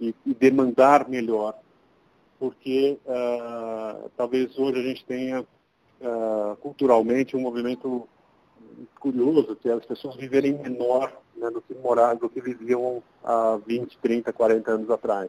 e, 0.00 0.14
e 0.24 0.34
demandar 0.34 1.08
melhor, 1.08 1.54
porque 2.38 2.98
uh, 3.04 4.10
talvez 4.16 4.58
hoje 4.58 4.80
a 4.80 4.82
gente 4.82 5.04
tenha 5.04 5.40
uh, 5.40 6.56
culturalmente 6.56 7.36
um 7.36 7.40
movimento 7.40 8.08
curioso, 8.98 9.56
que 9.56 9.68
é 9.68 9.72
as 9.72 9.84
pessoas 9.84 10.16
viverem 10.16 10.54
menor 10.54 11.12
né, 11.36 11.50
do 11.50 11.60
que 11.60 11.74
morar, 11.74 12.14
do 12.14 12.28
que 12.28 12.40
viviam 12.40 13.02
há 13.22 13.58
20, 13.66 13.98
30, 13.98 14.32
40 14.32 14.70
anos 14.70 14.90
atrás. 14.90 15.28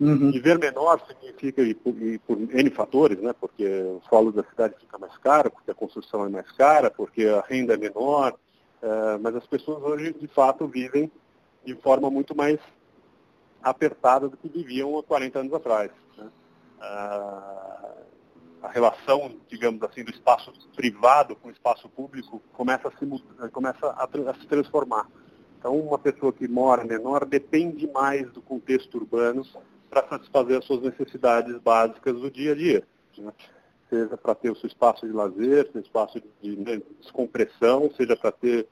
Uhum. 0.00 0.32
Viver 0.32 0.58
menor 0.58 1.00
significa, 1.06 1.62
e 1.62 1.72
por, 1.72 1.94
e 2.02 2.18
por, 2.18 2.36
N 2.36 2.70
fatores, 2.70 3.18
né? 3.20 3.32
porque 3.32 3.64
o 3.64 4.02
solo 4.08 4.32
da 4.32 4.42
cidade 4.42 4.74
fica 4.80 4.98
mais 4.98 5.16
caro, 5.18 5.50
porque 5.50 5.70
a 5.70 5.74
construção 5.74 6.24
é 6.24 6.28
mais 6.28 6.50
cara, 6.52 6.90
porque 6.90 7.26
a 7.26 7.42
renda 7.42 7.74
é 7.74 7.76
menor, 7.76 8.32
uh, 8.82 9.20
mas 9.20 9.36
as 9.36 9.46
pessoas 9.46 9.82
hoje, 9.84 10.12
de 10.12 10.26
fato, 10.26 10.66
vivem 10.66 11.10
de 11.64 11.74
forma 11.76 12.10
muito 12.10 12.36
mais 12.36 12.58
apertada 13.62 14.28
do 14.28 14.36
que 14.36 14.48
viviam 14.48 14.98
há 14.98 15.02
40 15.02 15.38
anos 15.38 15.54
atrás. 15.54 15.90
Né? 16.16 16.30
Uh, 16.78 18.04
a 18.62 18.68
relação, 18.68 19.36
digamos 19.48 19.82
assim, 19.82 20.02
do 20.02 20.10
espaço 20.10 20.52
privado 20.74 21.36
com 21.36 21.48
o 21.48 21.50
espaço 21.50 21.88
público 21.88 22.42
começa 22.52 22.88
a 22.88 22.90
se, 22.92 23.50
começa 23.50 23.86
a, 23.88 24.04
a 24.04 24.34
se 24.34 24.46
transformar. 24.46 25.08
Então, 25.58 25.78
uma 25.78 25.98
pessoa 25.98 26.32
que 26.32 26.46
mora 26.48 26.84
menor 26.84 27.24
depende 27.24 27.86
mais 27.86 28.30
do 28.32 28.42
contexto 28.42 28.96
urbano 28.96 29.46
para 29.88 30.06
satisfazer 30.08 30.58
as 30.58 30.64
suas 30.64 30.82
necessidades 30.82 31.58
básicas 31.58 32.20
do 32.20 32.30
dia 32.30 32.52
a 32.52 32.54
dia. 32.54 32.86
Né? 33.16 33.32
Seja 33.88 34.16
para 34.16 34.34
ter 34.34 34.50
o 34.50 34.56
seu 34.56 34.66
espaço 34.66 35.06
de 35.06 35.12
lazer, 35.12 35.70
seu 35.70 35.80
espaço 35.80 36.22
de 36.42 36.56
né, 36.56 36.82
descompressão, 37.00 37.90
seja 37.96 38.16
para 38.16 38.32
ter 38.32 38.66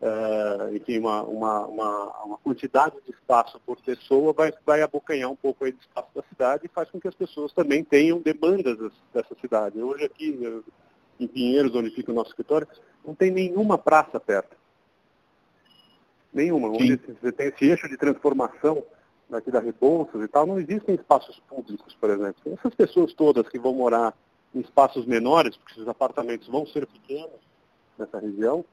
uh, 0.00 0.74
enfim, 0.74 0.98
uma, 0.98 1.22
uma, 1.22 1.66
uma, 1.66 2.24
uma, 2.24 2.38
quantidade 2.38 2.96
de 3.04 3.12
espaço 3.12 3.60
por 3.64 3.80
pessoa, 3.80 4.32
vai, 4.32 4.52
vai 4.64 4.82
abocanhar 4.82 5.30
um 5.30 5.36
pouco 5.36 5.64
aí 5.64 5.72
do 5.72 5.80
espaço 5.80 6.08
da 6.14 6.22
cidade 6.22 6.66
e 6.66 6.68
faz 6.68 6.90
com 6.90 7.00
que 7.00 7.08
as 7.08 7.14
pessoas 7.14 7.52
também 7.52 7.84
tenham 7.84 8.20
demandas 8.20 8.78
dessa 9.12 9.34
cidade. 9.40 9.80
Hoje 9.80 10.04
aqui, 10.04 10.62
em 11.18 11.26
Pinheiros, 11.26 11.74
onde 11.74 11.90
fica 11.90 12.12
o 12.12 12.14
nosso 12.14 12.30
escritório, 12.30 12.68
não 13.04 13.14
tem 13.14 13.30
nenhuma 13.30 13.76
praça 13.76 14.20
perto. 14.20 14.56
Nenhuma. 16.32 16.68
Onde 16.68 16.96
você 16.96 17.32
tem 17.32 17.48
esse 17.48 17.64
eixo 17.64 17.88
de 17.88 17.96
transformação 17.96 18.82
daqui 19.28 19.50
da 19.50 19.60
Rebouças 19.60 20.22
e 20.22 20.28
tal, 20.28 20.46
não 20.46 20.58
existem 20.58 20.94
espaços 20.94 21.40
públicos, 21.48 21.94
por 22.00 22.10
exemplo. 22.10 22.36
Essas 22.46 22.74
pessoas 22.74 23.12
todas 23.12 23.48
que 23.48 23.58
vão 23.58 23.74
morar 23.74 24.14
em 24.54 24.60
espaços 24.60 25.04
menores, 25.04 25.56
porque 25.56 25.80
os 25.80 25.88
apartamentos 25.88 26.48
vão 26.48 26.66
ser 26.66 26.86
pequenos 26.86 27.40
nessa 27.98 28.18
região, 28.18 28.64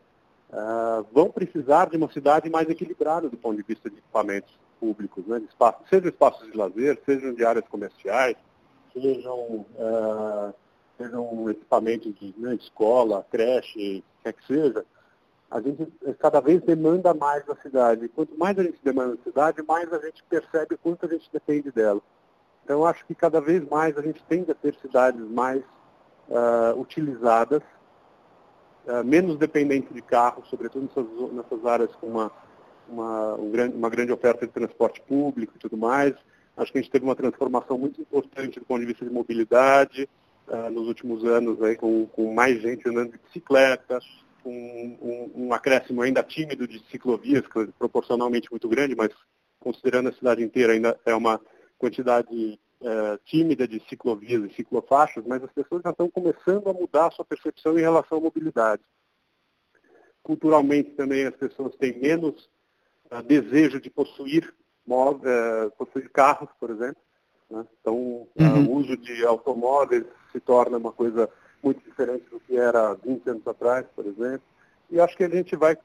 uh, 0.56 1.06
vão 1.12 1.30
precisar 1.30 1.90
de 1.90 1.98
uma 1.98 2.12
cidade 2.12 2.50
mais 2.50 2.70
equilibrada 2.70 3.30
do 3.30 3.38
ponto 3.38 3.58
de 3.58 3.64
vista 3.64 3.90
de 3.90 3.98
equipamentos 3.98 4.58
públicos, 4.80 5.26
né? 5.28 5.40
espaço, 5.48 5.84
espaços 5.92 6.52
de 6.52 6.58
lazer, 6.58 7.00
sejam 7.06 7.34
de 7.34 7.46
áreas 7.46 7.68
comerciais, 7.68 8.38
sejam, 8.94 9.66
uh, 9.76 10.54
sejam 10.98 11.50
equipamentos 11.50 12.14
de 12.16 12.34
né, 12.38 12.56
escola, 12.56 13.26
creche, 13.30 14.04
quer 14.24 14.34
que 14.34 14.48
seja 14.48 14.86
a 15.50 15.62
gente 15.62 15.88
cada 16.20 16.42
vez 16.42 16.62
demanda 16.64 17.14
mais 17.14 17.46
da 17.46 17.56
cidade. 17.56 18.10
Quanto 18.10 18.38
mais 18.38 18.58
a 18.58 18.64
gente 18.64 18.80
demanda 18.84 19.16
da 19.16 19.24
cidade, 19.24 19.64
mais 19.68 19.92
a 19.94 20.00
gente 20.00 20.24
percebe 20.24 20.78
quanto 20.78 21.06
a 21.06 21.10
gente 21.10 21.30
depende 21.32 21.72
dela. 21.72 22.02
Então, 22.64 22.86
acho 22.86 23.06
que 23.06 23.14
cada 23.14 23.40
vez 23.40 23.64
mais 23.70 23.98
a 23.98 24.02
gente 24.02 24.24
tende 24.26 24.52
a 24.52 24.56
ter 24.56 24.76
cidades 24.82 25.22
mais 25.30 25.64
uh, 26.30 26.80
utilizadas, 26.80 27.62
menos 29.06 29.38
dependentes 29.38 29.94
de 29.94 30.02
carros, 30.02 30.48
sobretudo 30.50 30.84
nessas, 30.84 31.34
nessas 31.34 31.66
áreas 31.66 31.96
com 31.96 32.08
uma, 32.08 32.32
uma, 32.88 33.36
um 33.36 33.52
grande, 33.52 33.76
uma 33.76 33.90
grande 33.90 34.12
oferta 34.12 34.46
de 34.46 34.54
transporte 34.54 35.02
público 35.02 35.54
e 35.56 35.60
tudo 35.60 35.78
mais. 35.78 36.14
Acho 36.58 36.72
que 36.72 36.78
a 36.78 36.82
gente 36.82 36.92
teve 36.92 37.06
uma 37.06 37.16
transformação 37.16 37.78
muito 37.78 38.00
importante 38.02 38.60
do 38.60 38.66
ponto 38.66 38.80
de 38.80 38.86
vista 38.86 39.06
de 39.06 39.12
mobilidade 39.12 40.08
uh, 40.48 40.70
nos 40.72 40.88
últimos 40.88 41.26
anos, 41.26 41.62
aí, 41.62 41.76
com, 41.76 42.06
com 42.08 42.34
mais 42.34 42.62
gente 42.62 42.88
andando 42.88 43.12
de 43.12 43.18
bicicleta, 43.18 44.00
um, 44.46 44.98
um, 45.02 45.32
um, 45.46 45.54
acréscimo 45.54 46.02
ainda 46.02 46.24
tímido 46.24 46.68
de 46.68 46.80
ciclovias, 46.92 47.44
é 47.44 47.68
proporcionalmente 47.78 48.50
muito 48.50 48.70
grande, 48.70 48.96
mas 48.96 49.10
considerando 49.60 50.10
a 50.10 50.14
cidade 50.14 50.44
inteira 50.44 50.74
ainda 50.74 50.98
é 51.06 51.16
uma 51.16 51.42
quantidade 51.78 52.60
é, 52.82 53.20
tímida 53.26 53.68
de 53.68 53.80
ciclovias 53.88 54.44
e 54.44 54.54
ciclofaixas, 54.54 55.26
mas 55.26 55.44
as 55.44 55.52
pessoas 55.52 55.82
já 55.82 55.92
estão 55.92 56.10
começando 56.10 56.70
a 56.70 56.74
mudar 56.74 57.08
a 57.08 57.12
sua 57.12 57.26
percepção 57.26 57.78
em 57.78 57.82
relação 57.82 58.18
à 58.18 58.22
mobilidade. 58.22 58.84
Culturalmente 60.22 60.92
também 60.92 61.26
as 61.26 61.36
pessoas 61.36 61.76
têm 61.78 61.98
menos 62.00 62.50
uh, 63.12 63.24
desejo 63.24 63.80
de 63.80 63.90
possuir, 63.90 64.54
uh, 64.88 65.72
possuir 65.78 66.10
carros, 66.10 66.50
por 66.60 66.70
exemplo. 66.70 67.02
Né? 67.50 67.66
Então, 67.80 68.28
uhum. 68.36 68.68
o 68.68 68.76
uso 68.78 68.98
de 68.98 69.26
automóveis 69.26 70.06
se 70.32 70.40
torna 70.40 70.78
uma 70.78 70.92
coisa 70.92 71.30
muito 71.64 71.84
diferente 71.84 72.30
do 72.30 72.40
que 72.40 72.58
era 72.58 72.94
20 72.96 73.30
anos 73.30 73.48
atrás, 73.48 73.86
por 73.96 74.06
exemplo. 74.06 74.44
E 74.90 75.00
acho 75.00 75.16
que 75.16 75.24
a 75.24 75.30
gente 75.30 75.56
vai, 75.56 75.78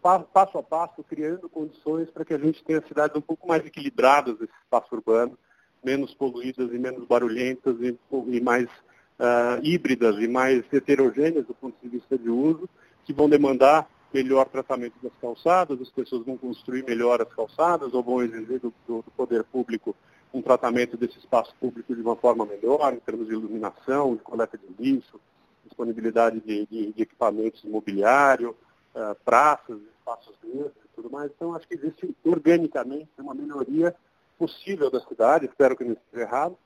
passo 0.00 0.58
a 0.58 0.62
passo, 0.62 1.04
criando 1.04 1.48
condições 1.48 2.10
para 2.10 2.24
que 2.24 2.34
a 2.34 2.38
gente 2.38 2.64
tenha 2.64 2.82
cidades 2.86 3.16
um 3.16 3.20
pouco 3.20 3.46
mais 3.46 3.64
equilibradas 3.64 4.38
nesse 4.38 4.52
espaço 4.64 4.94
urbano, 4.94 5.38
menos 5.86 6.12
poluídas 6.12 6.72
e 6.72 6.78
menos 6.78 7.06
barulhentas 7.06 7.76
e, 7.80 7.96
e 8.28 8.40
mais 8.40 8.66
uh, 8.66 9.62
híbridas 9.62 10.16
e 10.18 10.26
mais 10.26 10.64
heterogêneas 10.72 11.46
do 11.46 11.54
ponto 11.54 11.76
de 11.80 11.88
vista 11.88 12.18
de 12.18 12.28
uso, 12.28 12.68
que 13.04 13.12
vão 13.12 13.28
demandar 13.28 13.88
melhor 14.12 14.46
tratamento 14.46 14.94
das 15.00 15.12
calçadas, 15.20 15.80
as 15.80 15.90
pessoas 15.90 16.26
vão 16.26 16.36
construir 16.36 16.84
melhor 16.84 17.22
as 17.22 17.32
calçadas 17.32 17.94
ou 17.94 18.02
vão 18.02 18.22
exigir 18.22 18.58
do, 18.58 18.74
do, 18.88 19.04
poder 19.16 19.44
público 19.44 19.94
um 20.34 20.42
tratamento 20.42 20.96
desse 20.96 21.18
espaço 21.18 21.54
público 21.60 21.94
de 21.94 22.00
uma 22.00 22.16
forma 22.16 22.44
melhor, 22.44 22.92
em 22.92 22.98
termos 22.98 23.26
de 23.26 23.34
iluminação, 23.34 24.16
de 24.16 24.22
coleta 24.22 24.58
de 24.58 24.82
lixo, 24.82 25.20
disponibilidade 25.64 26.40
de, 26.40 26.66
de, 26.66 26.92
de 26.92 27.02
equipamentos 27.02 27.62
imobiliário, 27.62 28.56
uh, 28.94 29.14
praças, 29.24 29.78
espaços 29.98 30.34
e 30.42 30.88
tudo 30.94 31.10
mais. 31.10 31.30
Então, 31.34 31.54
acho 31.54 31.68
que 31.68 31.74
existe 31.74 32.14
organicamente 32.24 33.10
uma 33.18 33.34
melhoria 33.34 33.94
possível 34.38 34.90
da 34.90 35.00
cidade, 35.00 35.46
espero 35.46 35.76
que 35.76 35.84
não 35.84 35.92
esteja 35.92 36.22
errado, 36.22 36.56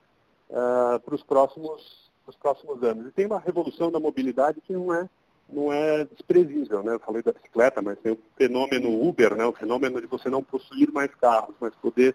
uh, 0.48 1.00
para 1.00 1.14
os 1.14 1.22
próximos, 1.22 2.10
próximos 2.40 2.82
anos. 2.82 3.06
E 3.06 3.12
tem 3.12 3.26
uma 3.26 3.38
revolução 3.38 3.90
da 3.90 4.00
mobilidade 4.00 4.60
que 4.60 4.72
não 4.72 4.92
é, 4.94 5.08
não 5.48 5.72
é 5.72 6.04
desprezível. 6.04 6.82
Né? 6.82 6.94
Eu 6.94 7.00
falei 7.00 7.22
da 7.22 7.32
bicicleta, 7.32 7.80
mas 7.82 7.98
tem 7.98 8.12
o 8.12 8.18
fenômeno 8.36 9.08
Uber, 9.08 9.34
né? 9.34 9.44
o 9.44 9.52
fenômeno 9.52 10.00
de 10.00 10.06
você 10.06 10.28
não 10.28 10.42
possuir 10.42 10.90
mais 10.92 11.14
carros, 11.14 11.54
mas 11.60 11.74
poder 11.76 12.14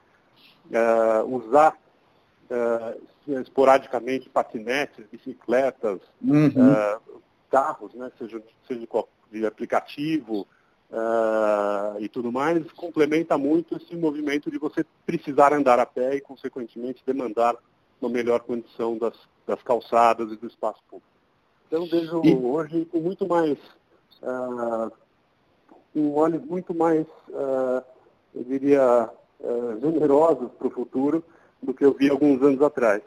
uh, 0.68 1.36
usar 1.36 1.78
uh, 2.50 3.02
esporadicamente 3.42 4.30
patinetes, 4.30 5.06
bicicletas, 5.12 6.00
uhum. 6.22 6.48
uh, 6.48 7.22
carros, 7.50 7.94
né, 7.94 8.12
seja, 8.18 8.42
seja 8.68 8.88
de 9.32 9.46
aplicativo 9.46 10.48
uh, 10.96 12.00
e 12.00 12.08
tudo 12.08 12.32
mais, 12.32 12.72
complementa 12.72 13.38
muito 13.38 13.76
esse 13.76 13.96
movimento 13.96 14.50
de 14.50 14.58
você 14.58 14.86
precisar 15.06 15.54
andar 15.54 15.80
a 15.80 15.86
pé 15.86 16.16
e, 16.16 16.22
consequentemente, 16.22 17.04
demandar 17.06 17.56
uma 18.02 18.10
melhor 18.10 18.40
condição 18.42 18.98
das, 18.98 19.16
das 19.46 19.62
calçadas 19.62 20.32
e 20.32 20.38
do 20.38 20.48
espaço 20.48 20.82
público. 20.90 21.12
Então, 21.68 21.86
vejo 21.86 22.22
e... 22.24 22.34
hoje 22.34 22.86
com 22.86 23.00
muito 23.00 23.28
mais, 23.28 23.58
uh, 24.22 24.92
um 25.96 26.14
olhos 26.16 26.44
muito 26.46 26.74
mais, 26.74 27.06
uh, 27.30 27.84
eu 28.34 28.44
diria, 28.44 29.10
uh, 29.40 29.80
generosos 29.82 30.52
para 30.58 30.68
o 30.68 30.72
futuro 30.72 31.24
do 31.62 31.74
que 31.74 31.84
eu 31.84 31.94
vi 31.94 32.10
alguns 32.10 32.42
anos 32.42 32.62
atrás. 32.62 33.02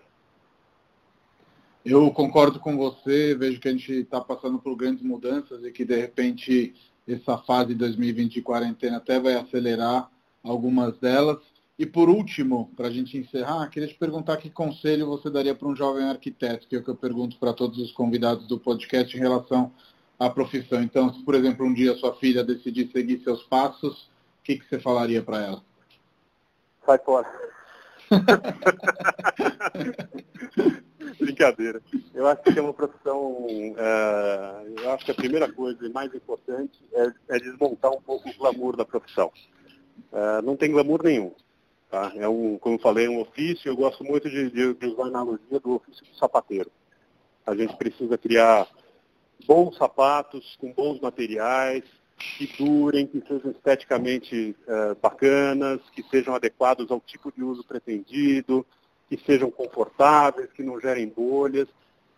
Eu 1.85 2.11
concordo 2.11 2.59
com 2.59 2.77
você, 2.77 3.35
vejo 3.35 3.61
que 3.61 3.69
a 3.69 3.73
gente 3.73 3.93
está 3.93 4.21
passando 4.21 4.59
por 4.59 4.77
grandes 4.77 5.03
mudanças 5.03 5.65
e 5.65 5.71
que, 5.71 5.85
de 5.85 5.97
repente, 5.97 6.75
essa 7.09 7.39
fase 7.39 7.69
de 7.69 7.77
2020 7.77 8.35
de 8.35 8.43
quarentena 8.43 8.99
até 8.99 9.19
vai 9.19 9.35
acelerar 9.35 10.11
algumas 10.43 10.97
delas. 10.99 11.39
E 11.79 11.87
por 11.87 12.09
último, 12.09 12.71
para 12.77 12.89
a 12.89 12.91
gente 12.91 13.17
encerrar, 13.17 13.69
queria 13.69 13.89
te 13.89 13.95
perguntar 13.95 14.37
que 14.37 14.51
conselho 14.51 15.07
você 15.07 15.31
daria 15.31 15.55
para 15.55 15.69
um 15.69 15.77
jovem 15.77 16.05
arquiteto, 16.05 16.67
que 16.67 16.77
é 16.77 16.81
o 16.81 16.83
que 16.83 16.91
eu 16.91 16.97
pergunto 16.97 17.39
para 17.39 17.53
todos 17.53 17.79
os 17.79 17.93
convidados 17.93 18.47
do 18.49 18.59
podcast 18.59 19.17
em 19.17 19.21
relação 19.21 19.73
à 20.19 20.29
profissão. 20.29 20.83
Então, 20.83 21.15
se 21.15 21.23
por 21.23 21.35
exemplo 21.35 21.65
um 21.65 21.73
dia 21.73 21.97
sua 21.97 22.15
filha 22.17 22.45
decidir 22.45 22.91
seguir 22.91 23.23
seus 23.23 23.43
passos, 23.45 24.11
o 24.41 24.43
que, 24.43 24.57
que 24.57 24.69
você 24.69 24.81
falaria 24.81 25.23
para 25.23 25.43
ela? 25.43 25.63
Sai 26.85 26.99
fora. 26.99 27.29
Brincadeira. 31.21 31.83
Eu 32.15 32.27
acho 32.27 32.43
que 32.43 32.59
é 32.59 32.63
uma 32.63 32.73
profissão. 32.73 33.47
Uh, 33.47 34.81
eu 34.83 34.93
acho 34.93 35.05
que 35.05 35.11
a 35.11 35.15
primeira 35.15 35.51
coisa 35.53 35.85
e 35.85 35.91
mais 35.91 36.15
importante 36.15 36.79
é, 36.93 37.13
é 37.29 37.39
desmontar 37.39 37.91
um 37.91 38.01
pouco 38.01 38.29
o 38.29 38.35
glamour 38.35 38.77
da 38.77 38.85
profissão. 38.85 39.33
Uh, 40.13 40.43
não 40.43 40.57
tem 40.57 40.71
glamour 40.71 41.03
nenhum. 41.03 41.33
Tá? 41.91 42.13
É 42.17 42.29
um, 42.29 42.59
como 42.59 42.77
eu 42.77 42.81
falei, 42.81 43.07
é 43.07 43.11
um 43.11 43.21
ofício, 43.21 43.69
eu 43.69 43.77
gosto 43.77 44.05
muito 44.05 44.29
de, 44.29 44.51
de, 44.51 44.75
de 44.75 44.87
usar 44.87 45.05
a 45.05 45.07
analogia 45.07 45.59
do 45.59 45.75
ofício 45.75 46.05
do 46.05 46.15
sapateiro. 46.17 46.71
A 47.47 47.55
gente 47.55 47.77
precisa 47.77 48.19
criar 48.19 48.69
bons 49.47 49.77
sapatos, 49.77 50.57
com 50.61 50.71
bons 50.73 51.01
materiais, 51.01 51.83
que 52.19 52.47
durem, 52.59 53.07
que 53.07 53.21
sejam 53.27 53.51
esteticamente 53.53 54.55
uh, 54.67 54.95
bacanas, 55.01 55.81
que 55.95 56.03
sejam 56.05 56.35
adequados 56.35 56.91
ao 56.91 57.01
tipo 57.01 57.33
de 57.33 57.43
uso 57.43 57.65
pretendido, 57.65 58.67
que 59.09 59.19
sejam 59.25 59.51
confortáveis, 59.51 60.53
que 60.53 60.63
não 60.63 60.81
gerem 60.81 61.09
bolhas. 61.09 61.69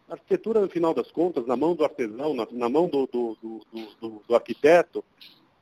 A 0.09 0.15
arquitetura, 0.15 0.61
no 0.61 0.69
final 0.69 0.93
das 0.93 1.11
contas, 1.11 1.47
na 1.47 1.57
mão 1.57 1.75
do 1.75 1.85
artesão, 1.85 2.35
na, 2.35 2.47
na 2.51 2.69
mão 2.69 2.89
do, 2.89 3.07
do, 3.07 3.37
do, 4.01 4.23
do, 4.27 4.35
arquiteto, 4.35 5.05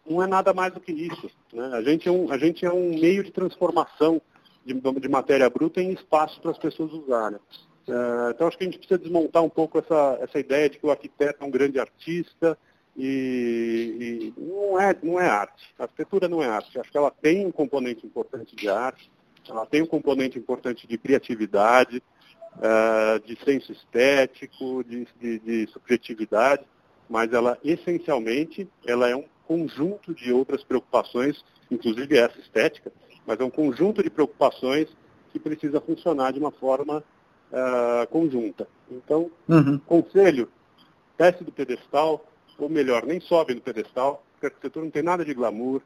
não 0.09 0.23
é 0.23 0.27
nada 0.27 0.55
mais 0.55 0.73
do 0.73 0.81
que 0.81 0.93
isso. 0.93 1.31
Né? 1.53 1.71
A, 1.75 1.83
gente 1.83 2.09
é 2.09 2.13
um, 2.13 2.33
a 2.33 2.39
gente 2.39 2.65
é 2.65 2.73
um 2.73 2.99
meio 2.99 3.23
de 3.23 3.31
transformação 3.31 4.23
de, 4.65 4.73
de 4.75 5.09
matéria 5.09 5.51
bruta 5.51 5.83
em 5.83 5.93
espaço 5.93 6.41
para 6.41 6.51
as 6.51 6.59
pessoas 6.59 6.93
usarem. 6.93 7.39
Uh, 7.87 8.31
então, 8.31 8.47
acho 8.47 8.57
que 8.57 8.65
a 8.65 8.67
gente 8.67 8.79
precisa 8.79 8.99
desmontar 8.99 9.43
um 9.43 9.49
pouco 9.49 9.79
essa, 9.79 10.19
essa 10.21 10.39
ideia 10.39 10.69
de 10.69 10.79
que 10.79 10.87
o 10.87 10.91
arquiteto 10.91 11.43
é 11.43 11.47
um 11.47 11.51
grande 11.51 11.79
artista 11.79 12.57
e, 12.97 14.33
e 14.37 14.41
não, 14.41 14.81
é, 14.81 14.97
não 15.03 15.21
é 15.21 15.27
arte. 15.27 15.75
A 15.79 15.85
arquitetura 15.85 16.29
não 16.29 16.43
é 16.43 16.47
arte. 16.47 16.79
Acho 16.79 16.91
que 16.91 16.99
ela 16.99 17.11
tem 17.11 17.47
um 17.47 17.53
componente 17.53 18.05
importante 18.05 18.57
de 18.57 18.69
arte, 18.69 19.11
ela 19.51 19.67
tem 19.67 19.83
um 19.83 19.87
componente 19.87 20.39
importante 20.39 20.87
de 20.87 20.99
criatividade, 20.99 22.03
uh, 22.57 23.21
de 23.27 23.39
senso 23.45 23.73
estético, 23.73 24.85
de, 24.85 25.07
de, 25.21 25.39
de 25.39 25.67
subjetividade, 25.73 26.65
mas 27.09 27.33
ela 27.33 27.59
essencialmente 27.65 28.69
ela 28.87 29.09
é 29.09 29.17
um 29.17 29.25
conjunto 29.47 30.15
de 30.15 30.33
outras 30.33 30.63
preocupações, 30.63 31.43
inclusive 31.71 32.19
essa 32.19 32.39
estética, 32.39 32.93
mas 33.27 33.41
é 33.41 33.45
um 33.45 33.51
conjunto 33.51 34.03
de 34.03 34.11
preocupações 34.11 34.89
que 35.33 35.39
precisa 35.39 35.81
funcionar 35.81 36.33
de 36.33 36.39
uma 36.39 36.51
forma 36.51 37.03
uh, 37.53 38.07
conjunta. 38.09 38.67
Então, 38.91 39.31
uhum. 39.49 39.79
conselho, 39.79 40.49
desce 41.17 41.45
do 41.45 41.53
pedestal, 41.53 42.25
ou 42.59 42.69
melhor, 42.69 43.05
nem 43.05 43.21
sobe 43.21 43.55
no 43.55 43.61
pedestal, 43.61 44.23
porque 44.33 44.47
a 44.47 44.49
arquitetura 44.49 44.85
não 44.85 44.91
tem 44.91 45.03
nada 45.03 45.25
de 45.25 45.35
glamour, 45.35 45.83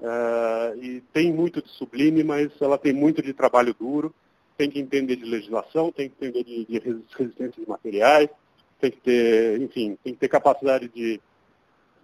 uh, 0.00 0.82
e 0.82 1.00
tem 1.12 1.32
muito 1.32 1.62
de 1.62 1.68
sublime, 1.70 2.22
mas 2.22 2.50
ela 2.60 2.78
tem 2.78 2.92
muito 2.92 3.22
de 3.22 3.32
trabalho 3.32 3.74
duro, 3.74 4.14
tem 4.56 4.70
que 4.70 4.78
entender 4.78 5.16
de 5.16 5.24
legislação, 5.24 5.92
tem 5.92 6.08
que 6.08 6.14
entender 6.16 6.44
de, 6.44 6.64
de 6.64 6.78
resistência 6.78 7.62
de 7.62 7.68
materiais, 7.68 8.28
tem 8.80 8.90
que 8.90 9.00
ter, 9.00 9.60
enfim, 9.60 9.98
tem 10.02 10.14
que 10.14 10.20
ter 10.20 10.28
capacidade 10.28 10.88
de 10.88 11.20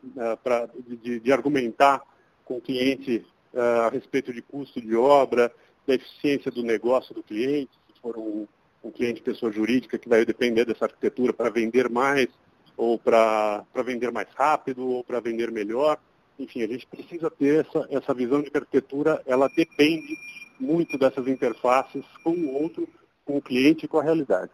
uh, 0.05 0.37
pra, 0.43 0.69
de, 1.03 1.21
de, 1.21 1.33
argumentar 1.33 2.03
com 2.45 2.59
o 2.59 2.61
cliente 2.61 3.25
uh, 3.55 3.87
a 3.87 3.89
respeito 3.89 4.33
de 4.33 4.43
custo 4.43 4.81
de 4.81 4.95
obra, 4.97 5.53
da 5.87 5.95
eficiência 5.95 6.51
do 6.51 6.63
negócio 6.63 7.15
do 7.15 7.23
cliente, 7.23 7.73
se 7.89 8.01
for 8.01 8.17
um, 8.17 8.47
um 8.83 8.91
cliente 8.91 9.23
pessoa 9.23 9.53
jurídica 9.53 9.99
que 9.99 10.09
vai 10.09 10.25
depender 10.25 10.65
dessa 10.65 10.87
arquitetura 10.87 11.33
para 11.33 11.51
vender 11.51 11.89
mais, 11.89 12.29
ou 12.77 12.99
para 12.99 13.65
vender 13.85 14.11
mais 14.11 14.29
rápido, 14.35 14.87
ou 14.87 15.05
para 15.05 15.21
vender 15.21 15.51
melhor. 15.51 15.99
Enfim, 16.43 16.63
a 16.63 16.67
gente 16.67 16.87
precisa 16.89 17.31
ter 17.31 17.65
essa, 17.65 17.87
essa 17.89 18.13
visão 18.13 18.43
de 18.43 18.51
que 18.51 18.57
a 18.57 18.61
arquitetura 18.61 19.23
ela 19.25 19.49
depende 19.49 20.17
muito 20.59 20.99
dessas 20.99 21.29
interfaces 21.29 22.05
com 22.25 22.33
o 22.33 22.61
outro, 22.61 22.89
com 23.25 23.37
o 23.37 23.43
cliente 23.43 23.85
e 23.85 23.89
com 23.89 24.01
a 24.01 24.03
realidade. 24.03 24.51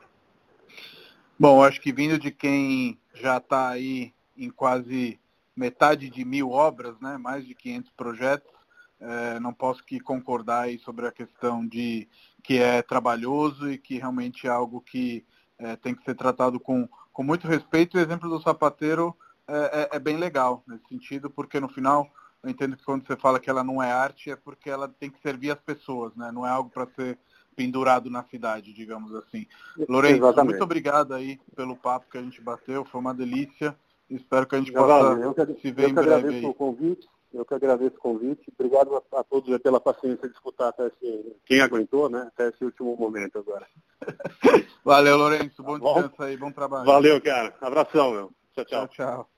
Bom, 1.38 1.62
acho 1.62 1.80
que 1.80 1.90
vindo 1.90 2.18
de 2.18 2.30
quem 2.30 2.98
já 3.14 3.38
está 3.38 3.70
aí 3.70 4.12
em 4.36 4.50
quase 4.50 5.18
metade 5.56 6.10
de 6.10 6.26
mil 6.26 6.50
obras, 6.50 7.00
né, 7.00 7.16
mais 7.16 7.46
de 7.46 7.54
500 7.54 7.90
projetos. 7.92 8.52
É, 9.00 9.40
não 9.40 9.54
posso 9.54 9.82
que 9.82 9.98
concordar 9.98 10.64
aí 10.64 10.78
sobre 10.80 11.06
a 11.06 11.12
questão 11.12 11.66
de 11.66 12.06
que 12.42 12.58
é 12.58 12.82
trabalhoso 12.82 13.70
e 13.70 13.78
que 13.78 13.96
realmente 13.96 14.46
é 14.46 14.50
algo 14.50 14.82
que 14.82 15.24
é, 15.58 15.74
tem 15.76 15.94
que 15.94 16.04
ser 16.04 16.14
tratado 16.14 16.60
com, 16.60 16.86
com 17.14 17.22
muito 17.22 17.48
respeito. 17.48 17.96
O 17.96 18.00
exemplo 18.00 18.28
do 18.28 18.42
sapateiro 18.42 19.16
é, 19.48 19.82
é, 19.82 19.96
é, 19.96 19.98
bem 19.98 20.16
legal 20.16 20.62
nesse 20.66 20.86
sentido, 20.88 21.30
porque 21.30 21.58
no 21.58 21.68
final 21.68 22.06
eu 22.42 22.50
entendo 22.50 22.76
que 22.76 22.84
quando 22.84 23.06
você 23.06 23.16
fala 23.16 23.40
que 23.40 23.48
ela 23.50 23.64
não 23.64 23.82
é 23.82 23.90
arte 23.90 24.30
é 24.30 24.36
porque 24.36 24.70
ela 24.70 24.88
tem 24.88 25.10
que 25.10 25.20
servir 25.20 25.50
as 25.50 25.60
pessoas, 25.60 26.14
né? 26.14 26.30
Não 26.30 26.46
é 26.46 26.50
algo 26.50 26.70
para 26.70 26.86
ser 26.94 27.18
pendurado 27.56 28.08
na 28.08 28.22
cidade, 28.24 28.72
digamos 28.72 29.12
assim. 29.14 29.46
Lourenço, 29.88 30.18
Exatamente. 30.18 30.50
muito 30.50 30.62
obrigado 30.62 31.12
aí 31.14 31.40
pelo 31.56 31.76
papo 31.76 32.06
que 32.10 32.18
a 32.18 32.22
gente 32.22 32.40
bateu, 32.40 32.84
foi 32.84 33.00
uma 33.00 33.14
delícia. 33.14 33.76
Espero 34.08 34.46
que 34.46 34.54
a 34.54 34.58
gente 34.58 34.72
possa 34.72 35.20
eu 35.20 35.34
que, 35.34 35.60
se 35.60 35.72
ver 35.72 35.84
eu 35.84 35.88
em 35.88 35.94
breve. 35.94 36.12
Agradeço 36.12 36.46
aí. 36.46 36.46
o 36.46 36.54
convite, 36.54 37.08
eu 37.34 37.44
que 37.44 37.54
agradeço 37.54 37.96
o 37.96 38.00
convite. 38.00 38.52
Obrigado 38.56 38.96
a, 38.96 39.20
a 39.20 39.24
todos 39.24 39.58
pela 39.58 39.80
paciência 39.80 40.28
de 40.28 40.34
escutar 40.34 40.68
até 40.68 40.86
esse, 40.86 41.36
quem 41.44 41.60
aguentou, 41.60 42.08
né? 42.08 42.28
Até 42.28 42.48
esse 42.48 42.64
último 42.64 42.96
momento 42.96 43.38
agora. 43.38 43.66
Valeu, 44.84 45.16
Lourenço. 45.16 45.62
Bom, 45.62 45.78
tá 45.78 45.84
bom 45.84 45.94
descanso 45.94 46.22
aí, 46.22 46.36
bom 46.36 46.52
trabalho. 46.52 46.86
Valeu, 46.86 47.20
cara. 47.20 47.54
Abração, 47.60 48.12
meu. 48.12 48.30
tchau. 48.54 48.64
tchau. 48.64 48.86
tchau, 48.86 48.88
tchau. 48.88 49.37